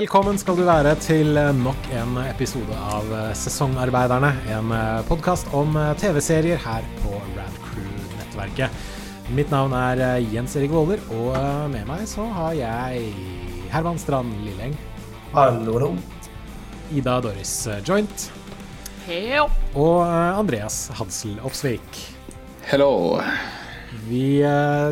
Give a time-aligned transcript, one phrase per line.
[0.00, 4.30] Velkommen skal du være til nok en episode av Sesongarbeiderne.
[4.48, 4.70] En
[5.04, 8.78] podkast om TV-serier her på Rad Crew-nettverket.
[9.36, 11.36] Mitt navn er Jens Erik Våler, og
[11.74, 13.12] med meg så har jeg
[13.74, 14.72] Herman Strand Lilleng.
[15.34, 15.92] Hallo, hallo.
[16.96, 17.54] Ida Doris
[17.84, 18.30] Joint.
[19.04, 19.50] Heo.
[19.76, 22.04] Og Andreas Hadsel Opsvik.
[22.72, 23.20] Hello.
[24.08, 24.40] Vi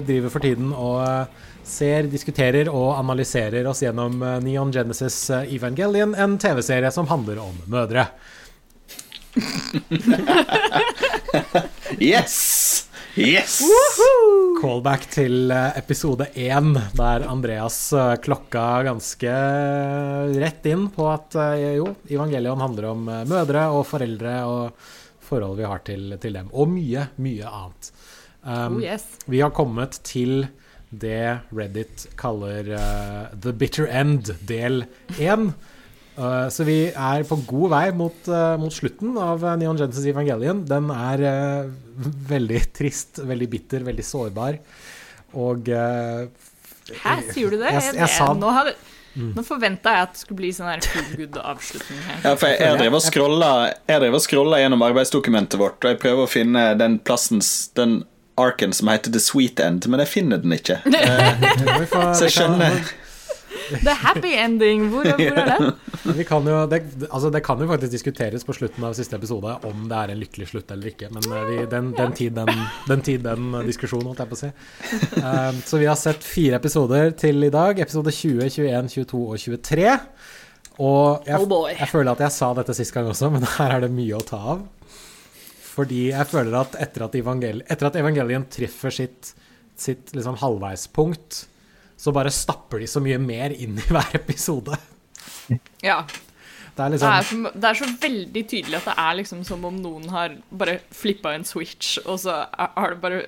[0.05, 1.33] driver for tiden og
[1.71, 8.07] ser, diskuterer og analyserer oss gjennom Neon Genesis Evangelion, en TV-serie som handler om mødre.
[11.99, 12.85] yes!
[13.19, 13.59] Yes!
[14.61, 17.91] Callback til episode én, der Andreas
[18.23, 19.33] klokka ganske
[20.39, 24.71] rett inn på at jo, Evangelion handler om mødre og foreldre og
[25.29, 26.49] forhold vi har til, til dem.
[26.53, 27.93] Og mye, mye annet.
[28.43, 29.05] Um, Oh, yes.
[29.27, 30.47] Vi har kommet til
[30.91, 34.85] det Reddit kaller uh, The Bitter End, del
[35.19, 35.51] 1.
[36.19, 40.65] Uh, så vi er på god vei mot, uh, mot slutten av Neon Genesis Evangelion.
[40.67, 41.71] Den er uh,
[42.33, 44.59] veldig trist, veldig bitter, veldig sårbar.
[45.39, 46.25] Og uh,
[47.05, 47.71] Hæ, sier du det?
[47.77, 48.73] Jeg- jeg sa- nå har,
[49.19, 52.21] nå forventa jeg at det skulle bli sånn her feel good-avslutning her.
[52.25, 55.91] Ja, for jeg, jeg driver og scroller, jeg driver og scroller gjennom arbeidsdokumentet vårt, og
[55.93, 57.43] jeg prøver å finne den plassen,
[57.77, 57.99] den
[58.41, 60.81] arken som heter The Sweet End, men jeg finner den ikke.
[62.17, 62.83] Så jeg skjønner
[63.69, 65.73] The happy ending, hvor, hvor er den?
[66.19, 69.55] Vi kan jo, det, altså det kan jo faktisk diskuteres på slutten av siste episode
[69.69, 71.11] om det er en lykkelig slutt eller ikke.
[71.13, 74.41] Men eh, vi, den, den tid, den, den, tid, den diskusjonen, holdt jeg på å
[74.41, 74.51] si.
[75.21, 77.81] Um, så vi har sett fire episoder til i dag.
[77.85, 79.93] Episode 20, 21, 22 og 23.
[80.79, 83.85] Og jeg, Oh jeg føler at jeg sa dette sist gang også, men her er
[83.85, 84.67] det mye å ta av.
[85.79, 89.33] Fordi jeg føler at etter at, evangel etter at Evangelien treffer sitt,
[89.79, 91.45] sitt liksom halvveispunkt,
[91.99, 94.75] så bare stapper de så mye mer inn i hver episode.
[95.87, 96.03] Ja.
[96.79, 99.41] Det er Det liksom er, så, det er så veldig tydelig at det er liksom
[99.47, 103.23] som om noen har bare flippa en switch, og så er, det bare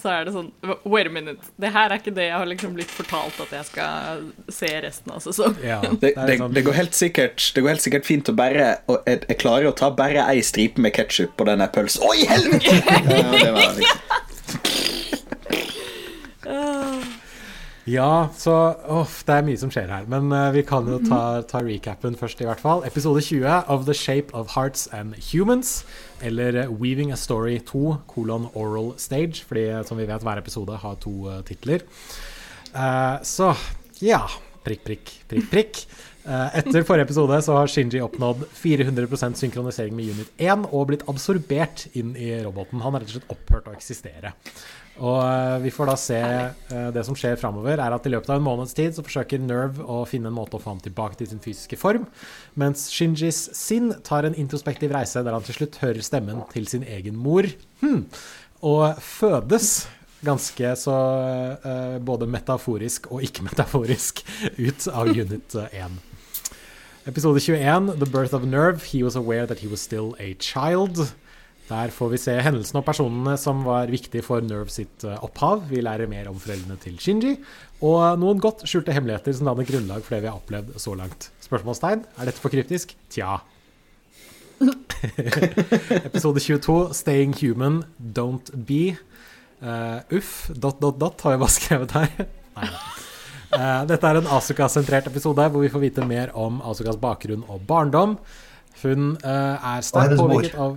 [0.00, 0.50] Så er det sånn
[0.88, 1.52] Wait a minute.
[1.60, 5.12] Det her er ikke det jeg har liksom blitt fortalt at jeg skal se resten
[5.14, 5.60] av sesongen.
[5.64, 8.70] Ja, det, er det, det, går helt sikkert, det går helt sikkert fint å bare
[8.88, 12.04] og jeg, jeg klarer å ta bare ei stripe med ketsjup på denne pølsen.
[12.08, 12.78] Oi, helvete!
[12.88, 14.07] Ja, det var liksom.
[17.88, 18.52] Ja, så
[18.92, 20.04] uff, det er mye som skjer her.
[20.12, 22.82] Men uh, vi kan jo ta, ta recapen først, i hvert fall.
[22.84, 25.86] Episode 20 of The Shape of Hearts and Humans.
[26.20, 29.40] Eller Weaving a Story 2, kolon oral stage.
[29.48, 31.86] Fordi eh, som vi vet, hver episode har to uh, titler.
[32.74, 33.54] Uh, så
[34.04, 34.20] ja.
[34.68, 35.82] Prikk, prikk, prikk, prikk.
[36.28, 41.06] Eh, etter forrige episode så har Shinji oppnådd 400% synkronisering med Unit 1 og blitt
[41.08, 42.82] absorbert inn i roboten.
[42.84, 44.34] Han har rett og slett opphørt å eksistere.
[44.98, 48.28] Og eh, vi får da se eh, Det som skjer framover, er at i løpet
[48.28, 51.16] av en måneds tid så forsøker Nerve å finne en måte å få ham tilbake
[51.16, 52.04] til sin fysiske form,
[52.60, 56.84] mens Shinjis sinn tar en introspektiv reise der han til slutt hører stemmen til sin
[56.84, 57.48] egen mor,
[57.80, 58.02] hm.
[58.68, 59.86] og fødes
[60.26, 60.98] ganske så
[61.62, 64.24] uh, både metaforisk og ikke-metaforisk
[64.58, 65.98] ut av Unit eh, 1.
[67.08, 68.82] Episode 21, The Birth of Nerve.
[68.82, 70.98] He was aware that he was still a child.
[71.70, 75.62] Der får vi se hendelsene og personene som var viktige for Nerve sitt eh, opphav.
[75.70, 77.38] Vi lærer mer om foreldrene til Shinji,
[77.80, 81.30] og noen godt skjulte hemmeligheter som danner grunnlag for det vi har opplevd så langt.
[81.48, 82.04] Spørsmålstegn?
[82.20, 82.92] Er dette for kryptisk?
[83.08, 83.38] Tja.
[86.10, 88.98] Episode 22, Staying Human, Don't Be.
[89.64, 92.26] Uh, uff, dot, dot, dot, har jeg bare skrevet her.
[92.60, 92.72] Nei.
[93.48, 97.64] Eh, dette er en Asuka-sentrert episode hvor vi får vite mer om Asukas bakgrunn og
[97.68, 98.18] barndom.
[98.82, 100.76] Hun uh, er sterkt påvirket av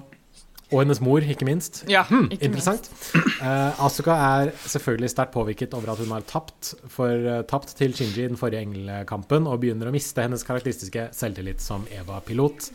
[0.72, 1.82] Og hennes mor, ikke minst.
[1.92, 2.88] Ja, Hmm, ikke interessant.
[3.44, 7.92] Uh, Asuka er selvfølgelig sterkt påvirket over at hun har tapt, for, eh, tapt til
[7.92, 12.72] Shinji i den forrige engelkampen, og begynner å miste hennes karakteristiske selvtillit som Eva-pilot.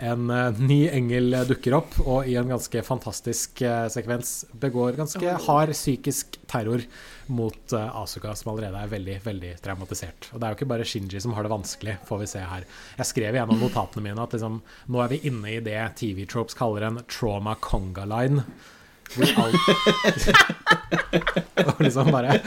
[0.00, 5.34] En eh, ny engel dukker opp, og i en ganske fantastisk eh, sekvens begår ganske
[5.44, 6.80] hard psykisk terror
[7.28, 10.30] mot eh, Asuka, som allerede er veldig, veldig traumatisert.
[10.32, 12.64] Og det er jo ikke bare Shinji som har det vanskelig, får vi se her.
[12.96, 14.54] Jeg skrev i en av notatene mine at liksom,
[14.88, 18.40] nå er vi inne i det TV Tropes kaller en trauma conga line.
[19.10, 19.26] Hvor
[21.66, 22.38] Og liksom bare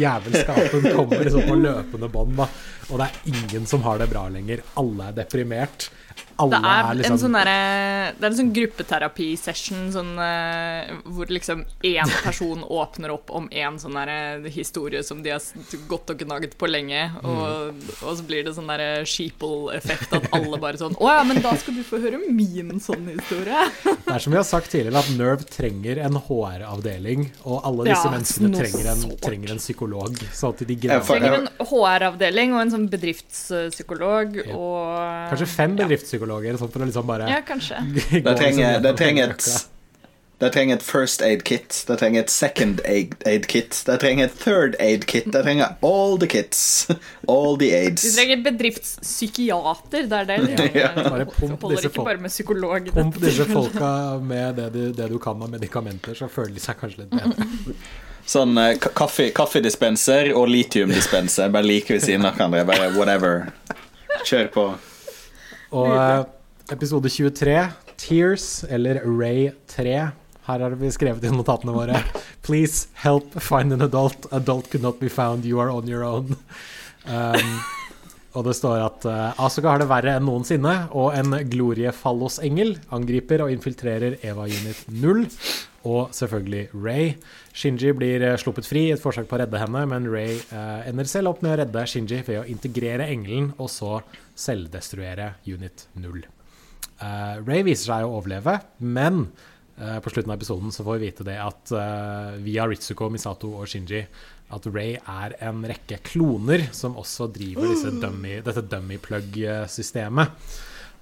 [0.00, 2.46] Jævelskapen kommer liksom på løpende bånd, da.
[2.88, 4.58] Og det er ingen som har det bra lenger.
[4.80, 5.90] Alle er deprimert.
[6.38, 10.92] Alle Det er, er en liksom sånn derre- det er en sånn gruppeterapi-session sånn, eh,
[11.12, 15.42] hvor liksom én person åpner opp om én sånn derre historie som de har
[15.90, 20.58] gått og gnaget på lenge, og, og så blir det sånn derre sheeple-effekt at alle
[20.62, 23.66] bare sånn Å ja, men da skal du få høre min sånn historie.
[24.08, 28.06] Det er som vi har sagt tidligere, at Nerve trenger en HR-avdeling, og alle disse
[28.08, 30.16] Ja, menneskene trenger en, trenger en psykolog.
[30.32, 31.02] Så at de greier.
[31.04, 34.56] Trenger en HR-avdeling og en sånn bedriftspsykolog Ja.
[34.56, 37.80] og Kanskje fem bedriftspsykologer, sånn for å liksom bare Ja, kanskje.
[38.28, 39.66] Det trenger, det trenger et Det
[40.38, 44.28] de trenger et first aid kit, de trenger et second aid, aid kit, de trenger
[44.28, 46.86] et third aid kit, de trenger all the kits.
[47.26, 48.04] All the aids.
[48.04, 48.14] aids.
[48.14, 50.06] trenger bedriftspsykiater.
[50.06, 50.36] Det er det.
[50.46, 50.92] de Ja.
[50.94, 52.86] Bare pump disse folk- bare med psykolog.
[52.94, 53.90] Pump disse folka
[54.22, 57.74] med det du, det du kan av medikamenter, så føler de seg kanskje litt bedre.
[58.28, 62.62] Sånn eh, kaffe, kaffedispenser og litiumdispenser bare like ved siden av hverandre.
[62.68, 63.48] Bare whatever.
[64.28, 64.68] Kjør på.
[65.74, 66.24] Og eh,
[66.72, 67.58] episode 23,
[68.00, 69.96] Tears, eller Ray 3.
[70.48, 72.00] Her har vi skrevet i notatene våre.
[72.46, 74.30] Please help find an adult.
[74.32, 75.44] Adult could not be found.
[75.44, 76.38] You are on your own.
[77.04, 77.58] Um,
[78.36, 83.44] og det står at uh, Asuka har det verre enn noensinne, og en gloriefallosengel angriper
[83.44, 85.26] og infiltrerer Eva Unit 0.
[85.88, 87.12] Og selvfølgelig Ray.
[87.56, 90.80] Shinji blir eh, sluppet fri i et forsøk på å redde henne, men Ray uh,
[90.88, 94.00] ender selv opp med å redde Shinji ved å integrere engelen og så
[94.38, 96.24] selvdestruere Unit 0.
[96.98, 99.24] Uh, Ray viser seg å overleve, men
[99.78, 103.52] uh, på slutten av episoden så får vi vite det at uh, via Ritsuko, Misato
[103.58, 104.04] og Shinji
[104.54, 110.50] at Ray er en rekke kloner som også driver disse dummy, dette dummy plug-systemet.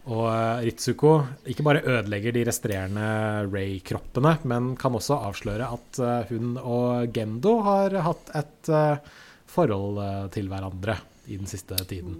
[0.06, 1.12] Og eh, Ritsuko
[1.50, 3.06] ikke bare ødelegger de resterende
[3.50, 9.14] Ray-kroppene, men kan også avsløre at eh, hun og Gendo har hatt et eh,
[9.50, 12.14] forhold eh, til hverandre i den siste tiden.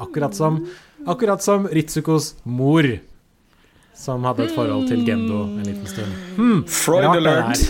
[0.00, 0.66] Akkurat som,
[1.06, 2.88] akkurat som Ritsukos mor,
[3.94, 6.16] som hadde et forhold til Gendo en liten stund.
[6.38, 7.62] Hmm, Freud alert.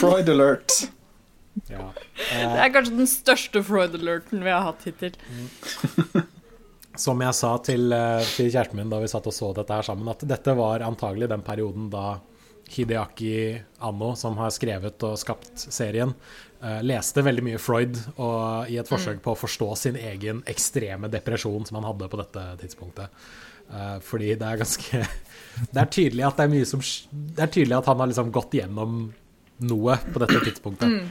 [0.00, 0.80] Freud alert.
[1.70, 1.90] Ja.
[2.30, 5.16] Det er kanskje den største Freud-alerten vi har hatt hittil.
[6.98, 9.86] Som jeg sa til, eh, til kjæresten min da vi satt og så dette her
[9.86, 12.18] sammen, at dette var antagelig den perioden da
[12.70, 16.49] Hideaki Anno, som har skrevet og skapt serien, eh,
[16.84, 21.64] leste veldig mye Freud og i et forsøk på å forstå sin egen ekstreme depresjon
[21.64, 23.22] som han hadde på dette tidspunktet.
[23.70, 25.00] Eh, fordi det er ganske
[25.72, 28.32] Det er tydelig at det er mye som Det er tydelig at han har liksom
[28.34, 29.02] gått gjennom
[29.60, 31.10] noe på dette tidspunktet.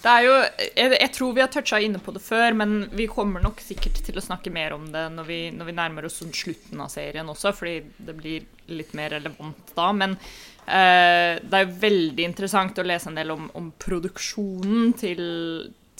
[0.00, 3.08] Det er jo, jeg, jeg tror vi har toucha inne på det før, men vi
[3.10, 6.20] kommer nok sikkert til å snakke mer om det når vi, når vi nærmer oss
[6.22, 9.88] sånn slutten av serien også, fordi det blir litt mer relevant da.
[9.90, 15.22] Men eh, det er veldig interessant å lese en del om, om produksjonen til,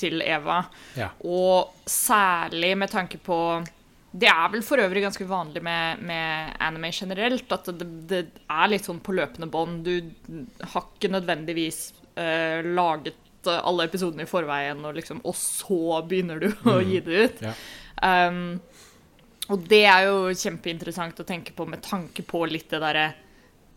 [0.01, 0.63] til Eva.
[0.99, 1.11] Ja.
[1.27, 3.39] Og særlig med tanke på
[4.11, 8.71] Det er vel for øvrig ganske vanlig med, med anime generelt, at det, det er
[8.73, 9.87] litt sånn på løpende bånd.
[9.87, 16.01] Du har ikke nødvendigvis uh, laget eh, alle episodene i forveien, og, liksom, og så
[16.11, 17.45] begynner du å gi det ut.
[17.47, 17.55] Ja.
[18.01, 18.59] Um,
[19.51, 23.07] og det er jo kjempeinteressant å tenke på med tanke på litt det derre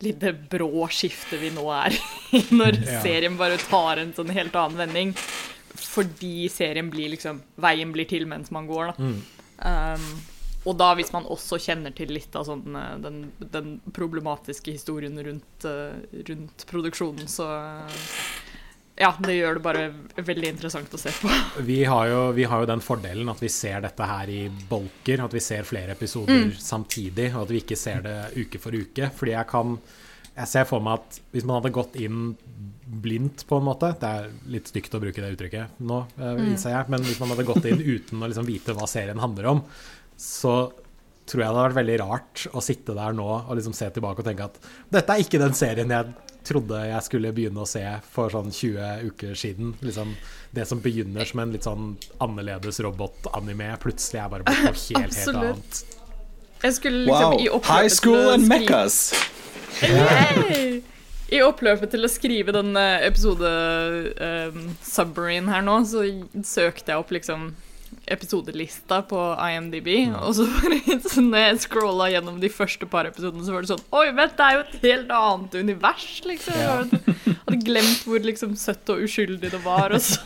[0.02, 3.00] litt det brå skiftet vi nå er i, når Ja.
[3.04, 5.14] serien bare tar en sånn helt annen vending.
[5.74, 9.10] Fordi serien blir liksom Veien blir til mens man går, da.
[9.64, 10.06] Um,
[10.64, 13.18] og da hvis man også kjenner til litt av sånn, eh, den,
[13.52, 15.98] den problematiske historien rundt, eh,
[16.30, 17.48] rundt produksjonen, så
[18.96, 19.84] ja, det gjør det bare
[20.22, 21.30] veldig interessant å se på.
[21.66, 25.24] Vi har, jo, vi har jo den fordelen at vi ser dette her i bolker,
[25.24, 29.10] at vi ser flere episoder samtidig, og at vi ikke ser det uke for uke.
[29.14, 29.78] Fordi jeg kan
[30.34, 32.32] Jeg ser for meg at hvis man hadde gått inn
[32.84, 36.74] blindt, på en måte Det er litt stygt å bruke det uttrykket nå, eh, innser
[36.74, 39.62] jeg, men hvis man hadde gått inn uten å liksom vite hva serien handler om,
[40.18, 40.72] så
[41.24, 44.20] tror jeg det hadde vært veldig rart å sitte der nå og liksom se tilbake
[44.20, 44.58] og tenke at
[44.92, 46.12] dette er ikke den serien jeg
[46.44, 47.82] trodde jeg skulle begynne å se
[48.12, 49.74] for sånn 20 uker siden.
[49.80, 50.14] Liksom
[50.54, 55.18] det som begynner som en litt sånn annerledes robotanime, plutselig er bare borte helt, helt
[55.18, 55.44] Absolutt.
[55.44, 55.84] annet.
[56.64, 57.40] Jeg skulle liksom Wow.
[57.40, 59.14] i oppløpet High til school and skrive- mechas.
[61.34, 63.48] I oppløpet til å skrive den eh, episode
[64.20, 66.04] um, Submarine her nå, så
[66.44, 67.48] søkte jeg opp liksom
[68.10, 70.78] episodelista på IMDb, og så bare
[71.30, 74.44] når jeg scrolla gjennom de første par episodene, så var det sånn Oi, vent, det
[74.48, 76.58] er jo et helt annet univers, liksom.
[76.60, 76.76] Ja.
[77.24, 79.94] Jeg hadde glemt hvor liksom søtt og uskyldig det var.
[79.96, 80.20] Og så.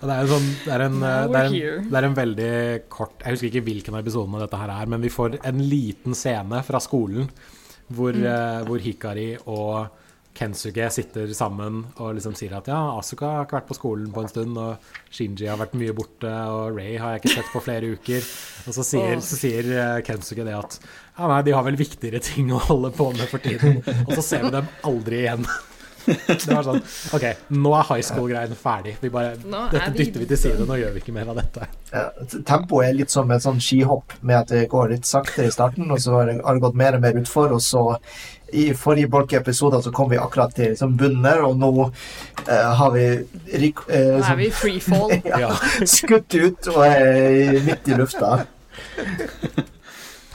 [0.00, 2.52] Det er, sånn, det, er en, det, er en, det er en veldig
[2.88, 6.16] kort Jeg husker ikke hvilken av episodene dette her er, men vi får en liten
[6.16, 7.26] scene fra skolen
[7.90, 8.22] hvor, Mm.
[8.24, 9.99] uh, hvor Hikari og
[10.40, 14.22] Kensuke sitter sammen og liksom sier at ja, Asuka har ikke vært på skolen på
[14.24, 17.64] en stund, og Shinji har vært mye borte, og Ray har jeg ikke sett på
[17.66, 18.30] flere uker.
[18.64, 22.22] Og så sier, så sier eh, Kensuke det at ja, nei, de har vel viktigere
[22.24, 23.82] ting å holde på med for tiden.
[24.06, 25.44] Og så ser vi dem aldri igjen.
[26.06, 26.80] Det var sånn
[27.16, 28.96] OK, nå er high school-greien ferdig.
[29.02, 31.68] Vi bare, dette dytter vi til side, nå gjør vi ikke mer av dette.
[31.92, 32.06] Ja,
[32.48, 35.90] Tempoet er litt som et sånn skihopp, med at det går litt saktere i starten,
[35.90, 37.84] og så har det gått mer og mer utfor, og så
[38.52, 42.90] i forrige bolkeepisoder så kom vi akkurat til liksom, bunnen der, og nå uh, har
[42.94, 43.06] vi
[43.62, 45.12] rik, eh, Nå er vi i free fall.
[45.40, 45.52] Ja.
[45.86, 48.40] skutt ut og er midt i lufta.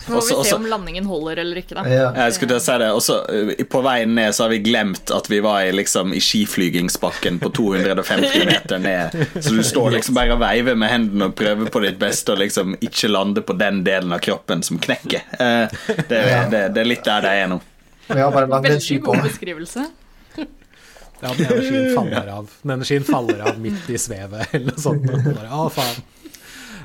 [0.06, 1.84] Så må Også- vi se om landingen holder eller ikke, da.
[1.90, 2.12] Ja.
[2.14, 5.40] Jeg skulle si det, Også, uh, På veien ned så har vi glemt at vi
[5.42, 9.18] var i, liksom, i skiflygingsbakken på 250 meter ned.
[9.40, 12.44] Så du står liksom bare og veiver med hendene og prøver på ditt beste og
[12.44, 15.26] liksom ikke lande på den delen av kroppen som knekker.
[15.40, 15.74] Eh,
[16.08, 16.22] det,
[16.54, 17.60] det, det er litt der det er nå.
[18.08, 19.14] Vi har bare langrennsski Veldig på.
[19.14, 19.88] god beskrivelse.
[21.22, 22.50] Ja, den energien faller av.
[22.62, 25.08] Den energien faller av midt i svevet, eller noe sånt.
[25.10, 26.04] Og Bare, å, faen.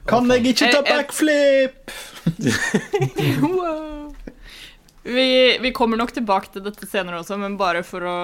[0.08, 1.90] Kan jeg ikke ta backflip?
[3.40, 4.14] Wow.
[5.02, 8.16] Vi, vi kommer nok tilbake til dette senere også, men bare for å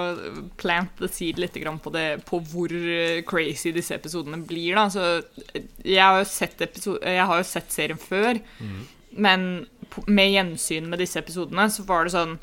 [0.60, 2.74] plant the seed litt på, det, på hvor
[3.26, 4.76] crazy disse episodene blir.
[4.76, 4.84] Da.
[4.92, 5.06] Så
[5.82, 8.42] jeg, har jo sett episode, jeg har jo sett serien før,
[9.16, 9.48] men
[10.06, 12.36] med gjensyn med disse episodene så var det sånn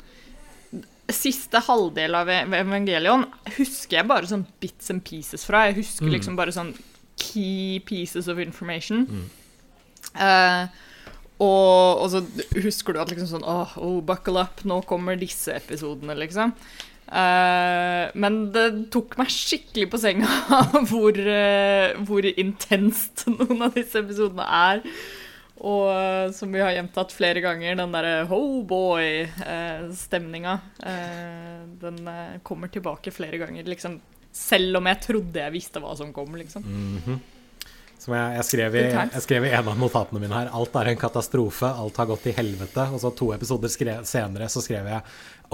[1.12, 3.26] Siste halvdel av Evangelion
[3.58, 5.66] husker jeg bare sånn bits and pieces fra.
[5.68, 6.72] Jeg husker liksom bare sånn
[7.20, 9.04] key pieces of information.
[10.14, 10.64] Eh,
[11.42, 12.22] og, og så
[12.62, 16.54] husker du at liksom sånn Åh, oh, buckle up, nå kommer disse episodene, liksom.
[17.04, 20.38] Uh, men det tok meg skikkelig på senga
[20.88, 24.80] hvor, uh, hvor intenst noen av disse episodene er.
[25.64, 30.58] Og eh, som vi har gjentatt flere ganger, den derre ho boy-stemninga.
[31.80, 34.00] den eh, kommer tilbake flere ganger, liksom.
[34.34, 36.66] Selv om jeg trodde jeg visste hva som kom, liksom.
[38.04, 40.90] Som jeg, jeg, skrev i, jeg skrev i en av notatene mine her Alt er
[40.90, 42.84] en katastrofe, alt har gått til helvete.
[42.92, 45.00] Og så to episoder skrev, senere så skrev jeg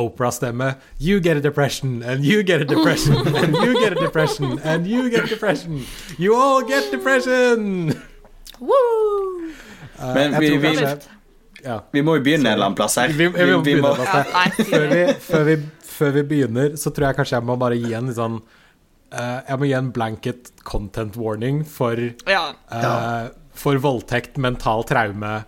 [0.01, 4.59] Opera-stemme You get a depression, and you get a depression, and you get a depression,
[4.65, 5.85] and you get a depression.
[6.19, 7.95] You all get depression!
[8.59, 9.55] Woo!
[10.01, 10.77] Eh, Men vi- vi-
[11.65, 11.81] ja.
[11.93, 13.09] Vi må jo begynne en eller annen plass her.
[13.09, 14.67] Vi, vi, må Vi- vi må- begynne Ja, med nei, det.
[14.71, 15.57] Før vi, før, vi,
[15.99, 18.41] før vi begynner, så tror jeg kanskje jeg må bare gi en sånn
[19.13, 22.53] uh, Jeg må gi en blanket content warning for Ja.
[22.73, 25.45] Eh, For voldtekt, mental traume,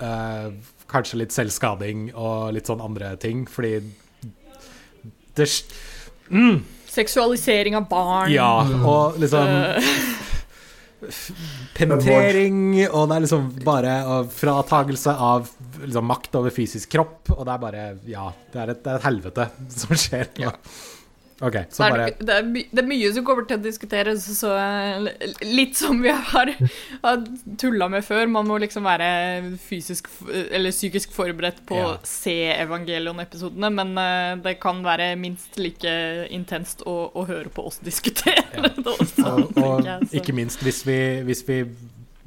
[0.00, 0.50] uh,
[0.88, 3.80] kanskje litt selvskading og litt sånn andre ting, fordi
[5.34, 5.48] det
[6.88, 8.30] Seksualisering av barn.
[8.32, 9.46] Ja, og liksom
[11.76, 13.94] penetrering, og det er liksom bare
[14.32, 15.48] fratagelse av
[15.82, 19.00] liksom, makt over fysisk kropp, og det er bare Ja, det er et, det er
[19.00, 20.52] et helvete som skjer nå.
[20.52, 20.95] OK,
[21.36, 24.54] så det, er, det, er, my- det er mye som kommer til å diskuteres, så
[24.56, 25.08] eh,
[25.44, 26.48] litt som vi har,
[27.04, 27.24] har
[27.60, 28.24] tulla med før.
[28.32, 29.10] Man må liksom være
[29.60, 31.90] fysisk eller psykisk forberedt på Ja.
[31.90, 35.92] å se Evangelion-episodene, men eh, det kan være minst like
[36.32, 38.70] intenst å, å høre på oss diskutere Ja.
[38.72, 40.96] det også, Og, og jeg, ikke minst hvis vi,
[41.28, 41.60] hvis vi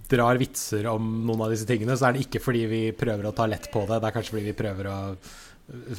[0.09, 3.33] drar vitser om noen av disse tingene, så er det ikke fordi vi prøver å
[3.37, 4.97] ta lett på det, det er kanskje fordi vi prøver å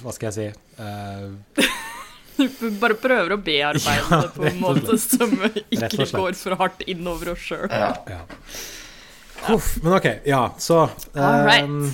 [0.00, 1.68] Hva skal jeg si eh,
[2.82, 7.34] Bare prøver å bearbeide Ja, det på en måte som ikke går for hardt innover
[7.34, 7.66] oss sjøl.
[7.70, 7.94] Ja.
[8.08, 8.22] ja.
[9.48, 10.82] Huff, men OK, ja, så
[11.16, 11.64] All right.
[11.64, 11.88] ehm,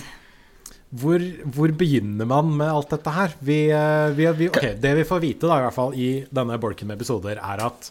[0.96, 1.22] hvor,
[1.54, 3.36] hvor begynner man med alt dette her?
[3.38, 6.58] Vi, eh, vi, vi, okay, Det vi får vite da, i hvert fall i denne
[6.62, 7.90] bolken med episoder, er at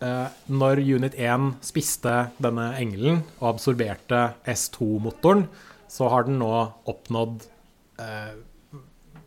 [0.00, 5.46] uh, når Unit 1 spiste denne engelen og absorberte S2-motoren,
[5.90, 6.50] så har den nå
[6.90, 7.44] oppnådd
[8.02, 8.32] eh,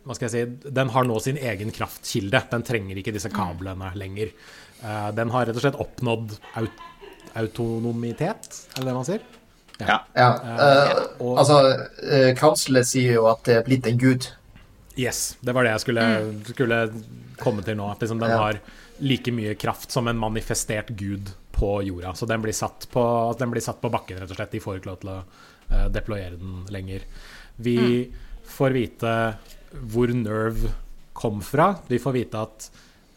[0.09, 2.39] Hva skal jeg si Den har nå sin egen kraftkilde.
[2.49, 4.31] Den trenger ikke disse kablene lenger.
[4.81, 6.85] Eh, den har rett og slett oppnådd aut
[7.37, 9.21] autonomitet, er det det man sier?
[9.79, 9.99] Ja.
[10.17, 10.29] ja.
[10.43, 11.59] eh, Og- altså,
[12.01, 14.25] uh, Counselet sier jo at det er blitt en gud.
[14.97, 16.05] Yes, det var det jeg skulle,
[16.49, 16.79] skulle
[17.39, 17.91] komme til nå.
[17.91, 18.37] At liksom den Ja.
[18.41, 18.59] har
[18.99, 22.15] like mye kraft som en manifestert gud på jorda.
[22.15, 23.05] Så den blir satt på,
[23.39, 24.51] den blir satt på bakken, rett og slett.
[24.51, 25.23] De får ikke lov til å
[25.71, 27.05] eh, deployere den lenger.
[27.57, 28.11] Vi
[28.49, 29.13] får vite
[29.71, 30.73] hvor Nerve
[31.17, 31.73] kom fra.
[31.89, 32.69] Vi får vite at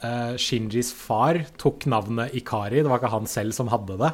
[0.05, 2.83] uh, Shinjis far tok navnet Ikari.
[2.83, 4.13] Det var ikke han selv som hadde det.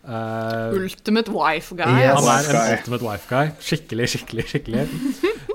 [0.00, 2.00] Uh, Ultimate wife guy.
[2.00, 2.16] Yes.
[2.16, 3.54] han er en ultimate wife guy.
[3.60, 4.84] Skikkelig, skikkelig, skikkelig.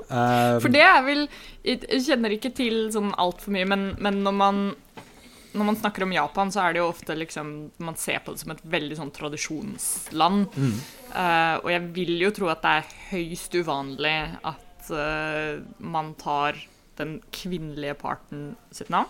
[0.06, 1.24] Uh, For det er vel
[1.66, 4.66] Jeg kjenner ikke til sånn altfor mye, men, men når man
[5.56, 8.42] når man snakker om Japan, så er det jo ofte liksom Man ser på det
[8.42, 10.46] som et veldig sånn tradisjonsland.
[11.16, 16.54] Eh, og jeg vil jo tro at det er høyst uvanlig at eh, man tar
[16.96, 19.06] den kvinnelige parten sitt navn.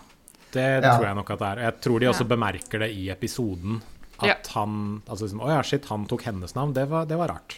[0.51, 0.97] Det Ja.
[0.97, 1.61] tror jeg nok at det er.
[1.65, 2.35] Jeg tror de også Ja.
[2.35, 3.81] bemerker det i episoden.
[4.19, 4.35] At Ja.
[4.53, 6.73] han altså liksom, Å ja, shit, han tok hennes navn.
[6.73, 7.55] Det var, det var rart.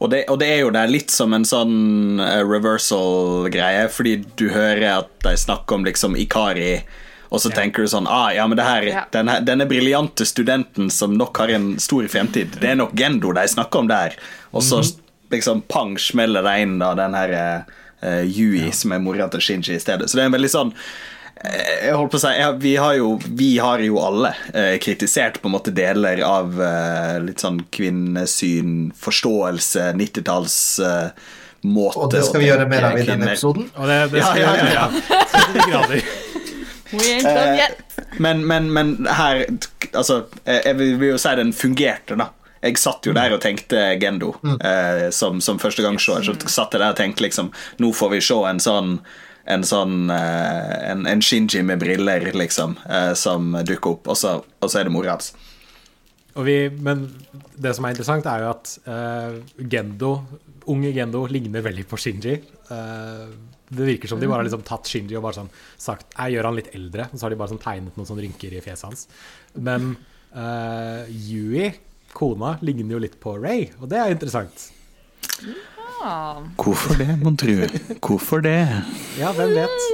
[0.00, 4.48] Og det, og det er jo der litt som en sånn eh, reversal-greie, fordi du
[4.50, 6.82] hører at de snakker om liksom Ikari,
[7.30, 7.56] og så Ja.
[7.62, 9.04] tenker du sånn ah, ja, men det her, Ja.
[9.12, 13.46] denne, denne briljante studenten som nok har en stor fremtid, det er nok Gendo de
[13.46, 14.16] snakker om der.
[14.52, 14.82] Og så
[15.30, 17.34] liksom pang smeller det inn da den her
[18.02, 20.10] uh, Yui, som er mora til Shinji i stedet.
[20.10, 20.70] Så det er en veldig sånn
[21.44, 24.76] eh, jeg holdt på å si, ja, vi, har jo, vi har jo alle eh,
[24.82, 31.28] kritisert på en måte deler av eh, litt sånn kvinnesyn, forståelse, 90-talls eh,
[31.68, 33.68] måte Og det skal vi gjøre mer av i denne episoden.
[33.76, 34.90] Og det, det Ja, skal ja, ja, ja,
[35.68, 36.00] ja.
[36.90, 37.82] We ain't done yet.
[38.18, 39.44] Men, men, men her
[39.92, 42.28] Altså, jeg vil jo si den fungerte, da.
[42.60, 46.26] Jeg satt jo der og tenkte Gendo eh, som, som førstegangsseer.
[46.28, 48.96] Så satt jeg der og tenkte liksom Nå får vi se en sånn
[49.50, 54.34] en sånn eh, en, en Shinji med briller, liksom, eh, som dukker opp, og så,
[54.44, 55.32] og så er det mora hans.
[56.38, 57.06] Og vi, men
[57.58, 60.12] det som er interessant, er jo at eh, Gendo,
[60.70, 62.36] unge Gendo ligner veldig på Shinji.
[62.70, 63.24] Eh,
[63.70, 66.48] det virker som de bare har liksom tatt Shinji og bare sånn sagt Jeg gjør
[66.48, 67.08] han litt eldre.
[67.10, 69.04] Og så har de bare sånn tegnet noen sånne rynker i fjeset hans.
[69.58, 69.92] Men
[70.30, 71.70] eh, Yui,
[72.16, 74.68] kona, ligner jo litt på Ray, og det er interessant.
[75.40, 76.40] Ja.
[76.60, 77.66] Hvorfor det, mon tru?
[78.00, 78.62] Hvorfor det?
[79.20, 79.84] Ja, hvem vet?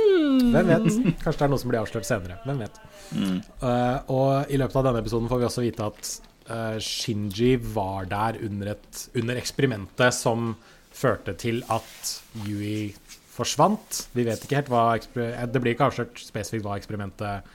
[0.52, 0.86] Hvem vet?
[1.24, 2.38] Kanskje det er noe som blir avslørt senere.
[2.46, 2.78] Hvem vet?
[3.16, 6.12] Eh, og i løpet av denne episoden får vi også vite at
[6.50, 10.54] uh, Shinji var der under, et, under eksperimentet som
[10.96, 12.14] førte til at
[12.46, 12.92] Yui
[13.36, 14.06] forsvant.
[14.16, 17.54] Vi vet ikke helt hva eh, Det blir ikke avslørt spesifikt hva eksperimentet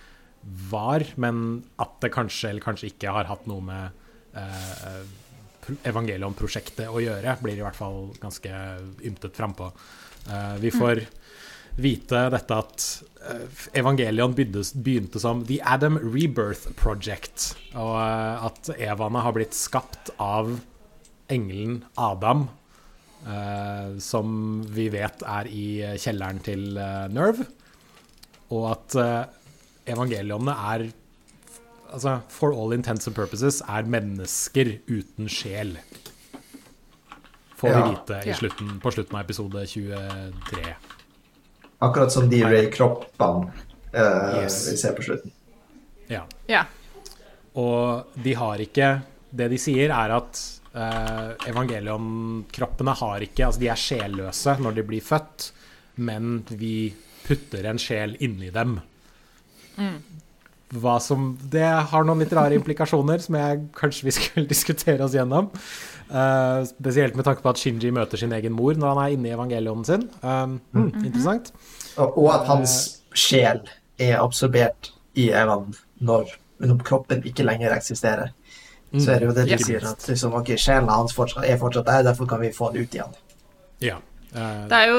[0.72, 4.00] var, men at det kanskje eller kanskje ikke har hatt noe med
[4.36, 5.02] eh,
[5.64, 8.52] pro- Evangelion-prosjektet å gjøre, blir i hvert fall ganske
[9.08, 9.72] ymtet frampå.
[10.28, 11.06] Uh, vi får
[11.82, 12.86] vite dette at
[13.30, 20.12] eh, Evangelion begynte, som The Adam Rebirth Project, og eh, at Evaene har blitt skapt
[20.22, 20.52] av
[21.32, 22.50] engelen Adam,
[23.24, 27.48] eh, som vi vet er i kjelleren til eh, Nerve,
[28.52, 28.96] og at
[29.88, 30.90] evangelionene er
[31.94, 35.78] altså, for all intents and purposes er mennesker uten sjel.
[37.62, 38.36] Får vi vite i Ja.
[38.40, 40.75] slutten, på slutten av episode 23.
[41.82, 43.51] Akkurat som de Ray-kroppene
[43.94, 44.58] uh, Yes.
[44.72, 45.32] vi ser på slutten.
[46.10, 46.24] Ja.
[46.48, 46.64] ja.
[47.56, 49.01] Og de har ikke
[49.32, 50.40] Det de sier, er at
[50.75, 55.51] uh, evangelion-kroppene har ikke Altså, de er sjelløse når de blir født,
[56.04, 58.80] men vi putter en sjel inni dem.
[60.72, 65.16] Hva som Det har noen litt rare implikasjoner som jeg kanskje vi skulle diskutere oss
[65.18, 65.51] gjennom.
[66.12, 69.29] Uh, spesielt med tanke på at Shinji møter sin egen mor når han er inne
[69.29, 70.07] i evangelionen sin.
[70.24, 70.90] Um, mm.
[71.05, 71.53] Interessant.
[71.98, 72.75] Og, og at hans
[73.16, 73.64] sjel
[74.01, 76.31] er absorbert i Evan når,
[76.64, 78.31] når kroppen ikke lenger eksisterer.
[78.92, 79.64] Så er det jo det de yes.
[79.64, 82.84] sier, at liksom, ok, sjelen hans fortsatt, er fortsatt der, derfor kan vi få den
[82.84, 83.14] ut igjen.
[83.79, 84.01] Ja.
[84.36, 84.98] Uh, Det er jo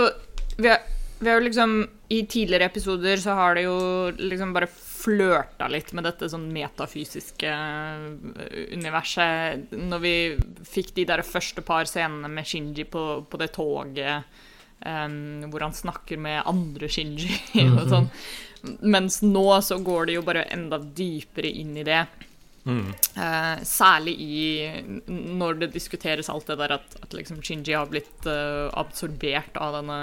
[0.56, 0.80] vi har,
[1.18, 1.74] vi har jo liksom
[2.12, 3.76] I tidligere episoder så har det jo
[4.18, 4.68] liksom bare
[5.02, 9.74] flørta litt med dette sånn metafysiske øh, universet.
[9.74, 10.14] Når vi
[10.68, 14.28] fikk de der første par scenene med Shinji på, på det toget,
[14.86, 17.34] um, hvor han snakker med andre Shinji
[17.78, 18.10] og sånn.
[18.86, 22.04] Mens nå så går det jo bare enda dypere inn i det.
[22.64, 24.42] mm, Uh, særlig i
[25.10, 29.80] når det diskuteres alt det der at, at liksom Shinji har blitt uh, absorbert av
[29.80, 29.98] denne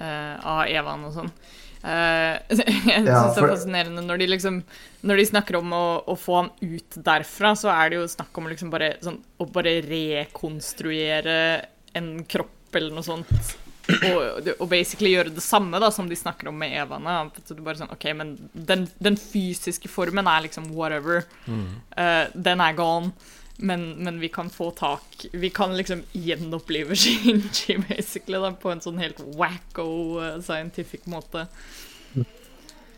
[0.00, 1.34] uh, Av Evan og sånn.
[1.80, 4.58] Eh, jeg Ja, synes det er fascinerende når de liksom
[5.08, 8.36] Når de snakker om å, å få han ut derfra, så er det jo snakk
[8.36, 11.38] om liksom bare sånn Å bare rekonstruere
[11.96, 13.30] en kropp eller noe sånt.
[14.06, 17.16] Og, og basically gjøre det samme da som de snakker om med Evane.
[17.42, 21.24] Så er bare sånn, ok, men den, den fysiske formen er liksom whatever.
[21.50, 23.10] Eh, den er gone.
[23.62, 28.80] Men, men vi kan få tak Vi kan liksom gjenopplive Shinji basically da, på en
[28.80, 29.86] sånn helt wacko
[30.24, 31.46] eh, scientific måte.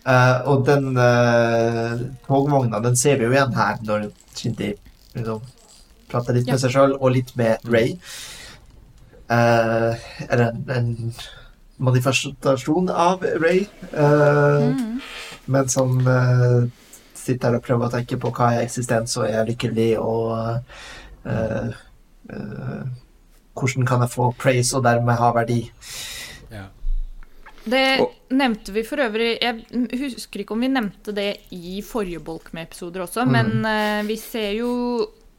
[0.03, 4.73] Uh, og den uh, togvogna, den ser vi jo igjen her når Shinji
[5.15, 5.43] liksom,
[6.11, 6.55] prater litt Ja.
[6.55, 7.97] med seg sjøl og litt med Ray.
[9.33, 10.91] Eller en, en
[11.83, 13.65] manifestasjon av Ray.
[13.95, 15.01] mm.
[15.55, 16.03] Mens han
[17.23, 20.29] sitter her og prøver å tenke på hva er eksistens, og er jeg lykkelig, og
[21.27, 21.71] uh,
[22.29, 22.85] uh,
[23.59, 25.63] hvordan kan jeg få praise og dermed ha verdi?
[26.53, 26.69] ja.
[27.63, 27.85] Det
[28.35, 29.61] nevnte vi for øvrig Jeg
[30.01, 34.17] husker ikke om vi nevnte det i forrige bolk med episoder også, men uh, vi
[34.19, 34.73] ser jo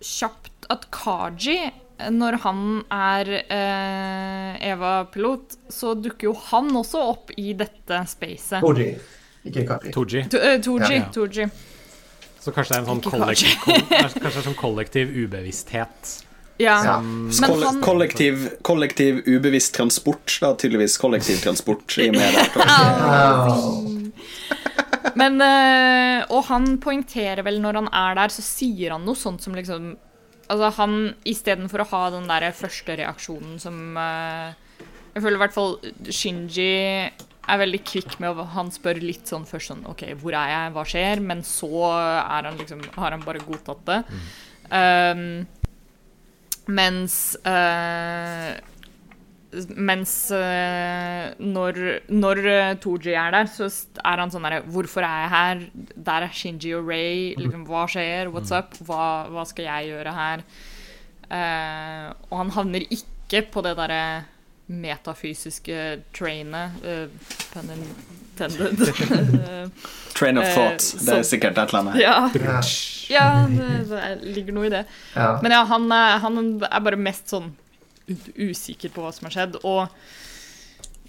[0.03, 1.57] kjapt at Kaji,
[2.11, 8.63] når han er eh, Eva-pilot, så dukker jo han også opp i dette spacet.
[8.63, 8.89] Toji,
[9.49, 9.93] Ikke Kaji.
[9.93, 10.25] Toji.
[10.31, 10.89] To, Toji.
[10.89, 11.11] Ja, ja.
[11.13, 11.47] Toji.
[12.43, 16.13] Så kanskje det er en sånn kollektiv, kol, kanskje det er sånn kollektiv ubevissthet.
[16.61, 16.75] Ja.
[16.85, 16.97] Ja.
[17.01, 22.45] Men Koll han- kollektiv, kollektiv ubevisst transport, da tydeligvis kollektivtransport i og med det.
[25.19, 29.43] Men eh, Og han poengterer vel når han er der, så sier han noe sånt
[29.45, 29.93] som liksom
[30.51, 30.95] Altså, han
[31.29, 34.49] istedenfor å ha den der første reaksjonen som eh,
[35.15, 35.77] Jeg føler i hvert fall
[36.11, 36.73] Shinji
[37.43, 40.73] er veldig kvikk med å Han spør litt sånn først sånn OK, hvor er jeg?
[40.75, 41.23] Hva skjer?
[41.23, 43.99] Men så han liksom Har han bare godtatt det.
[44.73, 45.43] Um,
[46.71, 48.53] mens uh,
[49.77, 51.79] mens uh, når,
[52.09, 53.67] når eh, Tooji er der, så
[54.01, 55.63] er han sånn derre Hvorfor er jeg her?
[56.09, 57.33] Der er Shinji og Ray.
[57.37, 58.31] Liksom, hva skjer?
[58.33, 58.73] What's up?
[58.87, 60.45] Hva, hva skal jeg gjøre her?
[61.29, 64.03] Uh, og han havner ikke på det derre
[64.67, 66.71] metafysiske trainet.
[66.83, 67.07] Uh,
[67.53, 67.69] pun
[68.33, 68.81] intended.
[68.81, 69.67] Eh,
[70.17, 71.05] Train of Eh, thought.
[71.05, 71.99] Det er sikkert et eller annet.
[72.01, 72.31] ja,
[73.09, 73.25] Ja.
[73.49, 74.85] det, det ligger noe i det.
[75.15, 75.39] Ja.
[75.43, 77.51] Men ja, han er, han er bare mest sånn
[78.35, 79.59] usikker på hva som har skjedd.
[79.63, 79.87] Og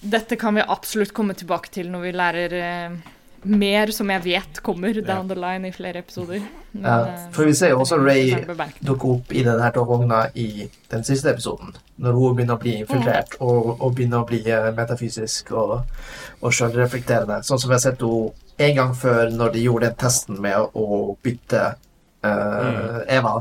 [0.04, 2.98] dette kan vi absolutt komme tilbake til når vi lærer eh,
[3.44, 6.42] mer som jeg vet kommer down the line i flere episoder.
[6.72, 8.32] Men, Ja, eh, for vi ser jo også Ray
[8.80, 11.76] dukke opp i denne togvogna i den siste episoden.
[11.98, 15.76] Når hun begynner å bli infiltrert og, og begynner å bli eh, metafysisk og,
[16.40, 17.42] og sjølreflekterende.
[17.46, 20.74] Sånn som vi har sett henne en gang før når de gjorde den testen med
[20.74, 21.64] å bytte
[22.24, 23.40] eh, Eva.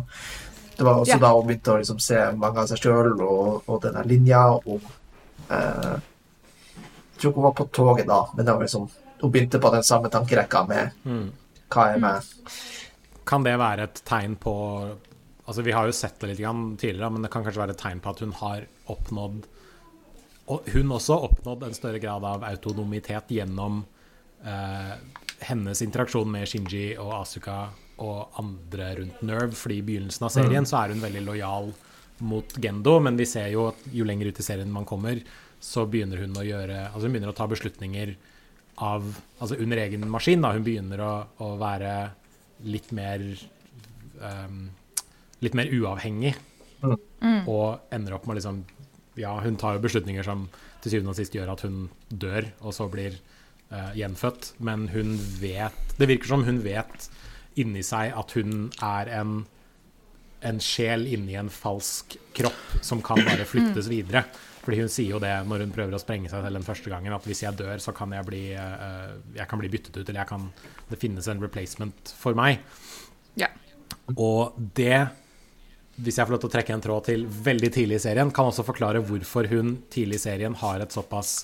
[0.78, 1.18] Det var også Ja.
[1.22, 4.42] da hun begynte å liksom se mange av seg sjøl og, og denne linja.
[4.66, 4.82] Og,
[5.52, 6.00] uh,
[7.14, 8.88] jeg tror ikke hun var på toget da, men det var liksom,
[9.24, 11.32] hun begynte på den samme tankerekka med Mm.
[11.72, 12.24] hva er med
[13.26, 14.54] Kan det være et tegn på
[15.48, 16.40] Altså Vi har jo sett det litt
[16.80, 19.44] tidligere, men det kan kanskje være et tegn på at hun har oppnådd
[20.48, 23.86] Og hun også oppnådd en større grad av autonomitet gjennom
[24.46, 24.96] eh,
[25.48, 27.70] hennes interaksjon med Shinji og Asuka
[28.04, 29.56] og andre rundt Nerve.
[29.56, 31.72] Fordi i begynnelsen av serien så er hun veldig lojal
[32.20, 35.22] mot Gendo, men vi ser jo at jo lenger ut i serien man kommer,
[35.64, 38.16] så begynner hun å gjøre Altså hun begynner å ta beslutninger
[38.82, 39.06] av
[39.40, 40.42] Altså under egen maskin.
[40.42, 41.94] da Hun begynner å, å være
[42.64, 43.24] litt mer
[44.22, 44.70] um,
[45.44, 46.36] Litt mer uavhengig.
[47.48, 48.64] Og ender opp med liksom
[49.20, 50.48] Ja, hun tar jo beslutninger som
[50.84, 53.14] til syvende og sist gjør at hun dør, og så blir
[53.72, 54.56] uh, gjenfødt.
[54.60, 57.10] Men hun vet Det virker som hun vet
[57.60, 59.44] inni seg at hun er en
[60.44, 64.26] en sjel inni en falsk kropp som kan bare flyttes videre.
[64.64, 67.16] Fordi hun sier jo det når hun prøver å sprenge seg selv den første gangen,
[67.16, 70.22] at hvis jeg dør, så kan jeg bli, eh, jeg kan bli byttet ut, eller
[70.22, 70.48] jeg kan,
[70.92, 72.64] det finnes en replacement for meg.
[73.40, 73.52] Ja.
[74.16, 75.02] Og det,
[76.00, 78.52] hvis jeg får lov til å trekke en tråd til veldig tidlig i serien, kan
[78.52, 81.44] også forklare hvorfor hun tidlig i serien har et såpass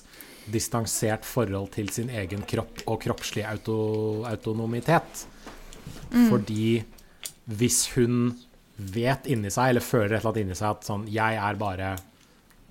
[0.50, 3.76] distansert forhold til sin egen kropp og kroppslig auto,
[4.28, 5.26] autonomitet.
[6.10, 6.80] Fordi
[7.50, 8.30] hvis hun
[8.80, 11.90] vet inni seg, eller føler et eller annet inni seg at sånn Jeg er bare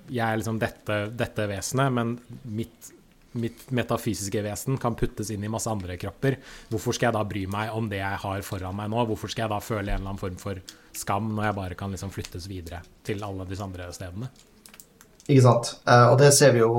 [0.09, 2.15] Jeg er liksom dette, dette vesenet, men
[2.57, 2.91] mitt,
[3.37, 6.39] mitt metafysiske vesen kan puttes inn i masse andre kropper.
[6.71, 9.05] Hvorfor skal jeg da bry meg om det jeg har foran meg nå?
[9.11, 10.61] Hvorfor skal jeg da føle en eller annen form for
[10.97, 14.31] skam når jeg bare kan liksom flyttes videre til alle disse andre stedene?
[15.29, 15.75] Ikke sant?
[15.85, 16.73] Eh, og det ser vi jo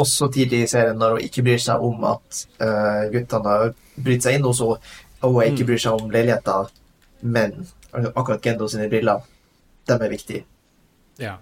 [0.00, 4.26] også tidlig i serien, når hun ikke bryr seg om at eh, guttene har brytt
[4.26, 6.60] seg inn hos henne, og hun ikke bryr seg om leiligheta,
[7.20, 7.58] men
[7.92, 9.26] akkurat Gendo sine briller,
[9.88, 10.44] de er viktige.
[11.20, 11.34] Ja.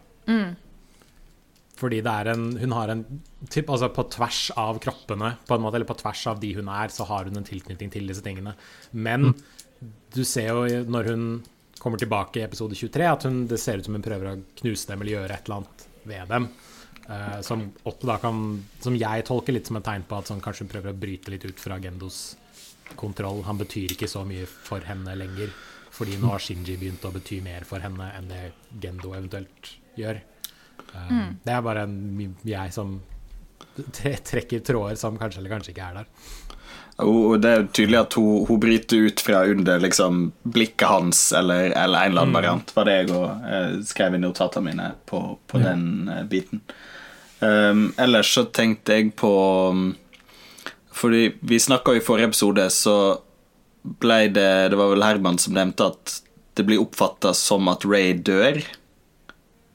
[1.78, 3.04] Fordi det er en Hun har en
[3.50, 6.70] typ, altså På tvers av kroppene, på en måte, eller på tvers av de hun
[6.72, 8.56] er, så har hun en tilknytning til disse tingene.
[8.92, 9.30] Men
[10.14, 11.28] du ser jo når hun
[11.78, 14.90] kommer tilbake i episode 23, at hun, det ser ut som hun prøver å knuse
[14.90, 16.48] dem eller gjøre et eller annet ved dem.
[17.08, 17.62] Uh, som,
[18.20, 18.40] kan,
[18.84, 21.32] som jeg tolker litt som et tegn på at sånn, kanskje hun prøver å bryte
[21.32, 22.18] litt ut fra Gendos
[22.98, 23.44] kontroll.
[23.46, 25.54] Han betyr ikke så mye for henne lenger,
[25.94, 28.42] fordi nå har Shinji begynt å bety mer for henne enn det
[28.82, 30.20] Gendo eventuelt gjør.
[30.94, 31.14] Eh,
[31.44, 33.00] Det er bare en, jeg som
[33.94, 36.06] trekker tråder som kanskje eller kanskje ikke er der.
[36.98, 41.70] Og det er tydelig at hun, hun bryter ut fra under liksom, blikket hans, eller,
[41.70, 42.72] eller en eller annen variant.
[42.74, 45.70] var det jeg òg eh, skrev i notatene mine på, på Ja.
[45.70, 46.62] den eh, biten.
[47.38, 49.28] Um, ellers så tenkte jeg på
[49.70, 49.92] um,
[50.90, 52.94] Fordi vi snakka i forrige episode, så
[54.02, 56.16] ble det Det var vel Herman som nevnte at
[56.58, 58.58] det blir oppfatta som at Ray dør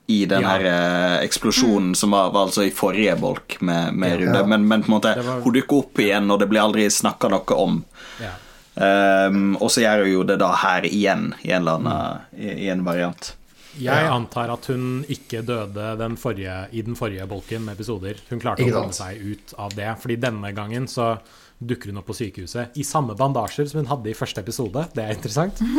[0.08, 0.50] i den Ja.
[0.58, 4.18] her eh, eksplosjonen som var, var altså i forrige bolk med, med Ja.
[4.26, 4.48] Runde.
[4.48, 7.30] Men, men på en måte, var- hun dukker opp igjen, og det blir aldri snakka
[7.32, 7.84] noe om.
[8.22, 8.34] Ja.
[8.76, 12.54] Um, og så gjør hun jo det da her igjen, i en eller annen i,
[12.66, 13.36] i en variant.
[13.80, 18.20] Jeg antar at hun ikke døde den forrige, i den forrige bolken med episoder.
[18.30, 19.88] Hun klarte Ikke å komme seg ut av det.
[20.02, 21.16] Fordi denne gangen så
[21.64, 24.84] dukker hun opp på sykehuset i samme bandasjer som hun hadde i første episode.
[24.94, 25.62] Det er interessant.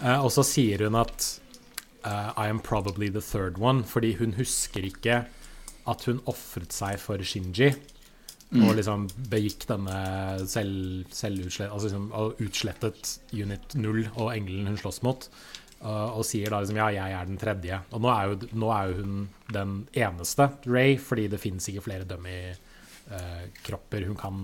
[0.00, 1.26] Eh, og så sier hun at
[2.04, 5.24] eh, I am probably the third one, fordi hun husker ikke
[5.90, 7.72] at hun ofret seg for Shinji.
[8.50, 9.94] Og liksom begikk denne
[10.50, 12.08] selv, selvutslett, altså liksom,
[12.42, 15.28] utslettet Unit 0 og engelen hun slåss mot.
[15.80, 17.78] uh, og sier da liksom ja, jeg er den tredje.
[17.94, 19.14] Og nå er jo, nå er jo hun
[19.54, 24.34] den eneste Ray, fordi det fins ikke flere dummy-kropper hun kan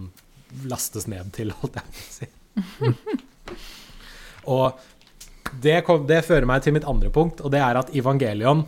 [0.71, 2.27] lastes ned til, holdt jeg på å si.
[4.57, 4.67] og
[5.63, 8.65] det, kom, det fører meg til mitt andre punkt, og det er at Evangelion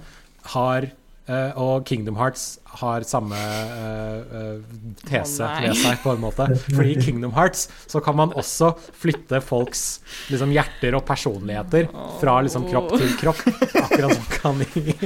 [0.54, 0.88] har
[1.28, 4.60] uh, og Kingdom Hearts har samme uh,
[5.08, 6.48] tese oh, ved seg, på en måte.
[6.68, 10.00] Fordi i Kingdom Hearts så kan man også flytte folks
[10.32, 13.42] liksom, hjerter og personligheter fra liksom, kropp til kropp.
[13.84, 14.96] Akkurat som kan i,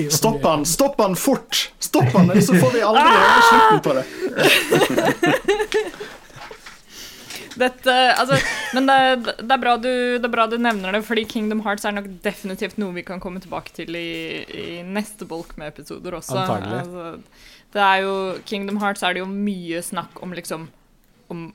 [0.00, 0.66] i Stopp han!
[0.68, 1.68] Stopp han fort!
[1.82, 4.04] Stopp han, så får vi aldri høre slutten på det.
[7.54, 8.38] Dette, altså,
[8.74, 8.98] men det,
[9.38, 12.08] det, er bra du, det er bra du nevner det, fordi Kingdom Hearts er nok
[12.24, 16.40] definitivt noe vi kan komme tilbake til i, i neste bolk med episoder også.
[16.42, 17.10] Altså,
[17.74, 18.14] det er jo,
[18.48, 20.68] Kingdom Hearts er det jo mye snakk om liksom
[21.32, 21.52] om,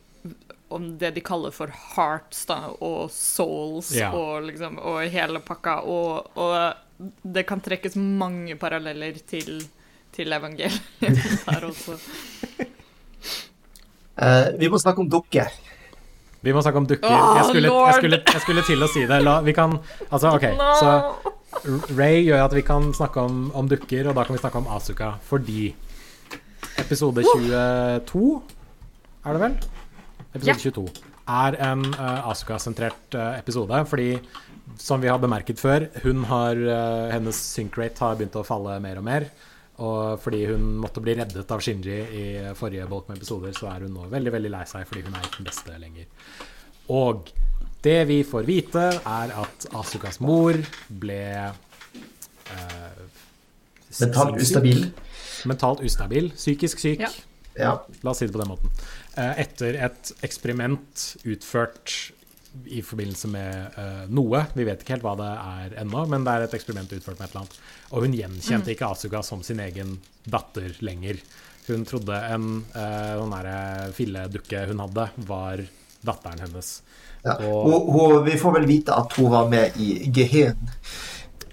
[0.70, 4.12] om det de kaller for hearts da, og souls Ja.
[4.16, 5.80] og, liksom, og hele pakka.
[5.84, 9.64] Og, og det kan trekkes mange paralleller til,
[10.16, 10.82] til evangeliet
[11.48, 12.00] der også.
[14.20, 15.48] Uh, vi må snakke om dukker.
[16.46, 17.10] Vi må snakke om dukker.
[17.12, 19.20] Jeg, skulle, jeg, skulle, jeg skulle til å si det.
[19.26, 19.76] La, vi kan
[20.08, 20.46] Altså, OK.
[20.80, 21.36] Så
[21.98, 24.70] Ray gjør at vi kan snakke om, om dukker, og da kan vi snakke om
[24.72, 25.74] Asuka fordi
[26.80, 28.24] episode 22
[29.26, 29.58] Er det vel?
[30.38, 30.58] Episode Ja.
[30.62, 30.86] 22
[31.30, 34.16] er en uh, Asuka-sentrert uh, episode, fordi
[34.82, 38.80] som vi har bemerket før, hun har, uh, hennes sync rate har begynt å falle
[38.82, 39.28] mer og mer.
[39.80, 42.24] Og fordi hun måtte bli reddet av Shinji i
[42.60, 45.28] forrige bolk med episoder, så er hun nå veldig veldig lei seg fordi hun er
[45.28, 46.10] ikke den beste lenger.
[46.96, 47.30] Og
[47.86, 50.58] det vi får vite, er at Asukas mor
[50.90, 53.02] ble eh,
[54.00, 54.84] Mentalt ustabil.
[55.50, 56.32] Mentalt ustabil.
[56.36, 57.06] Psykisk syk.
[57.08, 57.10] Ja.
[57.60, 57.72] Ja.
[58.04, 58.72] La oss si det på den måten.
[59.18, 61.96] Eh, Etter et eksperiment utført
[62.66, 66.34] i forbindelse med uh, noe, vi vet ikke helt hva det er ennå, men det
[66.34, 67.60] er et eksperiment utført med et eller annet.
[67.92, 71.22] Og hun gjenkjente ikke Asuka som sin egen datter lenger.
[71.70, 75.64] Hun trodde en uh, sånn filledukke hun hadde, var
[76.06, 76.74] datteren hennes.
[77.24, 77.36] Ja.
[77.46, 80.70] Og- og, og, vi får vel vite at hun var med i Gehen.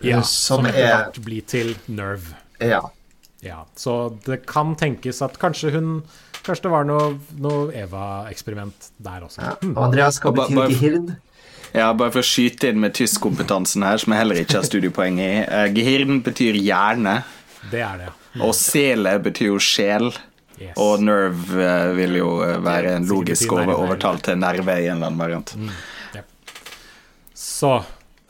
[0.04, 2.36] Ja, som som etter er hvert blir til Nerve.
[2.60, 2.82] Ja.
[3.44, 5.90] Ja, så det kan tenkes at kanskje hun
[6.46, 9.42] Kanskje det var noe, noe Eva-eksperiment der også.
[9.42, 9.54] ja.
[9.82, 11.08] Andreas, skal bety Gehirn?
[11.74, 15.18] Ja, bare for å skyte inn med tyskkompetansen her, som jeg heller ikke har studiepoeng
[15.20, 15.32] i.
[15.42, 17.18] Eh, Gehirn betyr hjerne,
[17.70, 18.40] Det er det, ja.
[18.46, 20.12] og sele betyr jo sjel.
[20.56, 20.72] Yes.
[20.80, 24.96] Og nerve uh, vil jo uh, være en logisk over, overtalt til nerve i en
[24.96, 25.52] eller annen variant.
[27.36, 27.72] Så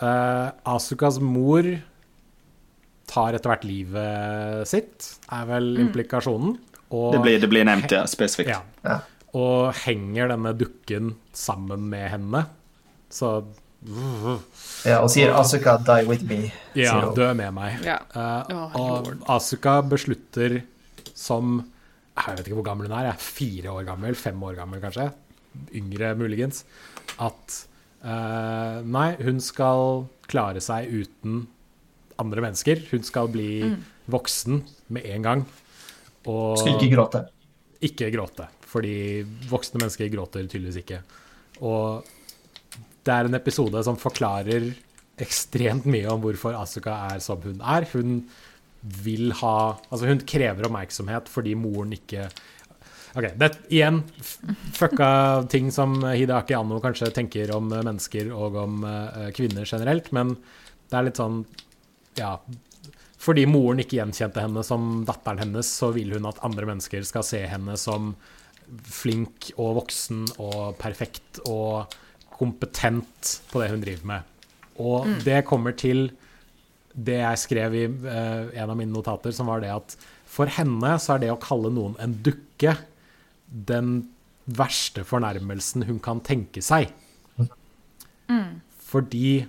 [0.02, 1.66] eh, Asukas mor
[3.06, 6.56] tar etter hvert livet sitt, er vel implikasjonen.
[6.90, 8.48] Og, Det blir, det blir nevnt, ja, spesifikt.
[8.50, 9.00] ja, Ja.
[9.34, 12.46] og henger denne dukken sammen med henne.
[13.10, 13.44] Så
[14.86, 15.00] ja.
[15.02, 16.50] Og sier Asuka 'die with me'.
[16.74, 17.78] ja, dø med meg.
[17.84, 17.98] Ja.
[18.14, 19.12] Uh, og.
[19.28, 20.62] Asuka beslutter
[21.14, 21.70] som
[22.16, 23.04] Jeg vet ikke hvor gammel hun er.
[23.10, 25.12] Jeg er fire år gammel, fem år gammel kanskje.
[25.74, 26.64] Yngre muligens.
[27.20, 27.66] At
[28.02, 31.46] uh, nei, hun skal klare seg uten
[32.18, 32.80] andre mennesker.
[32.90, 33.76] Hun skal bli
[34.08, 35.44] voksen med en gang.
[36.26, 37.24] Og Skulle ikke gråte.
[37.86, 38.48] ikke gråte.
[38.66, 38.96] Fordi
[39.50, 41.00] voksne mennesker gråter tydeligvis ikke.
[41.62, 42.04] Og
[43.06, 44.72] det er en episode som forklarer
[45.22, 47.86] ekstremt mye om hvorfor Asuka er som hun er.
[47.92, 48.18] Hun
[48.82, 49.56] vil ha
[49.90, 52.28] Altså, hun krever oppmerksomhet fordi moren ikke
[53.16, 54.02] Ok, det igjen
[54.76, 60.34] fucka ting som Hideaki Anno kanskje tenker om mennesker og om uh, kvinner generelt, men
[60.90, 61.38] det er litt sånn
[62.20, 62.34] Ja.
[63.26, 67.26] Fordi moren ikke gjenkjente henne som datteren hennes, så vil hun at andre mennesker skal
[67.26, 68.12] se henne som
[68.86, 71.92] flink og voksen og perfekt og
[72.36, 74.32] kompetent på det hun driver med.
[74.82, 76.10] Og det kommer til
[76.96, 79.96] det jeg skrev i uh, en av mine notater, som var det at
[80.36, 82.76] for henne så er det å kalle noen en dukke
[83.46, 83.98] den
[84.46, 86.92] verste fornærmelsen hun kan tenke seg.
[88.86, 89.46] Fordi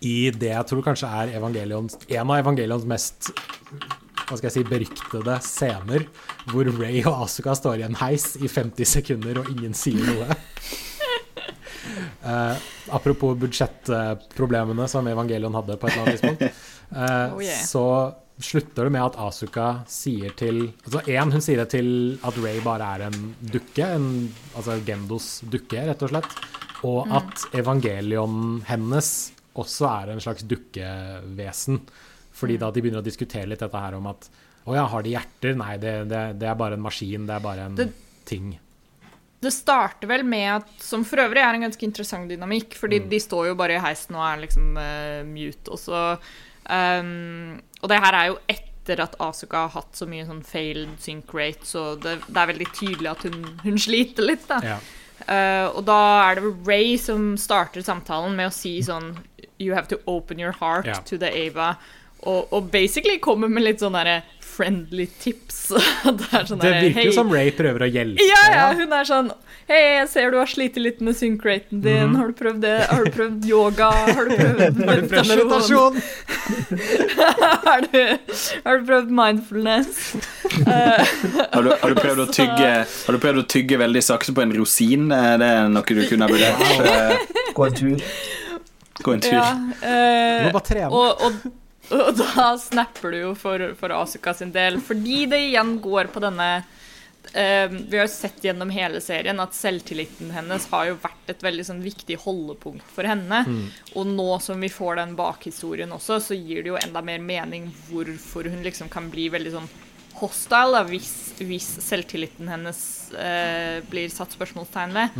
[0.00, 3.30] i det jeg tror kanskje er evangelions, en av evangelions mest
[4.24, 6.06] hva skal jeg si, beryktede scener,
[6.48, 10.38] hvor Ray og Asuka står i en heis i 50 sekunder, og ingen sier noe.
[12.24, 12.56] Uh,
[12.96, 16.62] apropos budsjettproblemene som Evangelion hadde på et eller annet tidspunkt,
[16.94, 17.60] uh, Oh, yeah.
[17.68, 17.84] så
[18.40, 21.88] slutter det med at Asuka sier til Altså én, hun sier det til
[22.24, 24.08] at Ray bare er en dukke, en,
[24.56, 26.38] altså Gendos dukke, rett og slett,
[26.84, 31.80] og at Evangelion hennes også er en slags dukkevesen.
[32.34, 34.28] Fordi da de begynner å diskutere litt dette her om at
[34.66, 35.54] å ja, har de hjerter?
[35.60, 37.92] Nei, det, det, det er bare en maskin, det er bare en Det-
[38.26, 38.54] ting.
[39.44, 43.08] Det starter vel med at, som for øvrig er en ganske interessant dynamikk, fordi Mm.
[43.10, 46.18] de står jo bare i heisen og er liksom uh, mute, og så
[46.70, 50.96] ehm, Og det her er jo etter at Asuka har hatt så mye sånn failed
[50.98, 54.58] sync rate, så det, det er veldig tydelig at hun, hun sliter litt, da.
[54.64, 54.78] Ja.
[55.26, 55.98] Eh, og da
[56.28, 59.14] er det Ray som starter samtalen med å si sånn
[59.62, 61.02] You have to open your heart yeah.
[61.06, 61.76] to the Ava.
[62.24, 65.68] Og, og basically kommer med litt sånn derre friendly tips.
[66.04, 67.16] det sånn Det virker jo hey.
[67.16, 68.26] som Ray prøver å hjelpe.
[68.32, 69.30] ja, ja, hun er sånn
[69.64, 72.10] Hei, jeg ser du har slitt litt med synkraten din.
[72.10, 72.16] Mhm.
[72.20, 72.72] Har du prøvd det?
[72.90, 73.86] Har du prøvd yoga?
[74.10, 75.96] Har du prøvd Har du prøvd meditasjon?
[77.68, 78.00] har, du,
[78.66, 80.02] har du prøvd mindfulness?
[81.54, 84.42] Har du, har, du prøvd å tygge, har du prøvd å tygge veldig sakte på
[84.44, 85.08] en rosin?
[85.14, 86.60] Er det noe du kunne ha vurdert?
[86.84, 88.04] Eh, Gå en tur.
[89.00, 89.34] Gå en tur.
[89.34, 89.48] Ja,
[89.80, 90.90] Du eh, må bare trene.
[90.92, 91.32] og, og,
[91.94, 96.22] og da snapper du jo for, for Asuka sin del, fordi det igjen går på
[96.24, 96.70] denne eh,
[97.34, 101.64] Vi har jo sett gjennom hele serien at selvtilliten hennes har jo vært et veldig
[101.66, 103.40] sånn viktig holdepunkt for henne.
[103.98, 107.66] Og nå som vi får den bakhistorien også, så gir det jo enda mer mening
[107.88, 109.68] hvorfor hun liksom kan bli veldig sånn
[110.20, 111.10] hostile da, hvis,
[111.42, 112.80] hvis selvtilliten hennes
[113.18, 115.18] eh, blir satt spørsmålstegn ved.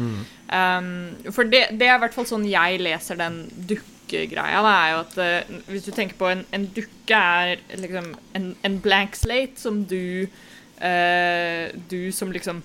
[0.55, 4.63] Um, for det, det er i hvert fall sånn jeg leser den dukkegreia.
[4.63, 8.53] Da, er jo at eh, Hvis du tenker på en, en dukke er liksom en,
[8.63, 10.43] en blank slate som du eh,
[11.89, 12.59] Du som liksom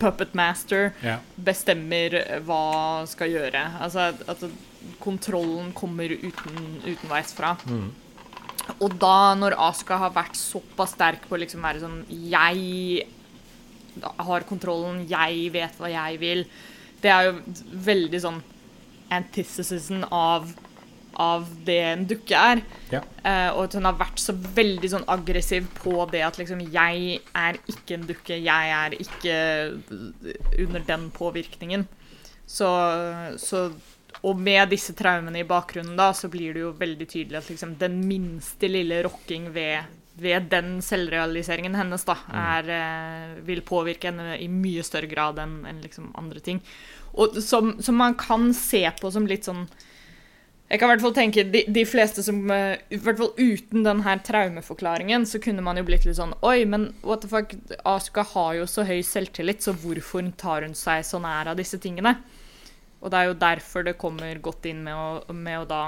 [0.00, 1.20] puppet master yeah.
[1.38, 2.16] bestemmer
[2.48, 3.62] hva skal gjøre.
[3.78, 4.42] Altså at, at
[4.98, 7.54] kontrollen kommer uten, utenveis fra.
[8.78, 13.06] Og da, når Asuka har vært såpass sterk på å liksom være sånn Jeg
[14.00, 16.44] har kontrollen, jeg vet hva jeg vil.
[17.02, 17.38] Det er jo
[17.86, 18.40] veldig sånn
[19.10, 20.52] antithesisen av,
[21.14, 22.62] av det en dukke er.
[22.92, 23.02] Ja.
[23.24, 27.20] Uh, og at hun har vært så veldig sånn aggressiv på det at liksom Jeg
[27.36, 29.38] er ikke en dukke, jeg er ikke
[30.64, 31.86] under den påvirkningen.
[32.50, 32.68] Så,
[33.38, 33.70] så
[34.26, 37.76] Og med disse traumene i bakgrunnen da, så blir det jo veldig tydelig at liksom
[37.80, 39.86] den minste lille rokking ved,
[40.20, 45.62] ved den selvrealiseringen hennes da, er, eh, vil påvirke henne i mye større grad enn
[45.70, 46.60] en liksom andre ting.
[47.14, 49.64] Og som, som man kan se på som litt sånn
[50.70, 53.82] jeg kan i hvert fall tenke, de, de fleste som eh, I hvert fall uten
[53.82, 57.56] den her traumeforklaringen, så kunne man jo blitt litt sånn Oi, men what the fuck,
[57.82, 61.80] Asuka har jo så høy selvtillit, så hvorfor tar hun seg så nær av disse
[61.82, 62.14] tingene?
[63.00, 65.84] Og det er jo derfor det kommer godt inn med å, med å da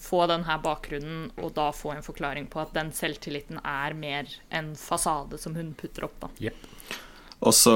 [0.00, 4.30] få den her bakgrunnen, og da få en forklaring på at den selvtilliten er mer
[4.48, 6.30] en fasade som hun putter opp, da.
[6.40, 6.68] Jepp.
[7.40, 7.72] Og så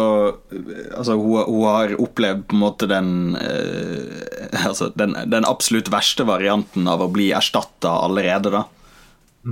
[0.93, 6.27] Altså, hun, hun har opplevd på en måte den eh, Altså, den, den absolutt verste
[6.29, 8.65] varianten av å bli erstatta allerede, da.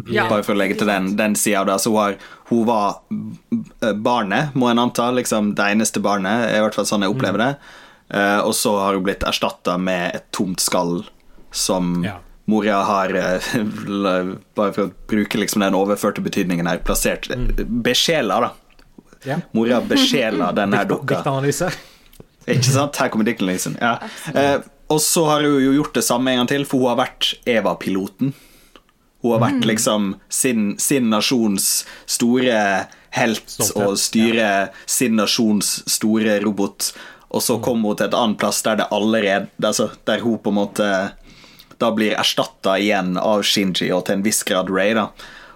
[0.08, 1.74] Ja, Bare for å legge til den, den sida av det.
[1.78, 2.14] Altså, hun, har,
[2.48, 5.10] hun var b- barnet, må en anta.
[5.12, 6.46] Liksom det eneste barnet.
[6.48, 7.50] er I hvert fall sånn jeg opplever det.
[8.12, 11.02] Eh, og så har hun blitt erstatta med et tomt skall
[11.52, 12.18] som Ja.
[12.48, 13.44] Moria har eh,
[14.56, 17.28] Bare for å bruke liksom den overførte betydningen her, plassert
[17.84, 18.50] Besjela, da.
[19.28, 19.40] Ja.
[19.56, 21.18] Mora besjela denne dukka.
[21.20, 21.70] Diktanalyse.
[22.46, 22.98] Ikke sant?
[22.98, 23.98] Her kommer Dick Ja.
[24.34, 24.58] Eh,
[24.90, 27.34] og så har hun jo gjort det samme en gang til, for hun har vært
[27.48, 28.34] Eva-piloten.
[29.22, 34.50] Hun har vært liksom sin, sin nasjons store helt Stolthet, og styre
[34.90, 36.90] sin nasjons store robot.
[37.32, 40.50] Og så kommer hun til et annet plass der det allerede altså, Der hun på
[40.52, 40.88] en måte
[41.80, 44.92] da blir erstatta igjen av Shinji og til en viss grad Ray.
[44.94, 45.08] da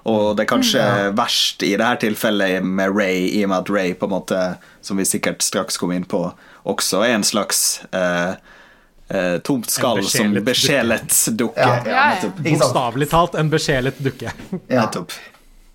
[0.07, 0.83] Og det er kanskje
[1.19, 4.43] verst i dette tilfellet med Ray, i og med at Ray, på en måte
[4.85, 6.29] som vi sikkert straks kommer inn på,
[6.67, 8.37] også er en slags eh,
[9.11, 11.59] eh, tomt skall som besjelet dukke.
[11.59, 11.81] Ja.
[11.87, 12.35] Ja, ja.
[12.39, 14.31] Bokstavelig talt en besjelet dukke.
[14.69, 14.85] Ja.
[14.85, 15.17] nettopp.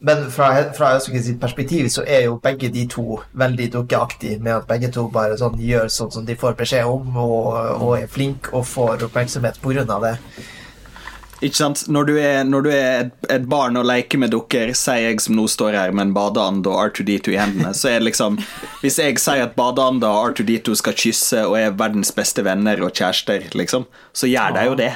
[0.03, 4.65] Men fra, fra sitt perspektiv så er jo begge de to veldig dukkeaktige, med at
[4.69, 8.49] begge to bare sånn gjør sånn som de får beskjed om, og, og er flinke
[8.57, 10.15] og får oppmerksomhet av det.
[11.41, 11.83] Ikke sant?
[11.89, 15.23] Når du er, når du er et, et barn og leker med dukker, sier jeg
[15.23, 18.37] som nå står her med en badeand og R2D2 i hendene, så er det liksom
[18.83, 22.93] Hvis jeg sier at badeanda og R2D2 skal kysse og er verdens beste venner og
[22.93, 24.91] kjærester, liksom, så gjør de jo det.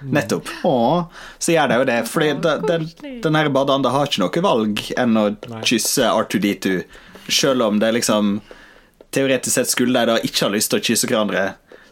[0.00, 0.50] Nettopp.
[0.66, 1.04] Åh,
[1.38, 2.00] så gjør de jo det.
[2.10, 2.90] Fordi den,
[3.22, 5.28] den, her badeanda har ikke noe valg enn å
[5.62, 6.80] kysse R2D2,
[7.30, 8.38] selv om det liksom
[9.14, 11.44] Teoretisk sett skulle de da ikke ha lyst til å kysse hverandre,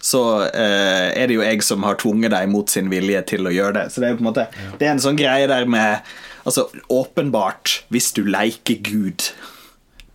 [0.04, 3.54] så eh, er det jo jeg som har tvunget deg mot sin vilje til å
[3.54, 3.88] gjøre det.
[3.94, 4.46] Så det er jo på en måte
[4.76, 9.30] Det er en sånn greie der med Altså, åpenbart, hvis du leker Gud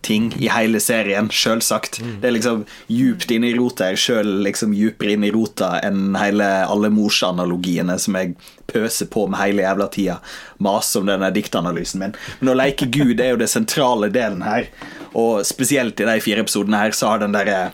[0.06, 1.98] ting i hele serien, sjølsagt.
[2.22, 6.14] Det er liksom djupt inn i rota Jeg sjøl liksom djupere inn i rota enn
[6.16, 8.32] hele alle morsanalogiene som jeg
[8.70, 10.16] pøser på med hele jævla tida.
[10.62, 12.16] Maser om denne diktanalysen min.
[12.40, 14.70] Men å leke Gud er jo det sentrale delen her,
[15.18, 17.72] og spesielt i de fire episodene her så har den derre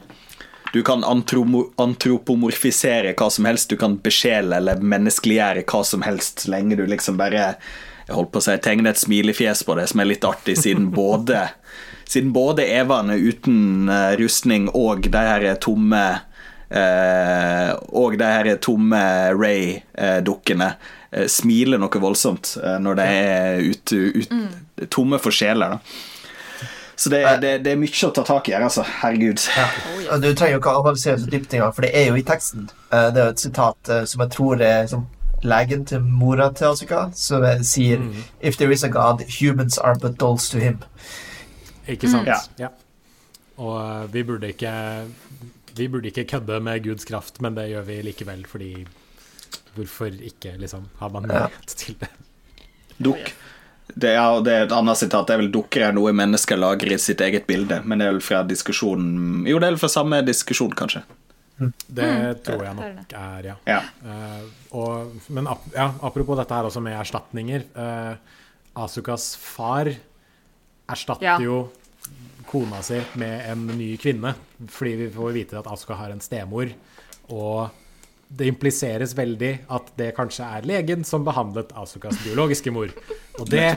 [0.76, 6.50] du kan antropomorfisere hva som helst, du kan besjele eller menneskeliggjøre hva som helst, så
[6.52, 7.54] lenge du liksom bare
[8.06, 10.90] jeg holdt på å si, tegne et smilefjes på det, som er litt artig, siden
[11.00, 11.48] både
[12.06, 16.02] Siden både Evane uten eh, rustning og de her tomme
[16.70, 19.00] eh, Og de her tomme
[19.34, 20.68] Ray-dukkene
[21.10, 24.30] eh, smiler noe voldsomt eh, når de er ute, ut,
[24.86, 25.74] tomme for sjeler.
[25.74, 26.15] da
[26.96, 28.82] Så det, det, det er mye å ta tak i her, altså.
[29.02, 29.42] Herregud.
[29.56, 29.66] Ja.
[30.14, 32.24] Og Du trenger jo ikke å analysere så dypt engang, for det er jo i
[32.24, 32.70] teksten.
[32.88, 35.04] Eh, Det er jo et sitat eh, som jeg tror er som
[35.44, 38.06] legen til mora til Asuka, som sier sier
[38.40, 40.80] If there is a god, humans are but dolls to him.
[41.86, 42.26] Ikke sant?
[42.32, 42.40] Ja.
[42.58, 42.72] Ja.
[43.60, 44.72] Og eh, vi burde ikke
[45.76, 48.86] Vi burde ikke kødde med Guds kraft, men det gjør vi likevel, fordi
[49.76, 50.86] Hvorfor ikke, liksom?
[50.98, 51.46] Har man Ja.
[51.68, 52.08] til det?
[53.04, 53.34] Dukk.
[53.94, 55.26] Det, ja, det er et annet sitat.
[55.28, 57.82] Det er vel 'dukker er noe mennesker lager i sitt eget bilde'.
[57.84, 61.04] Men det er vel fra diskusjonen Jo, det er vel fra samme diskusjon, kanskje.
[61.88, 63.54] Det tror jeg nok er, ja.
[63.64, 63.78] Ja.
[64.04, 64.42] Uh,
[64.76, 67.64] og, men ap ja, apropos dette her også med erstatninger.
[67.72, 68.18] Uh,
[68.84, 69.88] Asukas far
[70.86, 71.38] erstatter Ja.
[71.40, 71.70] jo
[72.46, 74.34] kona si med en ny kvinne,
[74.68, 76.68] fordi vi får vite at Asuka har en stemor.
[77.32, 77.70] Og
[78.28, 82.90] det impliseres veldig at det kanskje er legen som behandlet Asukas biologiske mor.
[83.38, 83.68] Og det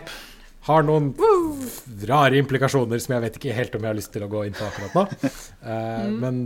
[0.67, 1.13] har noen
[2.09, 4.57] rare implikasjoner som jeg vet ikke helt om jeg har lyst til å gå inn
[4.57, 5.31] på akkurat nå.
[5.63, 6.41] Eh, Men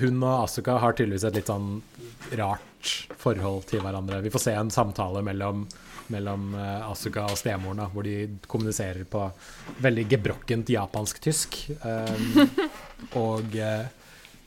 [0.00, 1.74] hun og Asuka har tydeligvis et litt sånn
[2.38, 4.22] rart forhold til hverandre.
[4.24, 5.66] Vi får se en samtale mellom,
[6.14, 8.16] mellom eh, Asuka og stemoren, da, hvor de
[8.50, 9.26] kommuniserer på
[9.84, 11.60] veldig gebrokkent japansk-tysk.
[11.76, 12.40] Eh,
[13.26, 13.58] og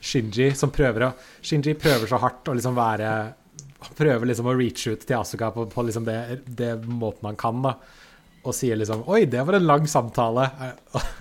[0.00, 1.12] Shinji som prøver å
[1.44, 3.10] Shinji prøver så hardt å liksom være
[3.96, 7.60] Prøver liksom å reach ut til Asuka på, på liksom det, det måten han kan,
[7.62, 7.76] da.
[8.46, 10.48] Og sier liksom Oi, det var en lang samtale.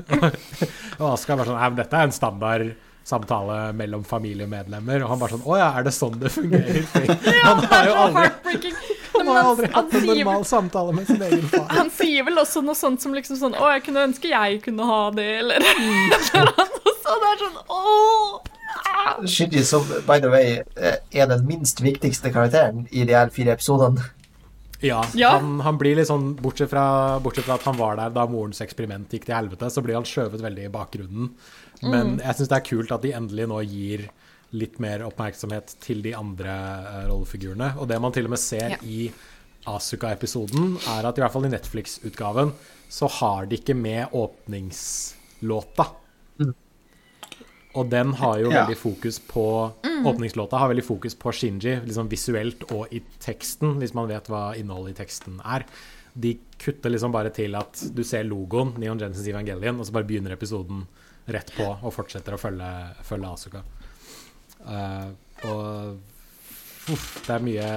[1.02, 2.74] og Asuka bare sånn Nei, men dette er en standard
[3.06, 5.04] samtale mellom familiemedlemmer.
[5.06, 6.82] Og han bare sånn Å ja, er det sånn det fungerer?
[6.96, 8.74] ja, han har jo aldri,
[9.14, 11.70] han har aldri hatt en normal samtale med sin egen far.
[11.70, 14.90] han sier vel også noe sånt som liksom sånn Å, jeg kunne ønske jeg kunne
[14.90, 16.82] ha det, eller noe sånt.
[17.06, 18.55] Det er sånn Åh!
[19.30, 23.54] Shinji, som by the way eh, er den minst viktigste karakteren i de her fire
[23.56, 24.04] episodene.
[24.84, 25.30] Ja, Ja.
[25.38, 28.60] Han, han blir litt sånn bortsett fra, bortsett fra at han var der da morens
[28.62, 31.30] eksperiment gikk til helvete, så blir han skjøvet veldig i bakgrunnen.
[31.86, 34.06] Men jeg syns det er kult at de endelig nå gir
[34.56, 37.74] litt mer oppmerksomhet til de andre eh, rollefigurene.
[37.82, 38.82] Og det man til og med ser Ja.
[38.84, 39.10] i
[39.66, 42.52] Asuka-episoden, er at i hvert fall i Netflix-utgaven
[42.94, 45.88] så har de ikke med åpningslåta.
[47.76, 48.64] Og den har jo Ja.
[48.66, 49.74] veldig fokus på
[50.06, 54.56] Åpningslåta har veldig fokus på Shinji, liksom visuelt og i teksten, hvis man vet hva
[54.56, 55.66] innholdet i teksten er.
[56.16, 60.06] De kutter liksom bare til at du ser logoen, Neon Genesis Evangelion, og så bare
[60.08, 60.86] begynner episoden
[61.28, 62.70] rett på og fortsetter å følge,
[63.04, 63.64] følge Asuka.
[64.66, 65.10] Uh,
[65.50, 65.98] og
[66.94, 67.68] uff, det er mye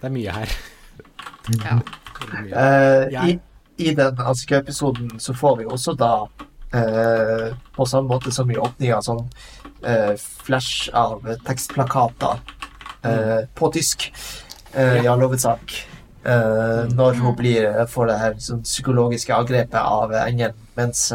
[0.00, 0.56] Det er mye her.
[1.62, 1.78] Ja.
[2.42, 2.52] Mye.
[2.54, 3.38] Uh, I,
[3.82, 6.26] I den Asuka-episoden så får vi også da
[6.72, 9.26] på samme måte som i åpninga, sånn
[9.84, 12.40] eh, flash av tekstplakater
[13.04, 14.12] eh, på tysk.
[14.72, 15.02] Eh.
[15.04, 15.74] I all hovedsak.
[16.24, 21.10] Eh, når hun blir, får det her sånn psykologiske angrepet av engelen, mens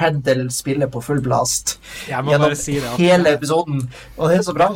[0.00, 1.78] Handel spiller på full blast
[2.10, 3.86] gjennom si det hele episoden.
[4.18, 4.72] Og det er så bra.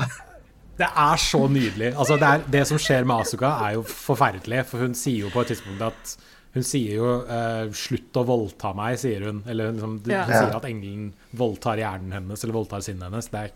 [0.79, 1.91] Det er så nydelig.
[1.93, 4.65] Altså, det, er, det som skjer med Asuka, er jo forferdelig.
[4.71, 6.15] For hun sier jo på et tidspunkt at
[6.53, 9.43] Hun sier jo eh, 'slutt å voldta meg', sier hun.
[9.49, 13.31] Eller liksom, hun sier at engelen voldtar hjernen hennes, eller voldtar sinnet hennes.
[13.33, 13.55] Det er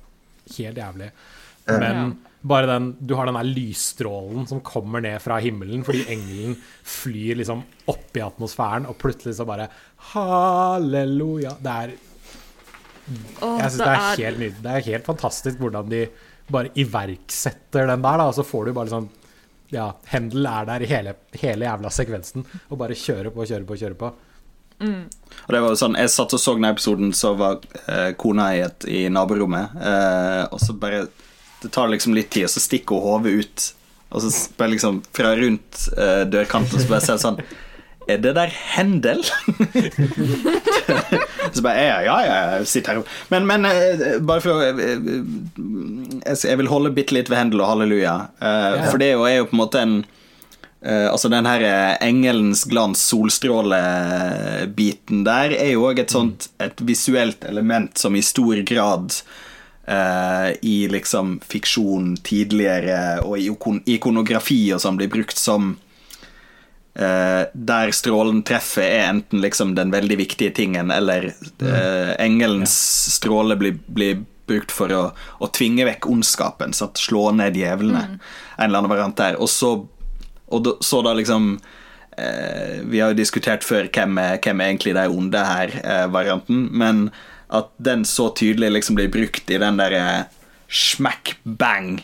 [0.56, 1.10] helt jævlig.
[1.66, 2.16] Men
[2.46, 6.54] bare den Du har den der lysstrålen som kommer ned fra himmelen fordi engelen
[6.86, 9.68] flyr liksom opp i atmosfæren, og plutselig så bare
[10.12, 11.56] Halleluja.
[11.60, 11.96] Det er
[13.42, 14.62] Åh, jeg synes det er helt nydelig.
[14.64, 16.06] Det er helt fantastisk hvordan de
[16.50, 18.26] bare iverksetter den der, da.
[18.26, 19.06] Og så får du bare sånn
[19.74, 23.78] Ja, Hendel er der i hele, hele jævla sekvensen og bare kjører på kjører på
[23.80, 24.12] kjører på.
[24.76, 28.50] Og det var jo sånn, Jeg satt og så den episoden, så var eh, kona
[28.56, 29.72] i, et, i naborommet.
[29.80, 31.06] Eh, og så bare
[31.62, 33.68] Det tar liksom litt tid, og så stikker hun hodet ut.
[34.12, 37.40] Og så bare liksom fra rundt eh, dørkanten så bare ser jeg sånn
[38.06, 39.24] Er det der Hendel?
[41.56, 43.16] så bare Ja, ja, ja, jeg sitter her.
[43.32, 45.10] Men, men eh, bare for å eh,
[46.26, 48.16] jeg, vil holde bitte litt ved Hendel og halleluja.
[48.42, 48.74] Uh.
[48.90, 51.94] For det er jo, er jo på en måte en uh, Altså den her eh,
[52.06, 58.56] engelens glans solstråle-biten der er jo òg et sånt et visuelt element som i stor
[58.68, 59.06] grad
[59.86, 65.78] Uh, i liksom fiksjon tidligere og i ikon ikonografi og sånn blir brukt som
[66.98, 71.28] uh, der strålen treffer, er enten liksom den veldig viktige tingen, eller
[71.62, 72.74] uh, engelens
[73.14, 75.02] stråle blir, blir brukt for å,
[75.42, 76.74] å tvinge vekk ondskapen.
[76.76, 77.00] Sant?
[77.00, 78.04] Slå ned djevlene.
[78.56, 79.38] En eller annen variant der.
[79.42, 79.72] Og så,
[80.46, 81.56] og da, så da liksom
[82.18, 86.06] eh, Vi har jo diskutert før hvem er, hvem er egentlig de onde her, eh,
[86.12, 87.08] varianten, men
[87.54, 90.26] at den så tydelig liksom blir brukt i den derre
[90.66, 92.00] smack bang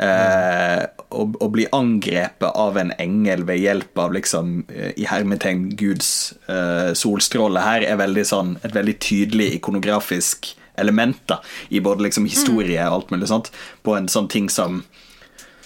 [0.00, 5.68] eh, og, og bli angrepet av en engel ved hjelp av liksom eh, i hermetegn
[5.78, 12.08] Guds eh, solstråle her, er veldig sånn et veldig tydelig ikonografisk element da, i både
[12.08, 13.52] liksom historie og alt mulig sånt,
[13.86, 14.82] på en sånn ting som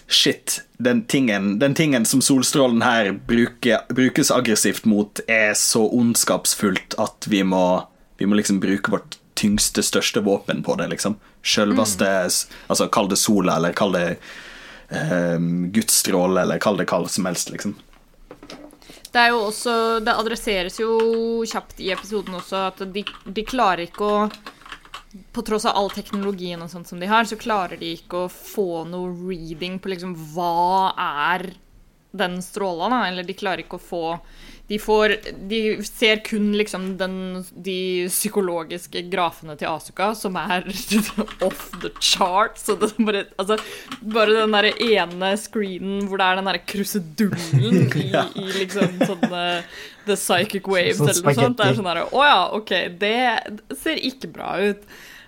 [0.04, 6.98] Shit, den tingen, den tingen som solstrålen her bruker, brukes aggressivt mot, er så ondskapsfullt
[7.00, 7.86] at vi må,
[8.20, 11.16] vi må liksom bruke vårt tyngste, største våpen på det, liksom.
[11.42, 12.10] Sjølveste
[12.68, 14.06] Altså, kall det sola, eller kall det
[14.92, 17.74] um, Guds stråle, eller kall det hva som helst, liksom.
[19.14, 20.94] Det er jo også Det adresseres jo
[21.46, 24.16] kjapt i episoden også at de, de klarer ikke å
[25.32, 28.32] På tross av all teknologien og sånt som de har, så klarer de ikke å
[28.32, 31.52] få noe reading på liksom hva er
[32.14, 33.04] den stråla, da.
[33.08, 34.02] Eller de klarer ikke å få
[34.68, 35.16] De får
[35.50, 37.16] De ser kun liksom den,
[37.52, 40.68] de psykologiske grafene til Asuka, som er
[41.46, 42.58] off the chart.
[42.60, 43.58] Så det er bare Altså,
[44.00, 49.44] bare den derre ene screenen hvor det er den derre krusedullen i, i liksom sånne
[50.06, 51.58] The Psychic Waves Sånn eller noe sånt.
[51.58, 54.84] Det er sånn herre Å ja, OK, det ser ikke bra ut.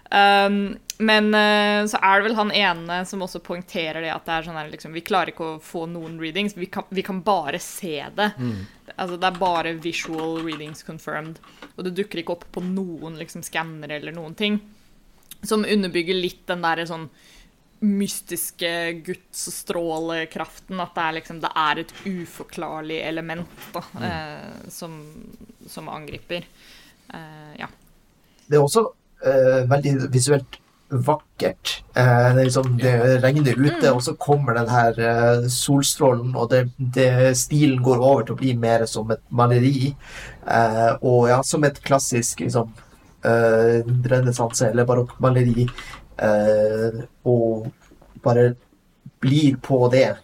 [0.06, 4.36] Um, men uh, så er det vel han ene som også poengterer det at det
[4.36, 7.20] er sånn her, liksom, vi klarer ikke å få noen readings, vi kan, vi kan
[7.26, 8.30] bare se det.
[8.94, 11.40] Altså, det er bare visual readings confirmed.
[11.74, 14.60] Og det dukker ikke opp på noen liksom, skannere eller noen ting.
[15.44, 17.10] Som underbygger litt den derre sånn
[17.86, 18.70] mystiske
[19.06, 20.80] gudsstrålekraften.
[20.82, 25.00] At det er, liksom, det er et uforklarlig element da, eh, som,
[25.70, 26.46] som angriper.
[27.14, 27.70] Eh, ja.
[28.46, 28.86] Det er også
[29.24, 31.82] eh, veldig visuelt vakkert.
[31.94, 36.68] Eh, det, liksom, det regner ute, og så kommer den her eh, solstrålen, og det,
[36.78, 39.90] det, stilen går over til å bli mer som et maleri.
[40.46, 42.70] Eh, og ja, som et klassisk liksom,
[43.26, 45.66] uh, renessanse- eller barokkmaleri.
[46.16, 47.68] Eh, og
[48.24, 48.54] bare
[49.20, 50.16] blir på det.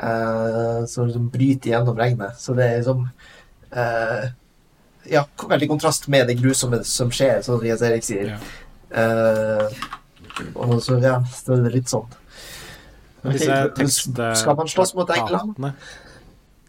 [0.00, 2.38] eh, som liksom bryter gjennom regnet.
[2.40, 3.08] Så det er liksom
[3.70, 4.30] eh,
[5.12, 8.32] ja, veldig kontrast med det grusomme som skjer, som Jens Erik sier.
[8.32, 8.40] Ja.
[10.54, 12.08] Og så, ja, så er det litt sånn
[13.20, 15.74] disse Skal man slåss mot engler?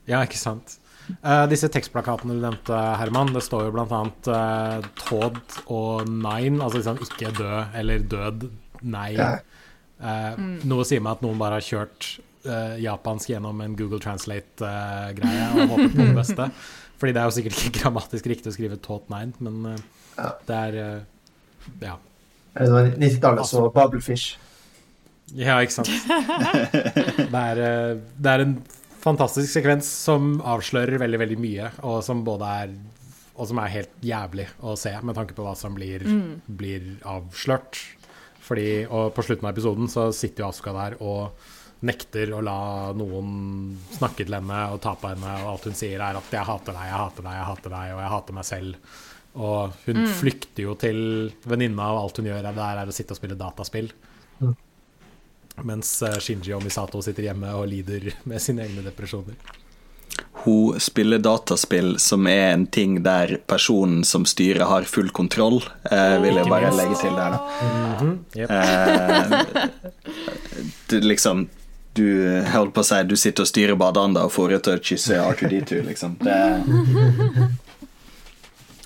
[0.09, 0.75] Ja, ikke sant.
[1.23, 5.39] Uh, disse tekstplakatene du nevnte, Herman, det står jo blant annet uh, Todd
[5.71, 8.45] og Nine, altså liksom ikke død eller død,
[8.81, 9.13] nei.
[9.15, 9.31] Ja.
[10.37, 10.59] mm.
[10.69, 12.07] Noe sier meg at noen bare har kjørt
[12.47, 16.49] uh, japansk gjennom en Google Translate-greie og håpet på det beste.
[17.01, 19.81] Fordi det er jo sikkert ikke grammatisk riktig å skrive tot Nine, men eh,
[20.19, 20.29] Ja.
[20.45, 21.01] det er eh,
[21.81, 21.97] Ja.
[22.53, 24.35] Er det 90-tallet, så Bubblefish.
[25.33, 25.89] Ja, ikke sant.
[27.31, 28.57] Det er, eh, det er en
[29.01, 32.75] fantastisk sekvens som avslører veldig, veldig mye, og som både er
[33.31, 36.03] og som er helt jævlig å se, med tanke på hva som blir,
[36.45, 37.79] blir avslørt.
[38.41, 41.47] Fordi, og på slutten av episoden så sitter jo Asuka der og
[41.85, 46.01] nekter å la noen snakke til henne og ta på henne, og alt hun sier
[46.01, 48.45] er at 'jeg hater deg, jeg hater deg, jeg hater deg', og 'jeg hater meg
[48.45, 48.75] selv'.
[49.31, 53.15] Og hun flykter jo til venninna, og alt hun gjør er der er å sitte
[53.15, 53.91] og spille dataspill.
[54.41, 54.55] Mm.
[55.63, 59.35] Mens eh, Shinji og Misato sitter hjemme og lider med sine egne depresjoner.
[60.43, 65.59] Hun spiller dataspill, som er en ting der personen som styrer, har full kontroll,
[65.91, 67.39] eh, vil jeg bare legge til der, da.
[68.39, 68.49] Jep.
[68.49, 69.31] Eh,
[70.89, 71.47] du, liksom
[71.93, 72.05] Du
[72.47, 75.17] holdt på å si du sitter og styrer badeanda og får henne til å kysse
[75.19, 76.15] R2D2, liksom.
[76.23, 76.63] Det er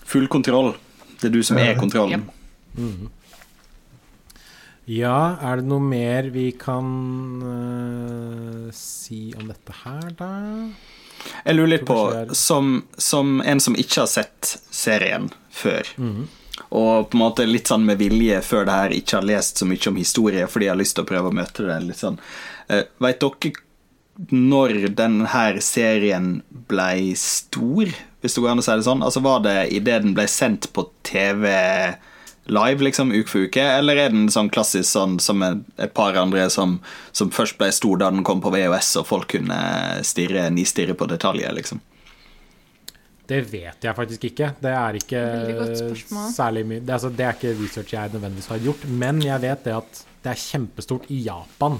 [0.09, 0.73] Full kontroll.
[1.21, 2.25] Det er du som er kontrollen.
[4.85, 6.89] Ja, er det noe mer vi kan
[7.41, 10.29] uh, si om dette her, da?
[11.43, 11.99] Jeg lurer litt på,
[12.37, 15.87] som, som en som ikke har sett serien før,
[16.69, 19.67] og på en måte litt sånn med vilje før det her ikke har lest så
[19.67, 22.15] mye om historie fordi jeg har lyst til å prøve å møte det litt sånn
[22.71, 23.51] uh, Veit dere
[24.31, 26.37] når denne serien
[26.69, 27.89] blei stor,
[28.21, 29.03] hvis det går an å si det sånn?
[29.03, 31.49] Altså Var det idet den ble sendt på TV
[32.47, 36.47] live, liksom, uke for uke, eller er den sånn klassisk sånn som et par andre
[36.53, 36.79] som,
[37.11, 39.57] som først ble stor da den kom på VHS, og folk kunne
[40.05, 41.81] stirre, nistirre på detaljer, liksom?
[43.25, 44.51] Det vet jeg faktisk ikke.
[44.61, 45.21] Det er ikke
[46.35, 49.63] særlig mye det, altså, det er ikke research jeg nødvendigvis har gjort, men jeg vet
[49.65, 51.79] det at det er kjempestort i Japan.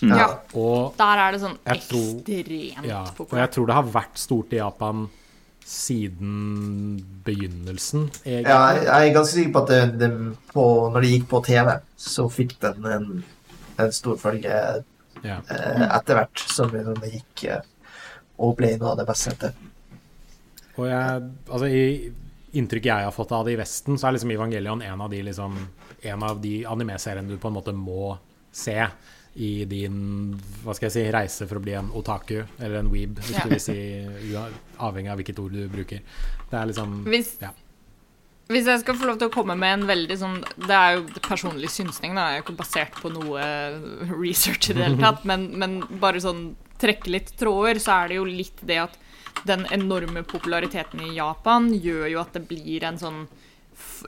[0.00, 0.30] Ja.
[0.56, 3.32] Og Der er det sånn ekstremt tror- ekstremt populært.
[3.34, 5.02] og jeg tror det har vært stort i Japan
[5.66, 8.50] siden begynnelsen, egentlig.
[8.50, 10.10] Ja, jeg jeg er ganske sikker på at det, det,
[10.52, 13.10] på, når det gikk på TV, så fikk den en,
[13.78, 14.62] en stor følge
[15.20, 15.36] Ja.
[15.52, 17.60] eh, etter hvert som det gikk eh,
[18.40, 19.52] og ble noe av det beste etter.
[20.80, 21.84] Og jeg, altså i
[22.56, 25.20] inntrykket jeg har fått av det i Vesten, så er liksom Evangelion en av de,
[25.22, 25.56] liksom,
[26.02, 28.16] en av de anime-seriene du på en måte må
[28.50, 28.78] se
[29.40, 29.94] i din
[30.64, 33.44] hva skal jeg si, reise for å bli en otaku, eller en weeb, hvis Ja.
[33.46, 33.76] du vil si,
[34.78, 36.02] avhengig av hvilket ord du bruker.
[36.50, 37.50] Det er liksom Hvis, ja.
[38.50, 41.06] hvis jeg skal få lov til å komme med en veldig sånn Det er jo
[41.24, 42.28] personlig synsning, da.
[42.30, 43.44] Jeg er jo ikke basert på noe
[44.20, 45.24] research i det hele tatt.
[45.24, 48.98] Men, men bare sånn trekke litt tråder, så er det jo litt det at
[49.46, 53.22] den enorme populariteten i Japan gjør jo at det blir en sånn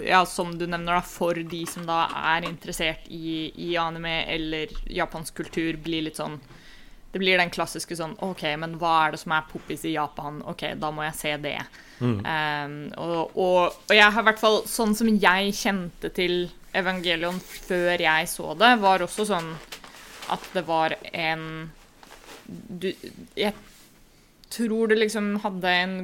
[0.07, 4.73] ja, som du nevner, da, for de som da er interessert i, i anime eller
[4.91, 6.41] japansk kultur, blir litt sånn
[7.13, 10.41] Det blir den klassiske sånn OK, men hva er det som er poppis i Japan?
[10.49, 11.59] OK, da må jeg se det.
[12.03, 17.37] Um, og, og, og jeg har i hvert fall Sånn som jeg kjente til Evangelion
[17.39, 19.53] før jeg så det, var også sånn
[20.33, 21.45] at det var en
[22.47, 22.89] du,
[23.39, 23.55] Jeg
[24.51, 25.95] tror det liksom hadde en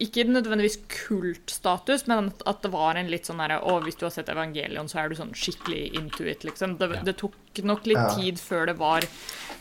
[0.00, 4.10] Ikke nødvendigvis kultstatus, men at det var en litt sånn derre Å, hvis du har
[4.14, 6.76] sett Evangelion, så er du sånn skikkelig into it, liksom.
[6.78, 7.02] Det, Ja.
[7.02, 8.14] det tok nok litt Ja.
[8.16, 9.02] tid før det var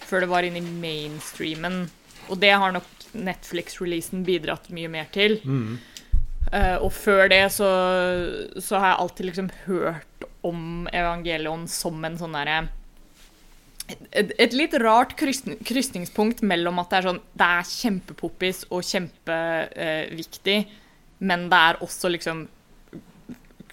[0.08, 1.90] Før det var inn i mainstreamen.
[2.30, 5.42] Og det har nok Netflix-releasen bidratt mye mer til.
[6.54, 7.68] Eh, og før det så,
[8.62, 12.70] så har jeg alltid liksom hørt om Evangelion som en sånn derre
[14.12, 18.84] et, et litt rart krysning, krysningspunkt mellom at det er sånn Det er kjempepoppis og
[18.84, 20.60] kjempeviktig,
[21.20, 22.48] men det er også liksom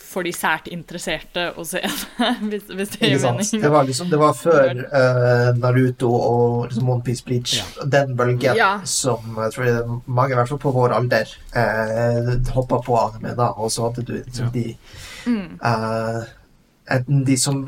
[0.04, 3.62] for de sært interesserte å se det, hvis, hvis det gir mening.
[3.62, 7.56] Det var liksom Det var før uh, Naruto og liksom One Piece Bleach.
[7.90, 8.68] Den bølgen Ja.
[8.84, 13.34] som jeg tror jeg, mange, i hvert fall på vår alder, uh, hoppa på anime
[13.38, 14.54] da, og så hadde du liksom Ja.
[14.60, 14.76] de
[15.24, 15.58] Mm.
[16.90, 17.62] Enten de som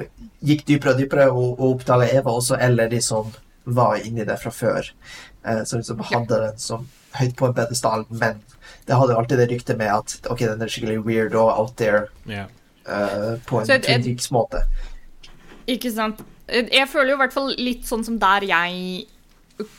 [0.44, 3.32] gikk dypere og dypere og, og oppdaga Eva også, eller de som
[3.64, 4.92] var inni det fra før.
[5.46, 6.86] eh, som liksom hadde den som
[7.16, 8.42] høyt på en pedestal, men
[8.86, 11.76] det hadde jo alltid det ryktet med at ok, den er skikkelig weird og out
[11.78, 12.48] there yeah.
[12.86, 14.64] eh, på en Peaks-måte.
[15.66, 16.22] Ikke sant.
[16.46, 19.06] Jeg føler jo i hvert fall litt sånn som der jeg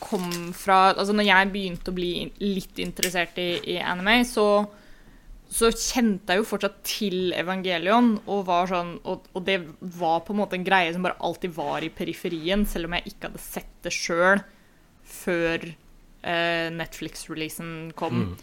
[0.01, 0.25] kom
[0.57, 2.11] fra Altså når jeg begynte å bli
[2.41, 4.65] litt interessert i, i anime, så,
[5.47, 10.35] så kjente jeg jo fortsatt til Evangelion, og, var sånn, og, og det var på
[10.35, 13.43] en måte en greie som bare alltid var i periferien, selv om jeg ikke hadde
[13.43, 14.43] sett det sjøl
[15.07, 18.35] før eh, Netflix-releasen kom.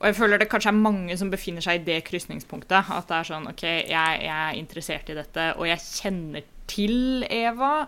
[0.00, 2.88] Og jeg føler det kanskje er mange som befinner seg i det krysningspunktet.
[2.88, 7.26] At det er sånn OK, jeg, jeg er interessert i dette, og jeg kjenner til
[7.28, 7.84] Eva,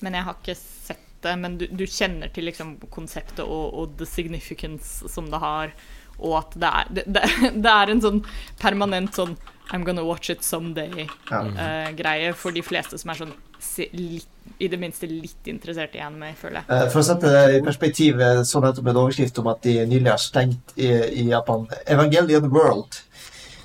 [0.00, 1.36] men jeg har ikke sett det.
[1.36, 5.74] Men du, du kjenner til liksom konseptet og, og the significance som det har,
[6.20, 7.24] og at det er, det, det,
[7.64, 8.20] det er en sånn
[8.60, 9.36] permanent sånn
[9.70, 12.32] I'm gonna watch it someday-greie Ja.
[12.34, 13.34] for de fleste som er sånn
[13.94, 14.26] litt,
[14.58, 16.66] i det minste litt interessert i anime, føler jeg.
[16.74, 19.76] Eh, For å sette det i perspektiv, eh, så nettopp en overskrift om at de
[19.86, 20.88] nylig har stengt i,
[21.22, 22.98] i Japan Evangelion World.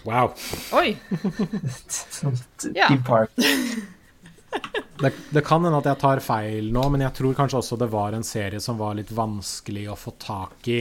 [0.05, 0.35] Wow.
[0.77, 0.93] Oi!
[2.61, 3.31] Team park.
[4.95, 7.89] Det, det kan hende at jeg tar feil nå, men jeg tror kanskje også det
[7.91, 10.77] var en serie som var litt vanskelig å få tak i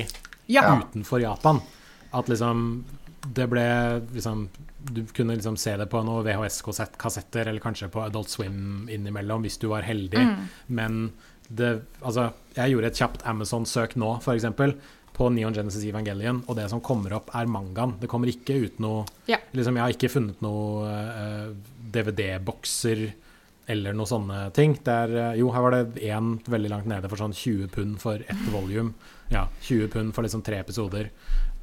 [0.46, 0.80] Ja.
[0.80, 1.60] utenfor Japan.
[2.12, 2.84] At liksom
[3.24, 3.64] det ble
[4.12, 4.48] liksom
[4.84, 9.56] Du kunne liksom se det på noen VHS-kassetter, eller kanskje på Adult Swim innimellom, hvis
[9.62, 10.26] du var heldig.
[10.66, 11.06] Men
[11.48, 11.70] det
[12.02, 14.44] Altså, jeg gjorde et kjapt Amazon-søk nå, f.eks.
[15.14, 17.94] På Neon Genesis Evangelion, og det som kommer opp, er mangaen.
[18.00, 19.38] Det kommer ikke ut noe Ja.
[19.54, 21.54] liksom, Jeg har ikke funnet noe uh,
[21.94, 23.12] DVD-bokser
[23.66, 24.74] eller noe sånne ting.
[24.84, 28.00] Der, er, eh, jo, her var det én veldig langt nede for sånn 20 pund
[28.02, 28.92] for ett volume.
[29.32, 31.10] Ja, 20 pund for liksom tre episoder.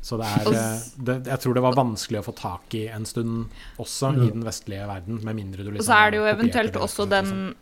[0.02, 3.06] Så det er eh, det, Jeg tror det var vanskelig å få tak i en
[3.06, 6.30] stund også i den vestlige verden, med mindre du liksom Og så er det jo
[6.32, 7.54] eventuelt det også den,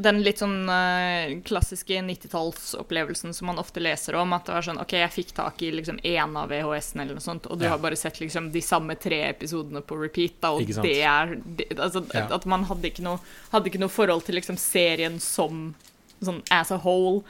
[0.00, 4.32] den litt sånn uh, klassiske 90-tallsopplevelsen som man ofte leser om.
[4.36, 7.24] At det var sånn OK, jeg fikk tak i liksom én av VHS-ene eller noe
[7.24, 7.74] sånt, og du Ja.
[7.74, 11.68] har bare sett liksom de samme tre episodene på repeat, da, og det er det,
[11.76, 12.26] Altså Ja.
[12.32, 13.20] at man hadde ikke noe,
[13.52, 15.74] hadde ikke noe forhold til liksom serien som
[16.22, 17.22] sånn as a whole.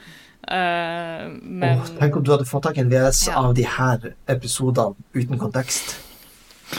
[0.47, 3.43] Eh, men oh, tenk om du hadde fått tak i en VS Ja.
[3.43, 5.97] av de her episodene uten kontekst.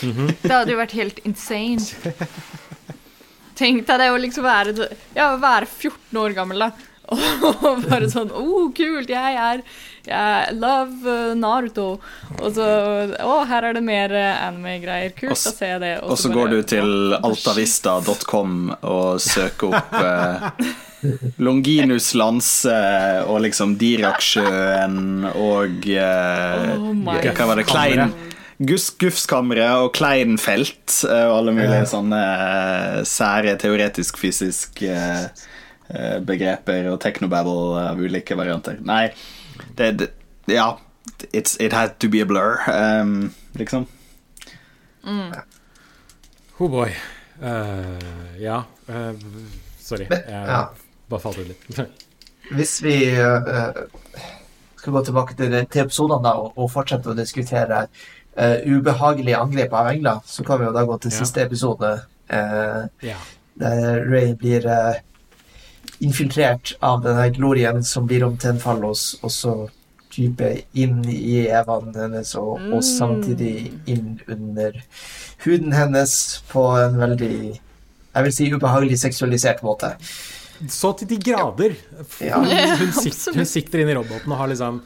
[0.01, 1.81] Det hadde jo vært helt insane.
[3.59, 6.71] Tenk deg det å liksom være, ja, være 14 år gammel, da.
[7.69, 9.63] Og bare sånn Å, oh, kult, jeg er
[10.05, 11.87] Jeg love uh, Naruto.
[12.37, 12.67] Og så
[13.25, 15.15] Å, her er det mer uh, anime-greier.
[15.17, 15.95] Kult, å se da ser jeg det.
[16.05, 20.69] Og så går du til altavista.com og søker opp eh,
[21.45, 22.79] Longinus Lanse
[23.27, 27.67] og liksom Diraksjøen og eh, Oh Hva var det?
[27.69, 28.13] Klein
[28.59, 31.87] Gus Gufskammeret og Kleinfelt eh, og alle mulige yeah.
[31.87, 35.29] sånne eh, sære teoretisk-fysisk eh,
[35.95, 38.81] eh, begreper og technobabble av ulike varianter.
[38.83, 39.07] Nei,
[39.79, 40.13] det, det
[40.51, 40.73] Ja.
[41.33, 43.89] It's, it had to be a blur, um, liksom.
[46.61, 46.93] Oh boy.
[47.43, 47.99] Uh,
[48.39, 48.65] ja.
[48.87, 49.15] Uh,
[49.79, 50.07] sorry.
[50.11, 50.69] Men- ja.
[51.09, 51.81] Bare falt ut litt.
[52.57, 53.83] Hvis vi eh,
[54.79, 57.87] skal gå tilbake til, til episodene og, og fortsette å diskutere
[58.39, 61.19] uh, ubehagelige angrep av engler, så kan vi jo da gå til Ja.
[61.19, 61.91] siste episode,
[62.31, 63.19] uh, ja.
[63.61, 64.95] der Ray blir uh,
[66.01, 69.57] infiltrert av denne glorien som blir om til en fallos, og så
[70.15, 74.79] type inn i evaen hennes, og, og samtidig inn under
[75.45, 76.15] huden hennes
[76.49, 77.59] på en veldig
[78.09, 79.93] jeg vil si ubehagelig seksualisert måte.
[80.67, 81.77] Så til de grader.
[82.25, 82.41] Ja.
[82.41, 82.49] Hun,
[82.83, 84.81] hun, sitter, hun sitter inne i roboten og har liksom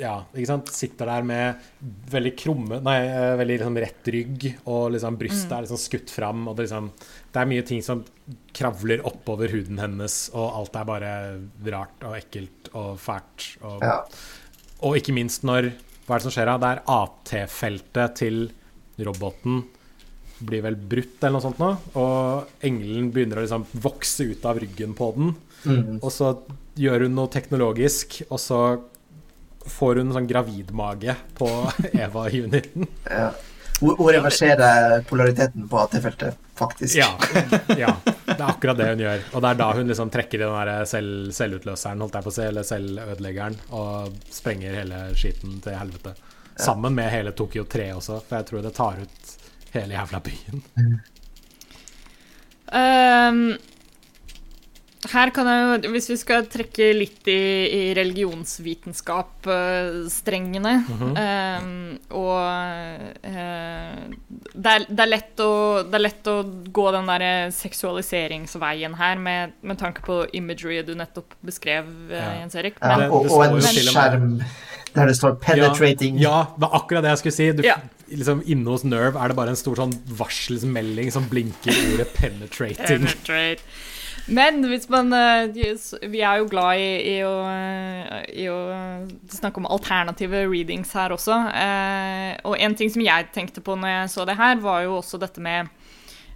[0.00, 0.70] ja, ikke sant?
[0.72, 1.66] Sitter der med
[2.10, 6.46] veldig krumme Nei, eh, veldig liksom rett rygg, og liksom brystet er liksom skutt fram.
[6.48, 6.88] Og det, liksom,
[7.34, 8.00] det er mye ting som
[8.56, 11.12] kravler oppover huden hennes, og alt er bare
[11.74, 13.50] rart og ekkelt og fælt.
[13.62, 13.98] Og, Ja.
[14.82, 15.72] og ikke minst når
[16.02, 16.56] Hva er det som skjer da?
[16.58, 18.40] Det er AT-feltet til
[19.06, 19.60] roboten
[20.46, 21.70] blir vel brutt eller noe sånt nå,
[22.00, 25.34] og engelen begynner å liksom vokse ut av ryggen på den.
[25.64, 26.00] Mm.
[26.00, 26.32] Og så
[26.78, 28.60] gjør hun noe teknologisk, og så
[29.70, 31.48] får hun sånn gravidmage på
[31.92, 32.88] Eva-uniten.
[33.06, 33.30] Ja.
[33.82, 36.94] Hun hun reverserer polariteten på AT-feltet, faktisk.
[37.00, 37.08] Ja,
[37.74, 39.24] ja, det er akkurat det hun gjør.
[39.32, 42.30] Og det er da hun liksom trekker i den der selv, selvutløseren, holdt jeg på
[42.30, 46.14] å si, eller selvødeleggeren, og sprenger hele skiten til helvete.
[46.62, 49.32] Sammen med hele Tokyo 3 også, for jeg tror det tar ut
[49.74, 50.62] hele jævla byen.
[52.72, 53.56] Um,
[55.12, 60.74] her kan jeg jo, hvis vi skal trekke litt i, i religionsvitenskap-strengene
[62.14, 63.02] Og uh,
[64.54, 69.16] det, er, det, er lett å, det er lett å gå den der seksualiseringsveien her,
[69.18, 72.32] med, med tanke på imagery du nettopp beskrev, eh, Ja.
[72.42, 72.76] Jens Erik.
[72.78, 74.42] Men, ja, og, og en skjerm
[74.94, 76.18] der det står 'penetrating'.
[76.20, 77.52] Ja, ja, det var akkurat det jeg skulle si.
[77.52, 77.76] Du, Ja.
[78.16, 83.08] Liksom, inne hos Nerve er det bare en stor sånn varselsmelding som blinker ordet 'penetrating'.
[83.08, 83.62] Penetrate.
[84.30, 85.50] Men hvis man eh,
[86.06, 88.58] Vi er jo glad i, i, å, eh, i å
[89.32, 91.38] snakke om alternative readings her også.
[91.50, 94.98] Eh, og en ting som jeg tenkte på når jeg så det her, var jo
[95.00, 95.70] også dette med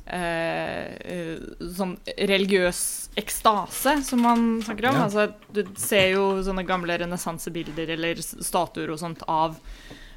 [0.07, 1.37] eh, eh,
[1.77, 2.81] sånn religiøs
[3.17, 4.99] ekstase, som man snakker om.
[4.99, 5.07] Ja.
[5.07, 9.57] Altså, du ser jo sånne gamle renessansebilder eller statuer og sånt av,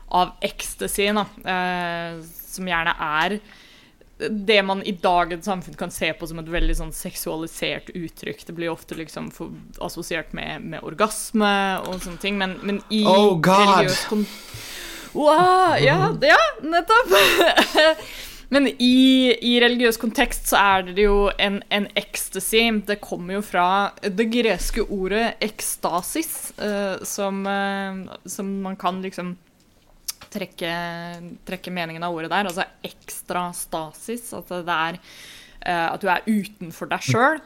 [0.09, 3.39] av ecstasy, da, eh, som gjerne er
[4.29, 8.43] det man i dagens samfunn kan se på som et veldig sånn seksualisert uttrykk.
[8.45, 9.53] Det blir ofte liksom for,
[9.83, 11.51] assosiert med, med orgasme
[11.85, 13.63] og sånne ting, men, men i Oh, God!
[13.79, 14.25] religiøs kon
[15.15, 17.15] wow, ja, ja, nettopp!
[18.53, 22.65] men i, i religiøs kontekst så er det jo en, en ecstasy.
[22.85, 23.67] Det kommer jo fra
[24.03, 29.37] det greske ordet ekstasis, uh, som, uh, som man kan liksom
[30.33, 30.73] trekke,
[31.47, 32.49] trekke meningen av ordet der.
[32.51, 34.31] Altså ekstra stasis.
[34.37, 37.43] At det er eh, at du er utenfor deg sjøl.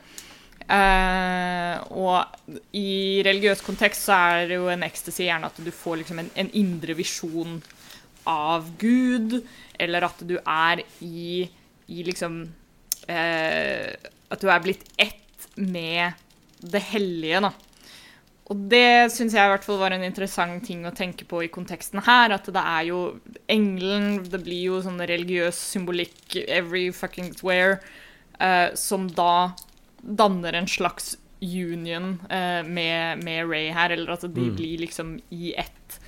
[1.91, 6.21] og i religiøs kontekst så er det jo en ecstasy gjerne at du får liksom
[6.21, 7.57] en, en indre visjon
[8.29, 9.41] av Gud,
[9.79, 11.43] eller at du er i,
[11.87, 12.41] i liksom
[13.09, 13.89] uh,
[14.33, 16.15] At du er blitt ett med
[16.63, 17.51] det hellige, da.
[18.51, 21.51] Og det syns jeg i hvert fall var en interessant ting å tenke på i
[21.53, 22.33] konteksten her.
[22.35, 22.99] At det er jo
[23.47, 27.79] engelen Det blir jo sånn religiøs symbolikk every fucking where,
[28.39, 29.53] eh, som da
[30.03, 34.55] danner en slags union eh, med, med Ray her, eller at de Mm.
[34.55, 35.99] blir liksom i ett.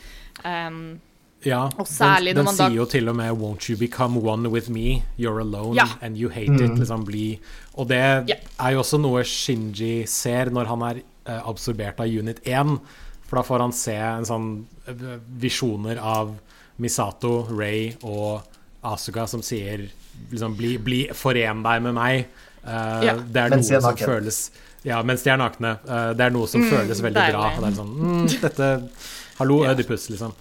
[0.44, 1.00] Um,
[1.46, 3.78] Ja, Og særlig den, når den man da- sier jo til og med 'Won't you
[3.78, 5.04] become one with me?
[5.20, 5.86] You're alone Ja.
[6.02, 6.78] and you hate it'.
[6.80, 7.39] Liksom bli
[7.78, 8.36] Og det Ja.
[8.60, 12.80] er jo også noe Shinji ser når han er uh, absorbert av Unit 1.
[13.28, 14.93] For da får han se en sånn eh,
[15.39, 16.36] visjoner av
[16.80, 18.41] Misato, Ray og
[18.84, 19.89] Asuka som sier
[20.32, 22.26] liksom bli, bli Foren deg med meg.
[22.66, 23.14] Uh, Ja.
[23.16, 24.08] Det er Mens noe som naken.
[24.08, 24.50] føles
[24.86, 25.80] Ja, mens de er nakne.
[25.89, 27.50] Eh, det er noe som føles veldig bra.
[27.50, 27.58] deilig.
[27.58, 28.89] Og det er sånn mm, Dette
[29.39, 29.74] Hallo, Ja.
[29.74, 30.34] Ødipus, liksom.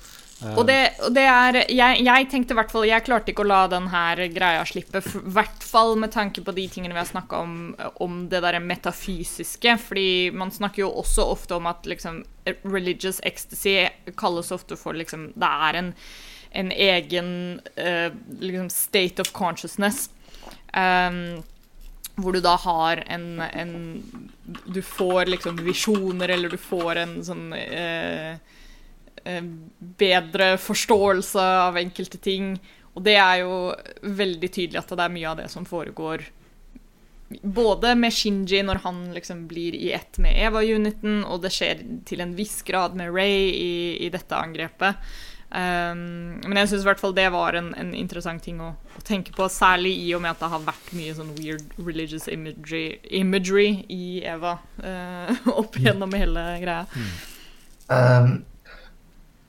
[0.53, 3.49] Og det, og det er jeg, jeg tenkte i hvert fall Jeg klarte ikke å
[3.49, 7.09] la den her greia slippe, i hvert fall med tanke på de tingene vi har
[7.09, 7.57] snakka om,
[8.05, 9.79] om det derre metafysiske.
[9.87, 12.23] Fordi man snakker jo også ofte om at liksom
[12.69, 13.89] religious ecstasy
[14.21, 15.95] kalles ofte for liksom Det er en,
[16.61, 17.33] en egen
[17.79, 20.11] uh, liksom state of consciousness.
[20.75, 21.43] Um,
[22.17, 23.73] hvor du da har en, en
[24.67, 28.37] Du får liksom visjoner, eller du får en sånn eh,
[29.99, 32.55] bedre forståelse av enkelte ting.
[32.95, 33.59] Og det er jo
[34.03, 36.27] veldig tydelig at det er mye av det som foregår
[37.43, 42.23] både med Shinji når han liksom blir i ett med Eva-uniten, og det skjer til
[42.25, 43.75] en viss grad med Ray i,
[44.07, 45.01] i dette angrepet.
[45.55, 49.03] Um, men jeg syns i hvert fall det var en, en interessant ting å, å,
[49.07, 52.97] tenke på, særlig i og med at det har vært mye sånn weird religious imagery,
[53.15, 57.05] imagery i Eva uh, opp gjennom hele greia.
[57.87, 58.41] Um,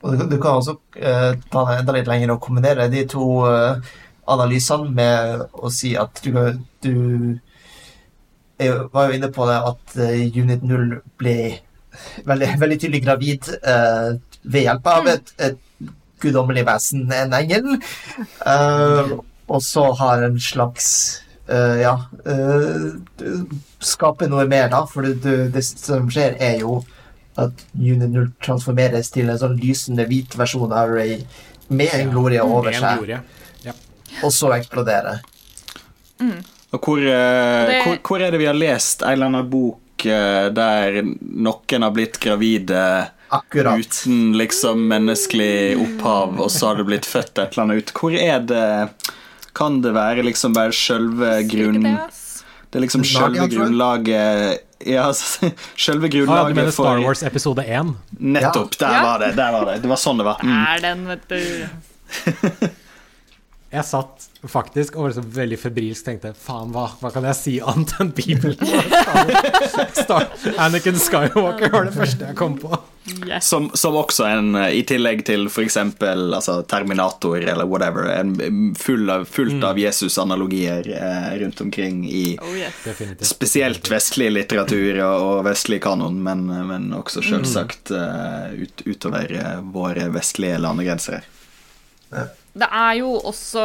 [0.06, 3.26] og du, du, kan også uh, ta det enda litt lenger og kombinere de to
[3.44, 3.82] uh,
[4.30, 6.32] analysene med å si at du,
[6.82, 6.94] du
[8.56, 9.96] jeg var jo inne på det at
[10.32, 11.36] Unit 0 ble
[12.24, 13.50] veldig, veldig tydelig gravid
[14.46, 15.58] ved hjelp av et, et
[16.22, 17.76] guddommelig vesen, en engel.
[18.40, 20.88] Uh, og så har en slags
[21.50, 21.94] uh, Ja
[22.26, 23.44] uh,
[23.78, 24.82] Skape noe mer, da.
[24.90, 26.80] For det, det, som skjer, er jo
[27.36, 31.18] at Unit 0 transformeres til en sånn lysende hvit versjon av Ray
[31.68, 33.02] med en glorie over seg.
[33.02, 33.20] Glorie.
[33.66, 33.74] Ja.
[34.24, 35.18] Og så eksplodere.
[36.20, 36.38] Mm.
[36.74, 37.82] Og hvor, det...
[37.84, 42.18] hvor, hvor, er det vi har lest en eller annen bok der noen har blitt
[42.20, 42.80] gravide
[43.32, 43.80] Akkurat.
[43.80, 47.94] uten liksom menneskelig opphav, og så har det blitt født et eller annet ut.
[47.96, 48.66] Hvor er det
[49.56, 51.86] Kan det være liksom bare sjølve grunn...
[52.70, 55.06] Det er liksom sjølve grunnlaget Ja,
[55.82, 57.94] sjølve grunnlaget ah, du mener Star Wars episode 1?
[58.18, 58.78] Nettopp.
[58.80, 59.30] Der var det.
[59.38, 59.78] Der var det.
[59.84, 60.42] Det var sånn det var.
[60.44, 60.58] Mm.
[60.64, 62.74] Er den, vet du.
[63.76, 67.54] Jeg satt faktisk og var liksom veldig febrilsk tenkte faen, hva, hva, kan jeg si
[67.60, 68.60] annet enn Bibelen?
[70.02, 70.30] Star,
[70.62, 72.72] Anakin Skywalker var det første jeg kom på.
[73.26, 73.46] Yes.
[73.46, 75.76] Som, som, også en, i tillegg til f.eks.
[76.02, 82.56] Altså, Terminator eller whatever, en full av, fullt av Jesus-analogier eh, rundt omkring i oh,
[82.56, 83.28] yes.
[83.28, 89.60] spesielt vestlig litteratur og, og vestlig kanon, men, men også selvsagt uh, ut, utover uh,
[89.76, 91.30] våre vestlige landegrenser.
[92.10, 92.26] Ja.
[92.56, 93.62] Det er jo også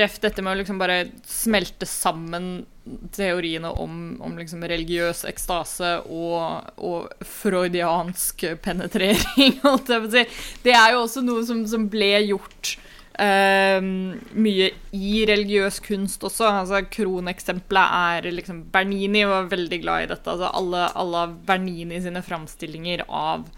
[0.00, 2.64] ref dette med å liksom bare smelte sammen
[3.12, 10.24] teoriene om, om liksom religiøs ekstase og, og, freudiansk penetrering, holdt jeg på å si.
[10.64, 12.74] Det er jo også noe som, som ble gjort
[13.20, 16.48] eh, mye i religiøs kunst også.
[16.50, 20.30] Altså, Kroneksempelet er liksom Bernini var veldig glad i dette.
[20.30, 23.48] Altså, alle, alle Bernini sine framstillinger av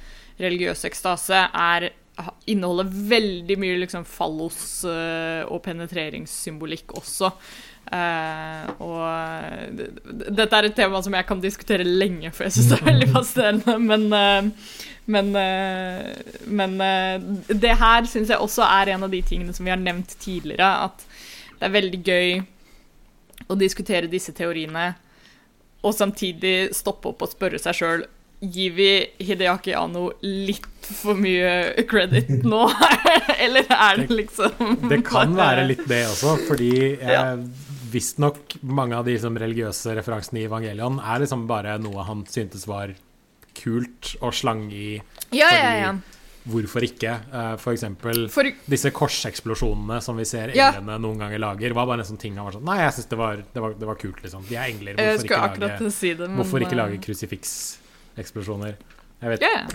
[0.43, 1.91] religiøs ekstase er
[2.47, 7.31] inneholder veldig mye liksom fallos- uh, og penetreringssymbolikk også.
[7.87, 9.79] Uh, og
[10.35, 13.09] dette er et tema som jeg kan diskutere lenge, for jeg syns det er veldig
[13.13, 13.79] fascinerende.
[13.91, 15.29] Men, uh, men,
[16.51, 16.73] men
[17.47, 20.67] det her syns jeg også er en av de tingene som vi har nevnt tidligere,
[20.89, 21.05] at
[21.61, 22.33] det er veldig gøy
[23.47, 24.89] å diskutere disse teoriene
[25.87, 28.03] og samtidig stoppe opp og spørre seg sjøl
[28.41, 28.89] Gir vi
[29.25, 32.67] Hideaki Anno litt for mye credit nå?
[33.45, 37.31] Eller er det liksom Det kan være litt det også, fordi ja.
[37.93, 42.69] visstnok mange av de liksom, religiøse referansene i Evangelion er liksom bare noe han syntes
[42.69, 42.93] var
[43.57, 44.91] kult å slange i.
[45.33, 45.95] Ja, ja, ja.
[46.47, 47.15] Hvorfor ikke?
[47.59, 48.47] For eksempel for...
[48.71, 51.01] disse korseksplosjonene som vi ser englene ja.
[51.03, 53.19] noen ganger lager, var bare en sånn ting han var sånn Nei, jeg syns det,
[53.57, 54.45] det, det, var kult, liksom.
[54.47, 55.01] De er engler.
[55.01, 56.39] Hvorfor, ikke lage, si det, men...
[56.43, 57.57] hvorfor ikke lage krusifiks?
[58.21, 58.77] Eksplosjoner.
[59.17, 59.69] Jeg vet yeah.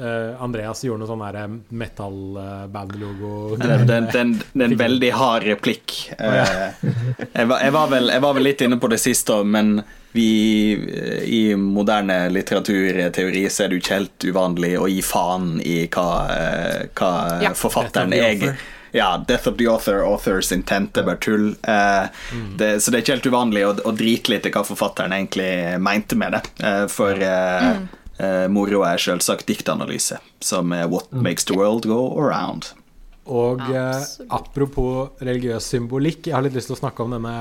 [0.00, 3.54] uh, Andreas gjorde noe sånn metal-band-logo.
[3.60, 5.94] Det er en veldig hard replikk.
[6.18, 6.34] Uh,
[6.82, 9.78] jeg, var, jeg, var vel, jeg, var, vel, litt inne på det siste, men
[10.10, 10.26] vi
[11.22, 16.08] i moderne litteraturteori så er det jo ikke helt uvanlig å gi faen i hva,
[16.26, 17.14] uh, hva
[17.46, 17.54] ja.
[17.54, 18.58] forfatteren er.
[18.92, 21.54] Ja, 'Death of the Author', 'Authors intent', det er bare tull.
[21.60, 22.56] Mm.
[22.58, 25.78] Det, så det er ikke helt uvanlig å, å drite litt i hva forfatteren egentlig
[25.78, 26.42] mente med det.
[26.90, 27.88] for mm
[28.20, 31.22] Uh, moro er selvsagt diktanalyse, som er 'What mm.
[31.24, 32.74] makes the world go around'.
[33.24, 37.32] Og uh, apropos religiøs symbolikk, jeg har litt lyst til å snakke om denne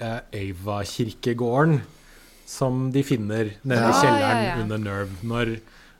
[0.00, 1.82] uh, Øyva-kirkegården
[2.46, 4.56] som de finner nede ja, i kjelleren ja, ja.
[4.62, 5.18] under Nerve.
[5.26, 5.52] Når,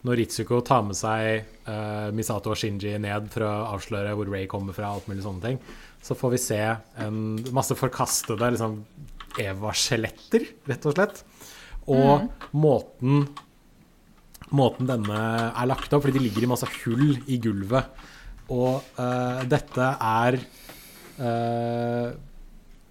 [0.02, 4.48] når Ritsuko tar med seg uh, Misato og Shinji ned for å avsløre hvor Ray
[4.50, 5.60] kommer fra, alt mulig sånne ting,
[6.02, 6.60] så får vi se
[7.04, 7.20] en
[7.54, 8.80] masse forkastede liksom,
[9.40, 11.22] Eva-skjeletter, rett og slett.
[11.86, 12.28] Og mm.
[12.58, 13.24] måten
[14.52, 18.02] måten denne er lagt opp, fordi de ligger i masse hull i gulvet.
[18.52, 20.36] og uh, dette er
[21.22, 22.08] uh,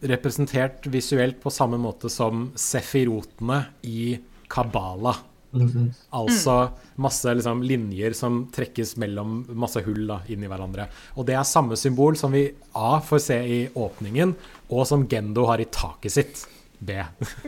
[0.01, 4.16] representert visuelt på samme måte som sefirotene i
[4.49, 5.20] Kabbalah.
[5.52, 6.56] Altså
[7.02, 10.88] masse liksom, linjer som trekkes mellom masse hull da, inn i hverandre.
[11.20, 12.45] Og det er samme symbol som vi
[12.78, 14.34] A får se i åpningen,
[14.72, 16.45] og som Gendo har i taket sitt.
[16.82, 16.95] B.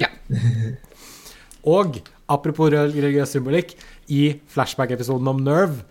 [0.02, 0.12] Ja.
[1.76, 1.98] og
[2.30, 3.74] apropos religiøs symbolikk,
[4.12, 5.86] i flashback-episoden om Nerve,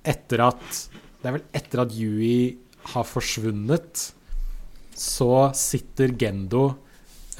[0.00, 0.86] etter at
[1.20, 2.56] Det er vel etter at Yui
[2.94, 4.06] har forsvunnet,
[4.96, 6.62] så sitter Gendo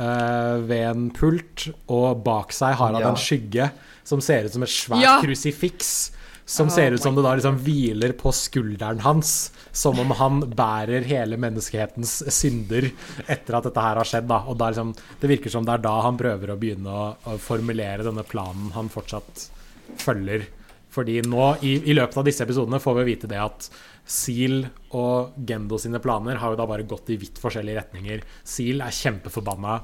[0.01, 3.11] ved en pult, og bak seg har han Ja.
[3.11, 3.71] en skygge
[4.05, 5.21] som ser ut som et svært Ja.
[5.23, 6.11] krusifiks.
[6.51, 10.41] Som Oh ser ut som det da liksom hviler på skulderen hans, som om han
[10.51, 12.91] bærer hele menneskehetens synder
[13.29, 14.27] etter at dette her har skjedd.
[14.27, 17.15] da Og da liksom, Det virker som det er da han prøver å begynne å,
[17.25, 19.49] å formulere denne planen han fortsatt
[19.97, 20.47] følger.
[20.91, 23.69] Fordi nå, i, i løpet av disse episodene, får vi vite det at
[24.05, 24.65] Seal
[24.97, 28.23] og Gendo sine planer har jo da bare gått i vidt forskjellige retninger.
[28.47, 29.81] Seal er kjempeforbanna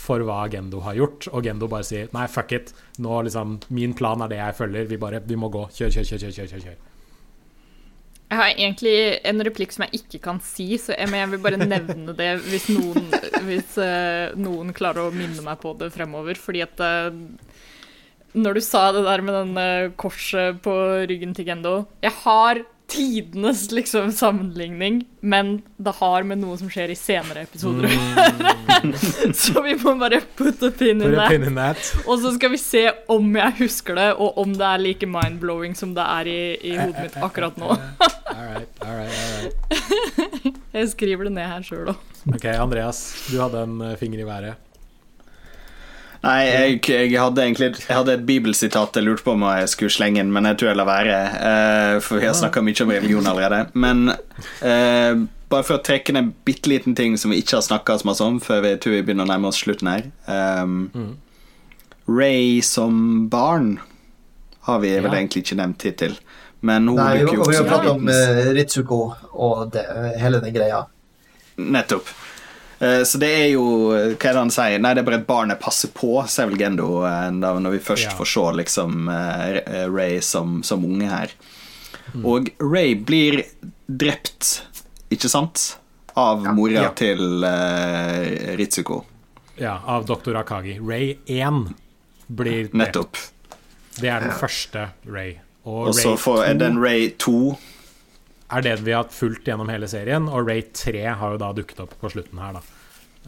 [0.00, 2.72] for hva Gendo har gjort, og Gendo bare sier nei, fuck it.
[3.02, 4.88] Nå liksom, Min plan er det jeg følger.
[4.90, 5.66] Vi bare, vi må gå.
[5.76, 6.30] Kjør, kjør, kjør.
[6.30, 6.78] kjør, kjør, kjør.
[8.30, 8.96] Jeg har egentlig
[9.26, 12.68] en replikk som jeg ikke kan si, så jeg, jeg vil bare nevne det hvis
[12.70, 13.08] noen,
[13.48, 16.38] hvis, uh, noen klarer å minne meg på det fremover.
[16.38, 17.10] Fordi at uh,
[18.38, 20.74] når du sa det der med den eh, korset på
[21.10, 22.60] ryggen til Gendo Jeg har
[22.90, 28.54] tidenes liksom sammenligning, men det har med noe som skjer i senere episoder å gjøre.
[29.42, 31.34] så vi må bare put a pin in that.
[31.36, 31.80] in that.
[32.06, 35.76] Og så skal vi se om jeg husker det, og om det er like mind-blowing
[35.78, 36.40] som det er i,
[36.72, 37.70] i hodet mitt akkurat nå.
[38.30, 40.60] All right, all right, all right.
[40.72, 42.04] Jeg skriver det ned her sjøl òg.
[42.30, 44.69] Ok, Andreas, du hadde en eh, finger i været.
[46.20, 49.94] Nei, jeg, jeg hadde egentlig Jeg hadde et bibelsitat jeg lurte på om jeg skulle
[49.94, 51.20] slenge inn, men jeg tror jeg lar være.
[51.50, 53.60] eh, for vi har snakka mye om religion allerede.
[53.72, 57.64] Men eh, bare for å trekke ned en bitte liten ting som vi ikke har
[57.66, 60.10] snakka så mye om, før vi tror vi begynner å nærme oss slutten her.
[60.28, 61.16] Um,
[62.10, 63.78] Ray som barn
[64.68, 65.16] har vi vel Ja.
[65.18, 66.18] egentlig ikke nevnt hittil.
[66.60, 68.98] Men hun Nei, bruker jo også vi har pratet om uh, Ritsuko
[69.32, 69.86] og det,
[70.20, 70.84] hele den greia.
[71.56, 72.12] Nettopp.
[72.80, 74.78] Eh, Så det er jo Hva er det han sier?
[74.80, 78.08] Nei, det er bare et barnet passer på, sier vel Gendo, eh, når vi først
[78.08, 78.16] Ja.
[78.16, 81.30] får se liksom eh, Ray som, som unge her.
[82.24, 83.44] Og Ray blir
[83.86, 84.62] drept,
[85.12, 85.76] ikke sant?
[86.16, 86.52] Av Ja.
[86.52, 86.88] mora Ja.
[86.90, 89.04] til uh, Ritsuko.
[89.60, 90.78] Ja, av doktor Akagi.
[90.80, 91.74] Ray 1
[92.34, 92.74] blir drept.
[92.74, 93.16] Nettopp.
[94.00, 95.36] Det er den første Ray.
[95.66, 97.56] Og Og så 2 den Ray 2
[98.50, 101.82] er det vi har fulgt gjennom hele serien, og Ray 3 har jo da dukket
[101.84, 102.62] opp på slutten her, da.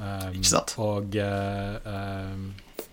[0.03, 0.75] Um, Ikke sant.
[0.81, 2.47] Og uh, um,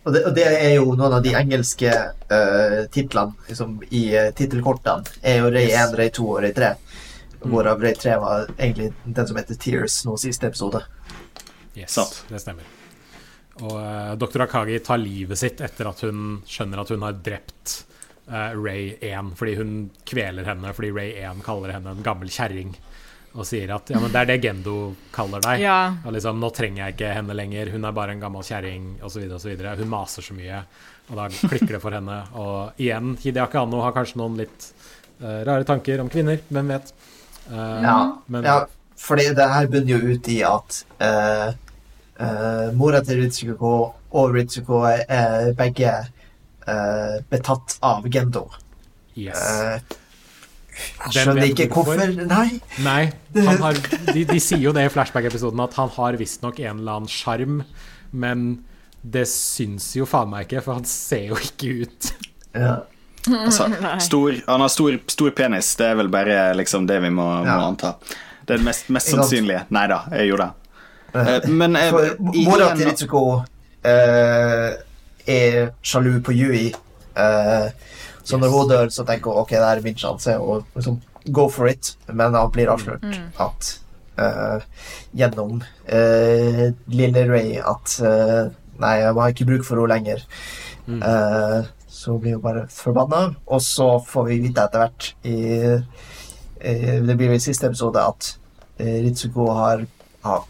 [0.04, 4.30] Og det, og det er jo noen av de engelske uh, titlene liksom, i uh,
[4.36, 5.20] tittelkortene.
[5.24, 6.74] Er jo Ray 1, Ray 2 og Ray 3.
[7.46, 10.84] Hvorav Ray 3 var egentlig den som heter Tears nå siste episode.
[11.78, 12.26] Yes, Sant.
[12.28, 12.68] det stemmer.
[13.64, 14.46] Og uh, Dr.
[14.46, 17.80] Akagi tar livet sitt etter at hun skjønner at hun har drept
[18.30, 19.74] eh, Ray 1, fordi hun
[20.08, 22.76] kveler henne fordi Ray 1 kaller henne en gammel kjerring.
[23.38, 25.62] Og sier at ja, men det er det Gendo kaller deg.
[25.62, 25.80] Ja.
[26.02, 29.28] Og liksom, nå trenger jeg ikke henne lenger, hun er bare en gammel kjerring, osv.
[29.30, 30.64] Hun maser så mye,
[31.12, 32.18] og da klikker det for henne.
[32.42, 34.72] Og igjen, Hideaki Anno har kanskje noen litt
[35.22, 36.90] uh, rare tanker om kvinner, hvem vet.
[37.52, 38.00] Uh, Ja,
[38.34, 38.60] men ja
[39.00, 41.54] fordi det her bunner jo ut i at uh,
[42.76, 43.74] mora til Ritsuko
[44.12, 45.94] og Ritsuko er, er begge
[46.70, 48.46] eh, betatt av Gendo.
[49.18, 49.40] yes.
[49.40, 49.98] Eh,
[51.12, 52.00] skjønner ikke hvorfor?
[52.00, 52.28] hvorfor.
[52.30, 52.60] Nei.
[52.86, 53.02] Nei,
[53.50, 53.80] han har,
[54.14, 57.62] de, de sier jo det i flashback-episoden at han har visstnok en eller annen sjarm,
[58.12, 58.46] men
[59.04, 62.10] det syns jo faen meg ikke, for han ser jo ikke ut.
[62.56, 62.78] Ja.
[63.28, 63.68] altså,
[64.08, 67.60] stor, Han har stor, stor penis, det er vel bare liksom det vi må, må
[67.70, 67.94] anta.
[68.46, 69.66] Det er det mest, mest sannsynlige.
[69.76, 70.56] Nei da, jeg gjorde det.
[71.20, 73.22] Eh, Men eh, For i- mora igjen- til Ritsuko
[73.84, 74.72] eh,
[75.30, 76.70] er sjalu på Yui.
[77.18, 77.70] Uh,
[78.24, 81.00] så når hun dør, så tenker hun ok, det er min sjanse, og liksom
[81.34, 81.96] go for it.
[82.08, 83.06] Men han blir avslørt
[83.40, 83.74] at
[84.20, 84.66] uh,
[85.18, 88.00] gjennom uh, lille Ray at
[88.80, 90.22] Nei, jeg har ikke bruk for henne lenger.
[90.90, 95.36] Eh, så blir hun bare forbanna, og så får vi vite etter hvert i
[96.60, 98.30] Det blir vel i siste episode at
[98.80, 99.84] Ritsuko har,
[100.24, 100.48] har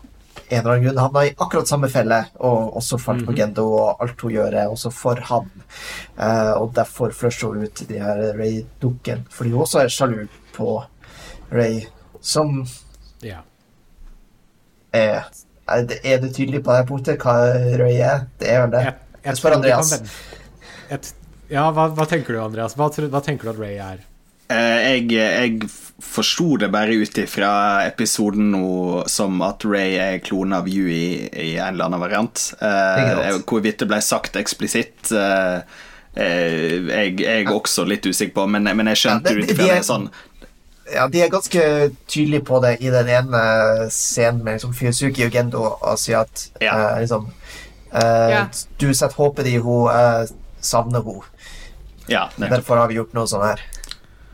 [0.49, 3.37] en eller annen grunn havna i akkurat samme felle, og også falt på Mhm.
[3.37, 5.49] Gendo, og alt hun gjør, er også for han.
[6.17, 10.83] Uh, og derfor flusher hun ut de her Ray-dukken, fordi hun også er sjalu på
[11.51, 11.85] Ray,
[12.21, 12.65] som
[13.21, 13.41] Ja.
[14.93, 15.23] er
[15.69, 17.33] Er det, er det tydelig på det punktet hva
[17.77, 18.23] Ray er?
[18.39, 18.79] Det er vel det.
[18.85, 18.93] Jeg,
[19.23, 19.91] Jeg spør kan Andreas.
[20.89, 21.13] Et,
[21.51, 22.73] ja, hva, hva tenker du, Andreas?
[22.73, 23.99] Hva, hva tenker du at Ray er?
[24.49, 25.69] Eh, jeg jeg
[25.99, 27.49] forsto det bare ut ifra
[27.85, 32.45] episoden nå som at Ray er klone av Yui i en eller annen variant.
[32.61, 33.43] Eh, Ikke.
[33.51, 35.59] Hvorvidt det ble sagt eksplisitt eh,
[36.15, 39.51] eh, jeg, jeg er også litt usikker på, men, men jeg skjønte Ja, det- ut
[39.53, 40.09] ifra de er- det sånn
[40.89, 41.61] Ja, de er ganske
[42.09, 43.41] tydelige på det i den ene
[43.93, 46.73] scenen med liksom, Fyosuki og Gendo og sier at Ja.
[46.95, 47.27] eh, liksom,
[47.93, 48.47] eh, Ja.
[48.79, 50.27] Du setter håpet i henne,
[50.61, 51.21] savner henne.
[52.07, 52.29] Ja.
[52.39, 53.59] Derfor har vi gjort noe sånn her.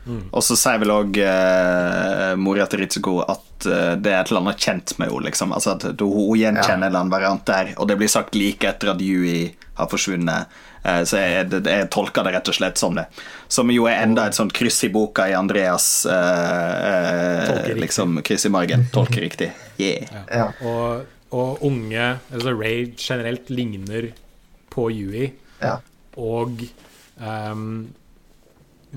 [0.06, 4.44] Og så sier vel òg eh, mora til Ritsuko at eh, det er et eller
[4.44, 5.24] annet kjent med henne.
[5.26, 5.52] Liksom.
[5.56, 6.74] Altså at hun, gjenkjenner Ja.
[6.76, 10.46] en eller annen variant der, og det blir sagt like etter at Yui har forsvunnet.
[10.86, 13.06] Eh, så jeg, jeg, jeg tolker det rett og slett som det.
[13.48, 18.46] Som jo er enda et sånt kryss i boka i Andreas eh, eh, liksom kryss
[18.46, 18.86] i margen.
[18.94, 19.50] Tolker riktig.
[19.82, 20.06] Yeah.
[20.30, 20.46] Ja.
[20.62, 21.04] Og,
[21.34, 24.12] og unge Altså Ray generelt ligner
[24.70, 25.78] på Yui, Ja.
[26.16, 26.62] og
[27.20, 27.88] ehm,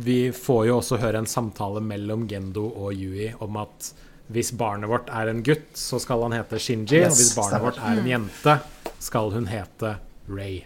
[0.04, 3.92] vi får jo også høre en samtale mellom Gendo og Yui om at
[4.30, 7.66] hvis barnet vårt er en gutt, så skal han hete Shinji, og hvis barnet stemmer.
[7.66, 8.56] vårt er en jente,
[9.02, 9.96] skal hun hete
[10.30, 10.60] Ray.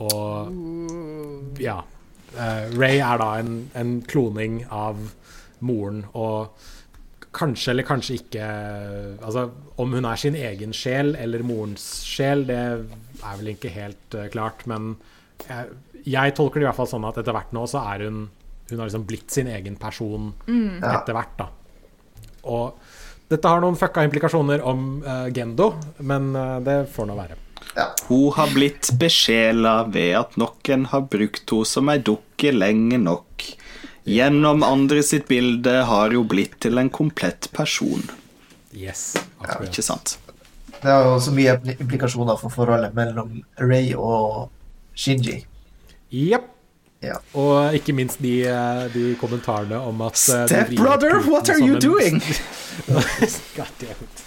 [0.00, 1.82] Og ja.
[2.32, 5.02] eh, Ray er da en, en kloning av
[5.60, 6.56] moren, og
[7.38, 8.44] kanskje eller kanskje ikke
[9.20, 14.16] Altså, om hun er sin egen sjel eller morens sjel, det er vel ikke helt
[14.16, 14.94] eh, klart, men
[15.44, 15.76] jeg,
[16.06, 18.28] jeg tolker det i hvert fall sånn at etter hvert nå så er hun
[18.68, 20.82] Hun har liksom blitt sin egen person mm.
[20.84, 21.46] etter hvert, da.
[22.52, 22.74] Og
[23.32, 25.70] dette har noen fucka implikasjoner om uh, Gendo,
[26.04, 27.38] men uh, det får nå være.
[27.78, 27.86] Ja.
[28.10, 33.48] Hun har blitt besjela ved at noen har brukt henne som ei dukke lenge nok.
[34.08, 38.04] Gjennom andre sitt bilde har hun blitt til en komplett person.
[38.72, 39.14] Yes.
[39.44, 40.18] Ja, ikke sant?
[40.78, 44.48] Det har jo også mye implikasjoner for forholdet mellom Ray og
[44.98, 45.42] Shinji.
[46.14, 46.54] Jepp.
[47.04, 47.14] Ja.
[47.38, 52.18] Og ikke minst de, eh, de kommentarene om at eh, Stepbrother, what are you doing?
[53.56, 54.24] God damn it.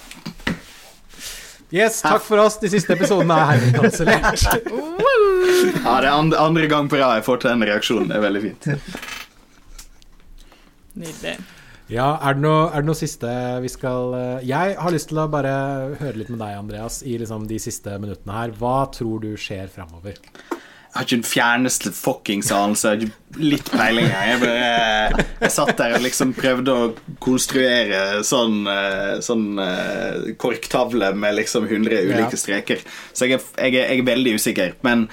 [1.72, 2.58] Yes, takk for oss.
[2.60, 4.46] De siste episodene er herved kansellert.
[5.82, 8.08] Ja, det er and- andre gang på rad jeg får til den reaksjonen.
[8.12, 8.68] Det er veldig fint.
[11.00, 11.34] Nydelig.
[11.92, 13.32] Ja, er det, noe, er det noe siste
[13.64, 15.52] vi skal eh, Jeg har lyst til å bare
[16.00, 18.54] høre litt med deg, Andreas, i liksom de siste minuttene her.
[18.60, 20.20] Hva tror du skjer framover?
[20.92, 22.90] Jeg har ikke den fjerneste fuckings anelse.
[23.40, 24.10] Litt peiling.
[24.12, 26.90] Jeg, bare- jeg satt der og liksom prøvde å
[27.24, 32.84] konstruere sånn, eh, sånn eh, korktavle med liksom 100 ulike streker.
[33.14, 34.74] Så jeg er, jeg, er, jeg er veldig usikker.
[34.84, 35.08] Men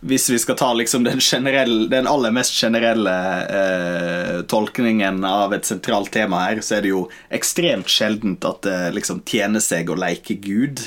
[0.00, 3.16] hvis vi skal ta liksom den, generelle, den aller mest generelle
[3.50, 7.02] eh, tolkningen av et sentralt tema her, så er det jo
[7.34, 10.86] ekstremt sjeldent at det liksom tjener seg å leke Gud.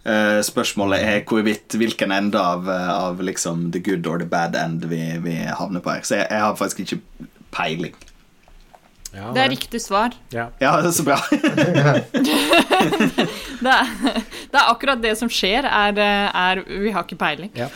[0.00, 4.54] Eh, spørsmålet er hvorvidt hvilken ende av, eh, av liksom the good or the bad
[4.56, 6.00] end vi, vi havner på her.
[6.08, 7.00] Så jeg, jeg har faktisk ikke
[7.52, 7.94] peiling.
[9.12, 10.10] Ja, Det er riktig svar.
[10.32, 10.46] Ja.
[10.62, 11.18] Ja, det er så bra.
[13.60, 13.84] Det er,
[14.48, 17.50] det er akkurat det som skjer, er, er Vi har ikke peiling.
[17.58, 17.68] Ja.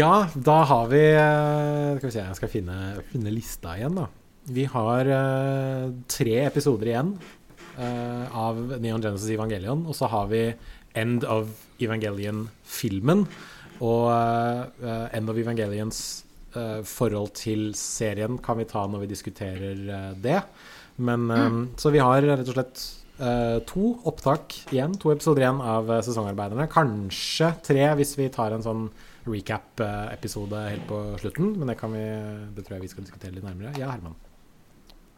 [0.00, 2.76] ja, da har vi eh, Skal vi se, jeg skal finne,
[3.10, 4.06] finne lista igjen, da.
[4.44, 7.14] Vi har uh, tre episoder igjen
[7.78, 9.86] uh, av Neon Genesis Evangelion.
[9.88, 10.46] Og så har vi
[10.94, 11.48] End of
[11.82, 13.24] Evangelion-filmen.
[13.80, 16.20] Og uh, End of Evangelions
[16.86, 19.80] forhold til serien kan vi ta når vi diskuterer
[20.22, 20.36] det.
[21.02, 21.56] Men mm.
[21.82, 22.84] Så vi har rett og slett
[23.66, 26.68] to opptak igjen, to episoder igjen av Sesongarbeiderne.
[26.70, 28.84] Kanskje tre hvis vi tar en sånn
[29.26, 31.56] recap-episode helt på slutten.
[31.58, 32.06] Men det, kan vi,
[32.54, 33.74] det tror jeg vi skal diskutere litt nærmere.
[33.80, 34.14] Ja, Herman.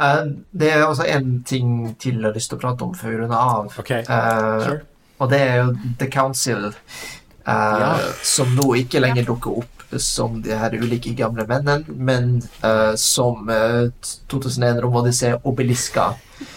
[0.01, 1.71] Eh, det er også en ting
[2.01, 3.79] til jeg har lyst til å prate om før vi runder av.
[3.79, 4.03] Okay.
[4.03, 4.81] Eh, Sure.
[5.21, 7.95] Og det er jo The Council, eh, Ja.
[8.23, 13.49] som nå ikke lenger dukker opp som de her ulike gamle mennene, men uh, som
[13.49, 13.87] uh,
[14.29, 16.09] 2001 Romodyssé Obeliska.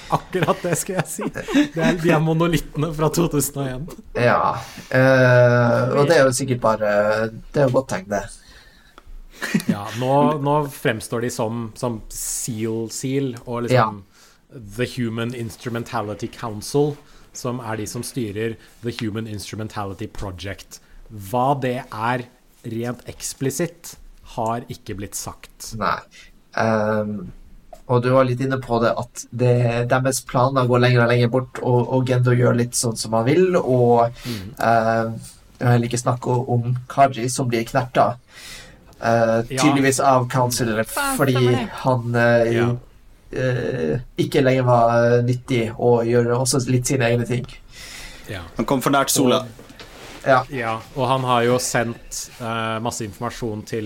[0.10, 1.28] Akkurat det skal jeg si.
[1.30, 3.86] Det er, de er monolittene fra 2001.
[4.18, 4.56] Ja.
[4.90, 6.94] Uh, og det er jo sikkert bare
[7.30, 8.24] Det er jo godt tegn, det.
[9.74, 10.14] Ja, nå,
[10.44, 14.04] nå fremstår de som, som Seal-Seal og liksom
[14.50, 16.96] The Human Instrumentality Council,
[17.38, 20.80] som er de som styrer The Human Instrumentality Project.
[21.10, 22.26] Hva det er
[22.70, 23.96] rent eksplisitt,
[24.36, 25.72] har ikke blitt sagt.
[25.80, 25.98] Nei.
[26.54, 27.32] Um,
[27.90, 29.54] og du var litt inne på det at det,
[29.90, 33.26] deres planer går lenger og lenger bort, og, og Gendo gjør litt sånn som han
[33.30, 34.52] vil, og Mm.
[34.62, 38.14] uh, jeg vil ikke snakke om Kaji som blir knerta.
[39.00, 39.62] Ja.
[39.64, 40.74] tydeligvis av Council
[41.18, 42.68] fordi han eh, Ja.
[43.34, 47.46] uh, ikke lenger var eh, nyttig og gjør også litt sine egne ting.
[48.30, 48.42] Ja.
[48.58, 49.44] Han kom for nært sola.
[50.28, 50.42] Ja.
[50.52, 53.86] Ja, og han har jo sendt eh, masse informasjon til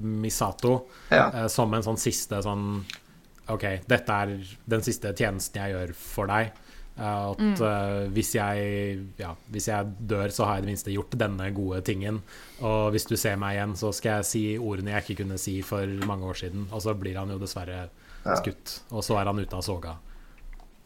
[0.00, 1.26] Misato Ja.
[1.34, 2.84] eh, som en sånn siste sånn
[3.52, 4.32] OK, dette er
[4.66, 6.48] den siste tjenesten jeg gjør for deg.
[6.96, 7.54] Eh, mm.
[7.60, 11.50] uh, hvis jeg Ja, hvis jeg dør, så har jeg i det minste gjort denne
[11.52, 12.22] gode tingen.
[12.64, 15.60] Og hvis du ser meg igjen, så skal jeg si ordene jeg ikke kunne si
[15.62, 16.66] for mange år siden.
[16.72, 17.88] Og så blir han jo dessverre
[18.26, 18.34] Ja.
[18.40, 18.80] skutt.
[18.90, 19.96] Og så er han ute av soga.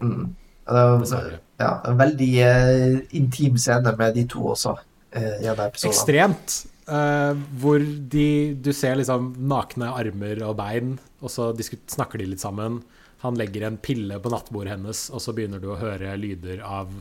[0.01, 0.35] Mm.
[0.71, 4.77] Det er, ja, en veldig uh, intim scene med de to også.
[5.17, 5.65] Uh.
[5.89, 6.67] Ekstremt.
[6.91, 7.79] eh, hvor
[8.13, 11.51] de, du ser liksom nakne armer og bein, og så
[11.91, 12.83] snakker de litt sammen.
[13.21, 16.93] Han legger en pille på nattbordet hennes, og så begynner du å høre lyder av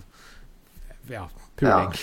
[1.09, 1.27] ja,
[1.59, 1.93] puling.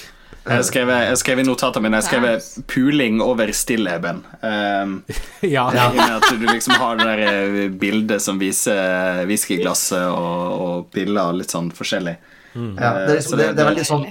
[0.46, 4.22] Jeg skrev, jeg skrev i notatene mine Jeg skrev 'puling over stilleben'.
[4.42, 5.02] Um,
[5.56, 5.66] Ja.
[5.74, 11.32] I at du liksom har det der eh, bildet som viser whiskyglasset og, og piller
[11.32, 12.16] og litt sånn forskjellig.
[12.54, 14.06] Ja, det, er, Så liksom, det, det er veldig sånn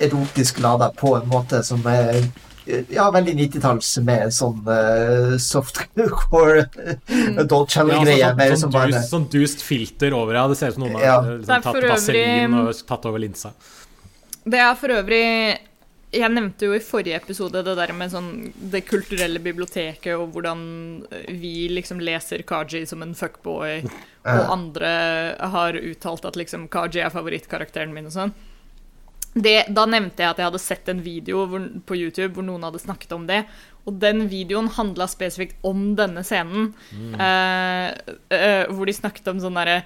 [0.00, 2.22] erotisk lada på en måte som er
[2.66, 6.66] ja, veldig 90-talls med sånn uh, softcore
[7.40, 8.28] adult Ja, channel-greie.
[8.30, 10.44] altså, med sånn, sånn, dust, sånn dust filter over, ja.
[10.48, 11.16] Det ser ut som noen har Ja.
[11.24, 13.52] eh, liksom, tatt vaselin og tatt over linsa.
[14.44, 15.58] Det er for øvrig
[16.12, 21.06] Jeg nevnte jo i forrige episode det der med sånn det kulturelle biblioteket og hvordan
[21.28, 23.84] vi liksom leser Kaji som en fuckboy,
[24.26, 28.32] og andre har uttalt at liksom Kaji er favorittkarakteren min og sånn.
[29.30, 32.64] Det, da nevnte jeg at jeg hadde sett en video hvor, på YouTube hvor noen
[32.66, 33.44] hadde snakket om det.
[33.88, 36.72] Og den videoen handla spesifikt om denne scenen.
[36.92, 37.14] Mm.
[37.16, 39.80] Uh, uh, hvor de snakket om sånn derre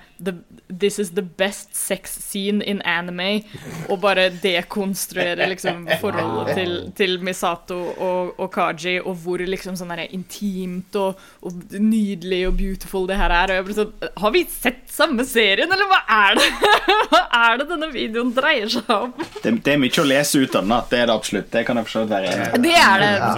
[0.68, 3.44] This is the best sex scene in anime.
[3.88, 9.92] Og bare dekonstruere liksom forholdet til, til Misato og, og Kaji, og hvor liksom sånn
[9.94, 13.52] derre intimt og, og nydelig og beautiful det her er.
[13.52, 16.00] Og jeg ble sånn Har vi sett samme serien, eller hva
[16.30, 16.48] er det?
[17.12, 19.14] hva er det denne videoen dreier seg om?
[19.40, 21.50] Det, det er mye å lese ut av den, det er det absolutt.
[21.54, 22.62] Det kan jeg for være enig i.
[22.64, 23.32] Det er det, Ja.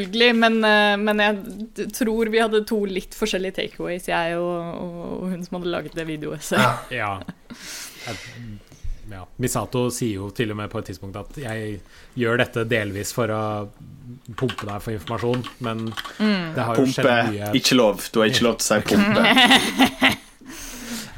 [0.00, 5.28] Selvfølgelig, men, eh, men jeg tror vi hadde to litt forskjellige takeaways, jeg og, og,
[5.30, 6.50] hun som hadde laget det videoet.
[6.52, 6.72] Ja.
[6.90, 7.12] Ja.
[9.10, 9.24] Ja.
[9.42, 11.80] Misato sier jo til og med på et tidspunkt at jeg
[12.14, 13.42] gjør dette delvis for å
[14.38, 15.88] pumpe deg for informasjon, men
[16.54, 18.04] det har jo Pumpe, skjedd mye ikke lov.
[18.12, 20.16] Du har ikke lov til å si pumpe.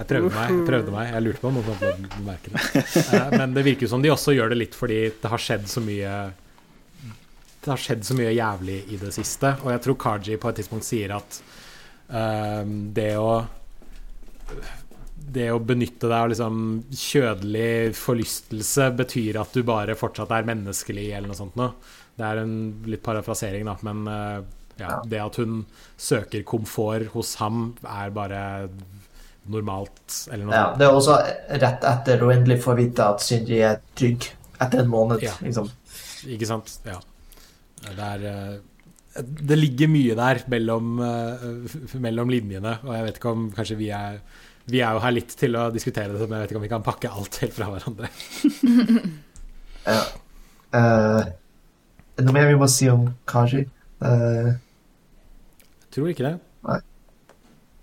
[0.02, 0.48] Jeg prøvde meg.
[0.50, 1.10] Jeg, prøvde meg.
[1.12, 1.66] jeg lurte på om noen
[2.10, 2.84] kom til det.
[3.12, 5.82] Eh, Men det virker som de også gjør det litt fordi det har skjedd så
[5.84, 6.14] mye
[7.62, 10.56] Det har skjedd så mye jævlig i det siste, og jeg tror Kaji på et
[10.58, 11.36] tidspunkt sier at
[12.10, 12.62] eh,
[12.96, 13.42] det å
[15.32, 16.56] det å benytte deg av liksom
[16.90, 21.70] kjødelig forlystelse betyr at du bare fortsatt er menneskelig, eller noe sånt noe.
[22.18, 22.56] Det er en
[22.90, 24.40] litt parafrasering, da, men eh,
[24.82, 25.62] ja, det at hun
[26.00, 28.42] søker komfort hos ham, er bare
[29.52, 30.02] normalt,
[30.32, 30.82] eller noe Ja, sånt.
[30.82, 31.16] det er også
[31.62, 34.28] rett etter å endelig få vite at Shinji er trygg
[34.58, 35.22] etter en måned.
[35.24, 35.32] Ja.
[35.42, 35.70] Liksom.
[36.34, 36.76] Ikke sant?
[36.86, 36.98] Ja.
[37.82, 43.34] Det er eh, Det ligger mye der mellom, eh, mellom linjene, og jeg vet ikke
[43.34, 44.22] om kanskje vi er
[44.70, 46.70] vi er jo her litt til å diskutere det, men jeg vet ikke om vi
[46.70, 48.10] kan pakke alt helt fra hverandre.
[49.82, 49.98] Ja.
[50.78, 51.24] Eh,
[52.14, 53.64] er noe mer vi må si om Kaji?
[53.98, 54.52] Jeg
[55.90, 56.36] Tror ikke det.
[56.68, 56.76] Nei.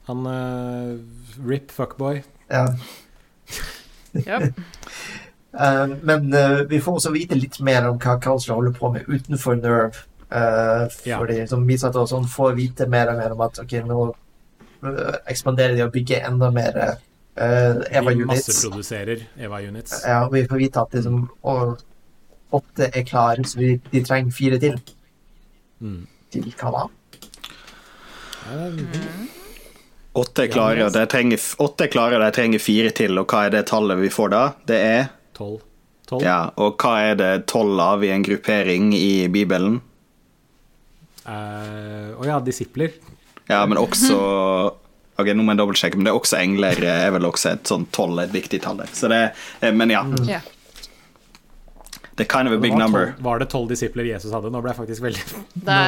[0.07, 0.95] Han uh,
[1.43, 2.21] Rip fuckboy.
[2.47, 2.63] ja.
[4.25, 4.39] Ja.
[5.53, 9.09] Eh, men eh, vi får også vite litt mer om hva Counselor holder på med
[9.09, 10.05] utenfor Nerve.
[10.29, 11.17] Uh, Ja.
[11.17, 14.03] fordi som Misato og sånn får vite mer og mer om at ok, nå
[14.85, 18.45] eh, ekspanderer de og bygger enda mer uh, Eva De Units.
[18.45, 20.03] masseproduserer Eva Units.
[20.05, 24.77] Ja, vi får vite at liksom, åtte er klare, så vi, de trenger fire til.
[25.81, 26.05] Mm.
[26.29, 26.85] Til hva da?
[28.53, 29.29] Mm.
[30.13, 31.41] Åtte er klare, og de trenger,
[32.21, 33.17] er trenger fire til.
[33.17, 34.43] Og hva er det tallet vi får da?
[34.69, 35.07] Det er
[35.39, 35.61] Tolv.
[36.09, 36.23] Tolv?
[36.25, 39.79] Ja, og hva er det tolv av i en gruppering i Bibelen?
[41.29, 42.95] Uh, Å ja, disipler.
[43.49, 44.17] Ja, men også
[45.19, 47.83] Ok, nå må jeg dobbeltsjekke, men det er også engler er vel også et sånn
[47.91, 48.77] tolv, et viktig tall.
[48.79, 48.91] der.
[48.95, 49.17] Så det,
[49.59, 50.39] eh, men ja, Ja.
[52.15, 53.11] det er kind of a big var number.
[53.19, 54.47] Var det tolv disipler Jesus hadde?
[54.53, 55.25] Nå ble jeg faktisk veldig
[55.67, 55.81] Det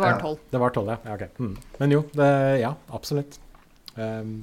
[0.00, 0.18] var Ja.
[0.24, 0.42] tolv.
[0.50, 0.98] Det var tolv, ja.
[1.06, 1.38] ja, ok.
[1.38, 1.54] mm.
[1.78, 2.30] Men jo, det,
[2.64, 3.38] ja, absolutt.
[3.94, 4.34] Um,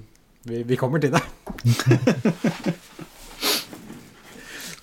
[0.47, 1.23] vi, vi kommer til det.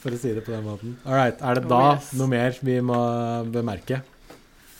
[0.07, 0.93] For å si det på den måten.
[1.03, 1.41] All right.
[1.43, 2.13] Er det Oh, da yes.
[2.15, 2.99] noe mer vi må
[3.51, 4.05] bemerke?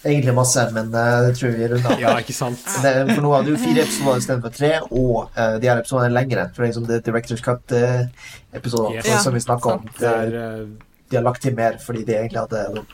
[0.07, 2.03] Egentlig masse, men eh, det tror jeg vi runder av.
[2.05, 2.63] Ja, ikke sant?
[2.85, 6.15] Det, for nå hadde du fire episoder istedenfor tre, og uh, de her episodene er
[6.15, 6.45] lengre.
[6.55, 9.25] For det er liksom The Directors Cut-episodene Yes.
[9.25, 9.89] Som vi snakka om.
[9.99, 10.69] Det er uh,
[11.11, 12.85] de har lagt til mer fordi de egentlig hadde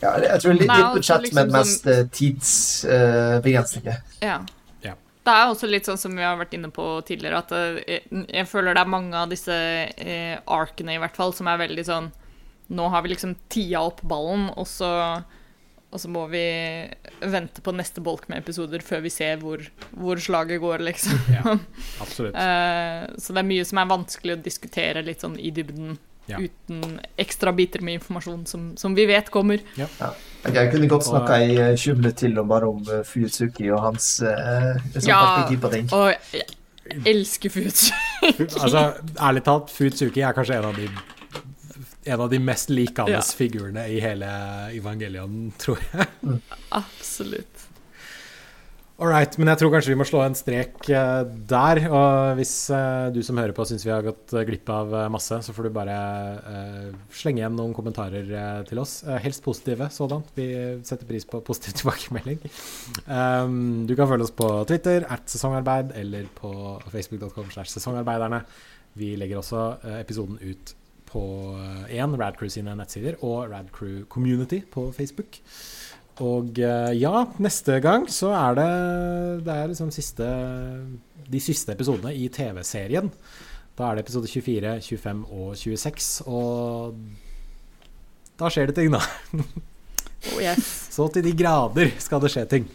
[0.00, 4.02] ja, Jeg tror litt, litt budsjett, liksom men mest uh, tidsbegrensninger.
[4.24, 4.38] Ja.
[5.30, 8.24] Det er også litt sånn som vi har vært inne på tidligere, at eh, jeg,
[8.26, 11.86] jeg føler det er mange av disse eh, arkene, i hvert fall, som er veldig
[11.86, 12.10] sånn
[12.70, 14.88] nå har vi liksom tia opp ballen, og så,
[15.90, 16.42] og så må vi
[17.18, 21.18] vente på neste bolk med episoder før vi ser hvor, hvor slaget går, liksom.
[21.34, 21.56] Ja,
[22.04, 22.38] absolutt.
[22.38, 25.98] Eh, så det er mye som er vanskelig å diskutere litt sånn i dybden.
[26.28, 26.38] Ja.
[26.38, 29.62] Uten ekstra biter med informasjon som, som vi vet kommer.
[29.80, 33.70] Ok, Jeg kunne godt snakka i eh, 20 minutter til om bare om uh, Fuyutsuki
[33.74, 34.76] og hans Ja.
[34.94, 35.88] perspektiv på ting.
[35.92, 37.92] Og jeg elsker Futsu.
[38.62, 38.92] Altså,
[39.22, 40.88] ærlig talt, Futsuki er kanskje en av de
[42.10, 43.20] en av de mest likende Ja.
[43.20, 44.26] figurene i hele
[44.72, 46.06] Evangelion, tror jeg.
[46.72, 47.59] Absolutt.
[49.00, 51.78] All right, men jeg tror kanskje vi må slå en strek eh, der.
[51.88, 55.38] Og hvis eh, du som hører på syns vi har gått eh, glipp av masse,
[55.46, 55.94] så får du bare
[57.16, 58.28] slenge igjen noen kommentarer
[58.68, 58.98] til oss.
[59.24, 60.20] Helst positive sådan.
[60.36, 60.50] Vi
[60.84, 62.44] setter pris på positiv tilbakemelding.
[63.06, 66.52] Um, du kan følge oss på Twitter, at sesongarbeid, eller på
[66.92, 68.42] facebook.com slash sesongarbeiderne.
[69.00, 69.64] Vi legger også
[69.96, 70.76] episoden ut
[71.08, 71.24] på
[71.88, 75.40] én Radcrew sine nettsider og Radcrew Community på Facebook.
[76.20, 78.70] Og eh, ja, neste gang så er det
[79.46, 80.26] Det er liksom siste
[81.30, 83.06] de siste episodene i TV-serien.
[83.78, 86.08] Da er det episode 24, 25 og 26.
[86.26, 86.96] Og
[88.40, 88.98] da skjer det ting, da.
[90.34, 90.66] Oh, yes.
[90.96, 92.66] Så til de grader skal det skje ting.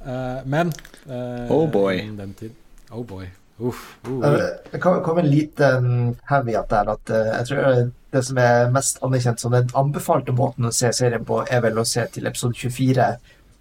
[0.00, 0.72] Eh, men
[1.04, 2.00] eh, Oh boy.
[2.16, 2.56] Den tid,
[2.90, 3.28] oh boy.
[3.62, 3.82] Uff.
[4.08, 8.70] Uh, Eh, Det komme en liten caveat der at eh, jeg tror det som er
[8.74, 12.26] mest anerkjent som den anbefalte måten å se serien på, er vel å se til
[12.26, 13.06] episode 24,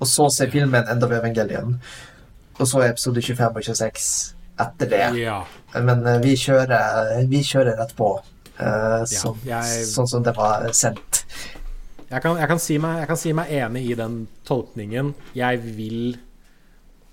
[0.02, 1.78] og så se filmen enda ved Evangelion,
[2.60, 4.10] og så episode 25 og 26
[4.60, 5.06] etter det.
[5.22, 5.44] ja.
[5.76, 8.10] Men eh, vi kjører, vi kjører rett på,
[8.60, 11.24] eh, sånn, jeg- sånn som det var sendt.
[12.12, 15.14] Jeg kan, jeg, kan si meg, jeg kan si meg enig i den tolkningen.
[15.34, 16.18] Jeg vil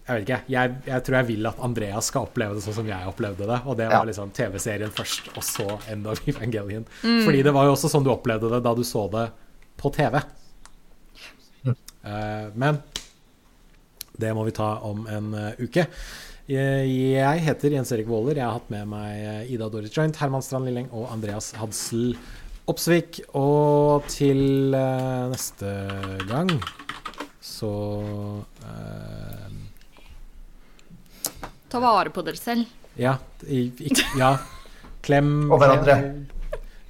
[0.09, 0.39] Jeg vet ikke.
[0.49, 3.59] Jeg, jeg tror jeg vil at Andreas skal oppleve det sånn som jeg opplevde det.
[3.69, 3.99] Og det Ja.
[3.99, 6.87] var liksom TV-serien først, og så End of Evangelion.
[7.03, 9.27] Fordi det var jo også sånn du opplevde det da du så det
[9.77, 10.17] på TV.
[12.09, 12.79] Eh, men
[14.19, 15.85] det må vi ta om en uh, uke.
[16.49, 18.39] Jeg jeg heter Jens Erik Våler.
[18.41, 22.15] Jeg har hatt med meg eh, Ida Doris Joint, Herman Strand Lilleng og Andreas Hadsel
[22.71, 23.21] Opsvik.
[23.37, 25.75] Og til eh, neste
[26.31, 26.49] gang
[27.45, 27.69] så
[28.65, 29.38] eh,
[31.69, 32.67] Ta vare på dere selv.
[32.99, 33.17] Ja.
[33.47, 34.33] Ikke, ja.
[35.05, 35.95] Klem Og hverandre.
[36.01, 36.27] Klem,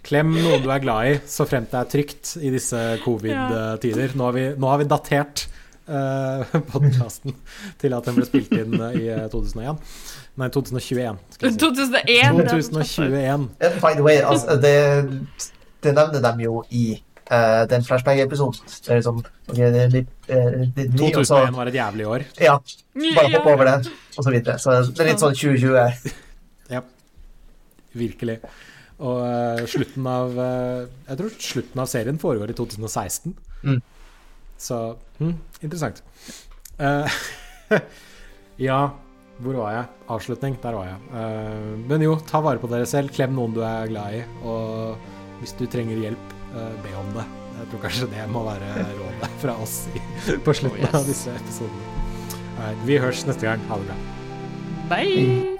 [0.09, 4.15] klem noen du er glad i, så fremt det er trygt i disse covid-tider.
[4.17, 5.47] Nå, har vi- nå har vi datert
[5.89, 7.35] uh, podkasten
[7.81, 9.79] til at den ble spilt inn eh, i eh, 2001.
[10.39, 11.21] Nei, 2021.
[11.35, 11.61] Skal jeg si.
[11.65, 12.43] 2001.
[12.53, 13.47] 2021.
[13.65, 14.75] Eh, By the way, altså, det,
[15.85, 16.85] det nevner de jo i
[17.31, 18.71] eh, den flashback-episoden.
[18.85, 21.79] Det er liksom okay, det det, det, eh, litt ny, og så 2001 var et
[21.81, 22.25] jævlig år.
[22.45, 22.57] Ja,
[23.19, 24.57] bare hopp over det, og så videre.
[24.63, 26.17] Så det er litt sånn 2020.
[26.69, 26.83] Ja,
[27.97, 28.43] virkelig.
[28.99, 33.33] Og uh, slutten av uh, Jeg tror slutten av serien foregår i 2016.
[33.63, 33.79] Mm.
[34.59, 34.79] Så
[35.19, 36.03] hm, interessant.
[36.79, 37.19] Eh,
[38.69, 38.81] ja,
[39.39, 39.85] hvor var jeg?
[40.15, 40.59] Avslutning.
[40.63, 40.99] Der var jeg.
[41.21, 43.15] Eh, men jo, ta vare på dere selv.
[43.15, 44.25] Klem noen du er glad i.
[44.43, 46.35] Og hvis du trenger hjelp,
[46.83, 47.27] be om det.
[47.59, 48.69] Jeg tror kanskje det må være
[49.01, 50.03] rådet fra oss i,
[50.47, 50.95] på slutten Oh, yes.
[50.95, 51.95] av disse episodene.
[52.59, 53.63] Right, vi høres neste gang.
[53.71, 53.99] Ha det bra.
[54.89, 55.58] Bye.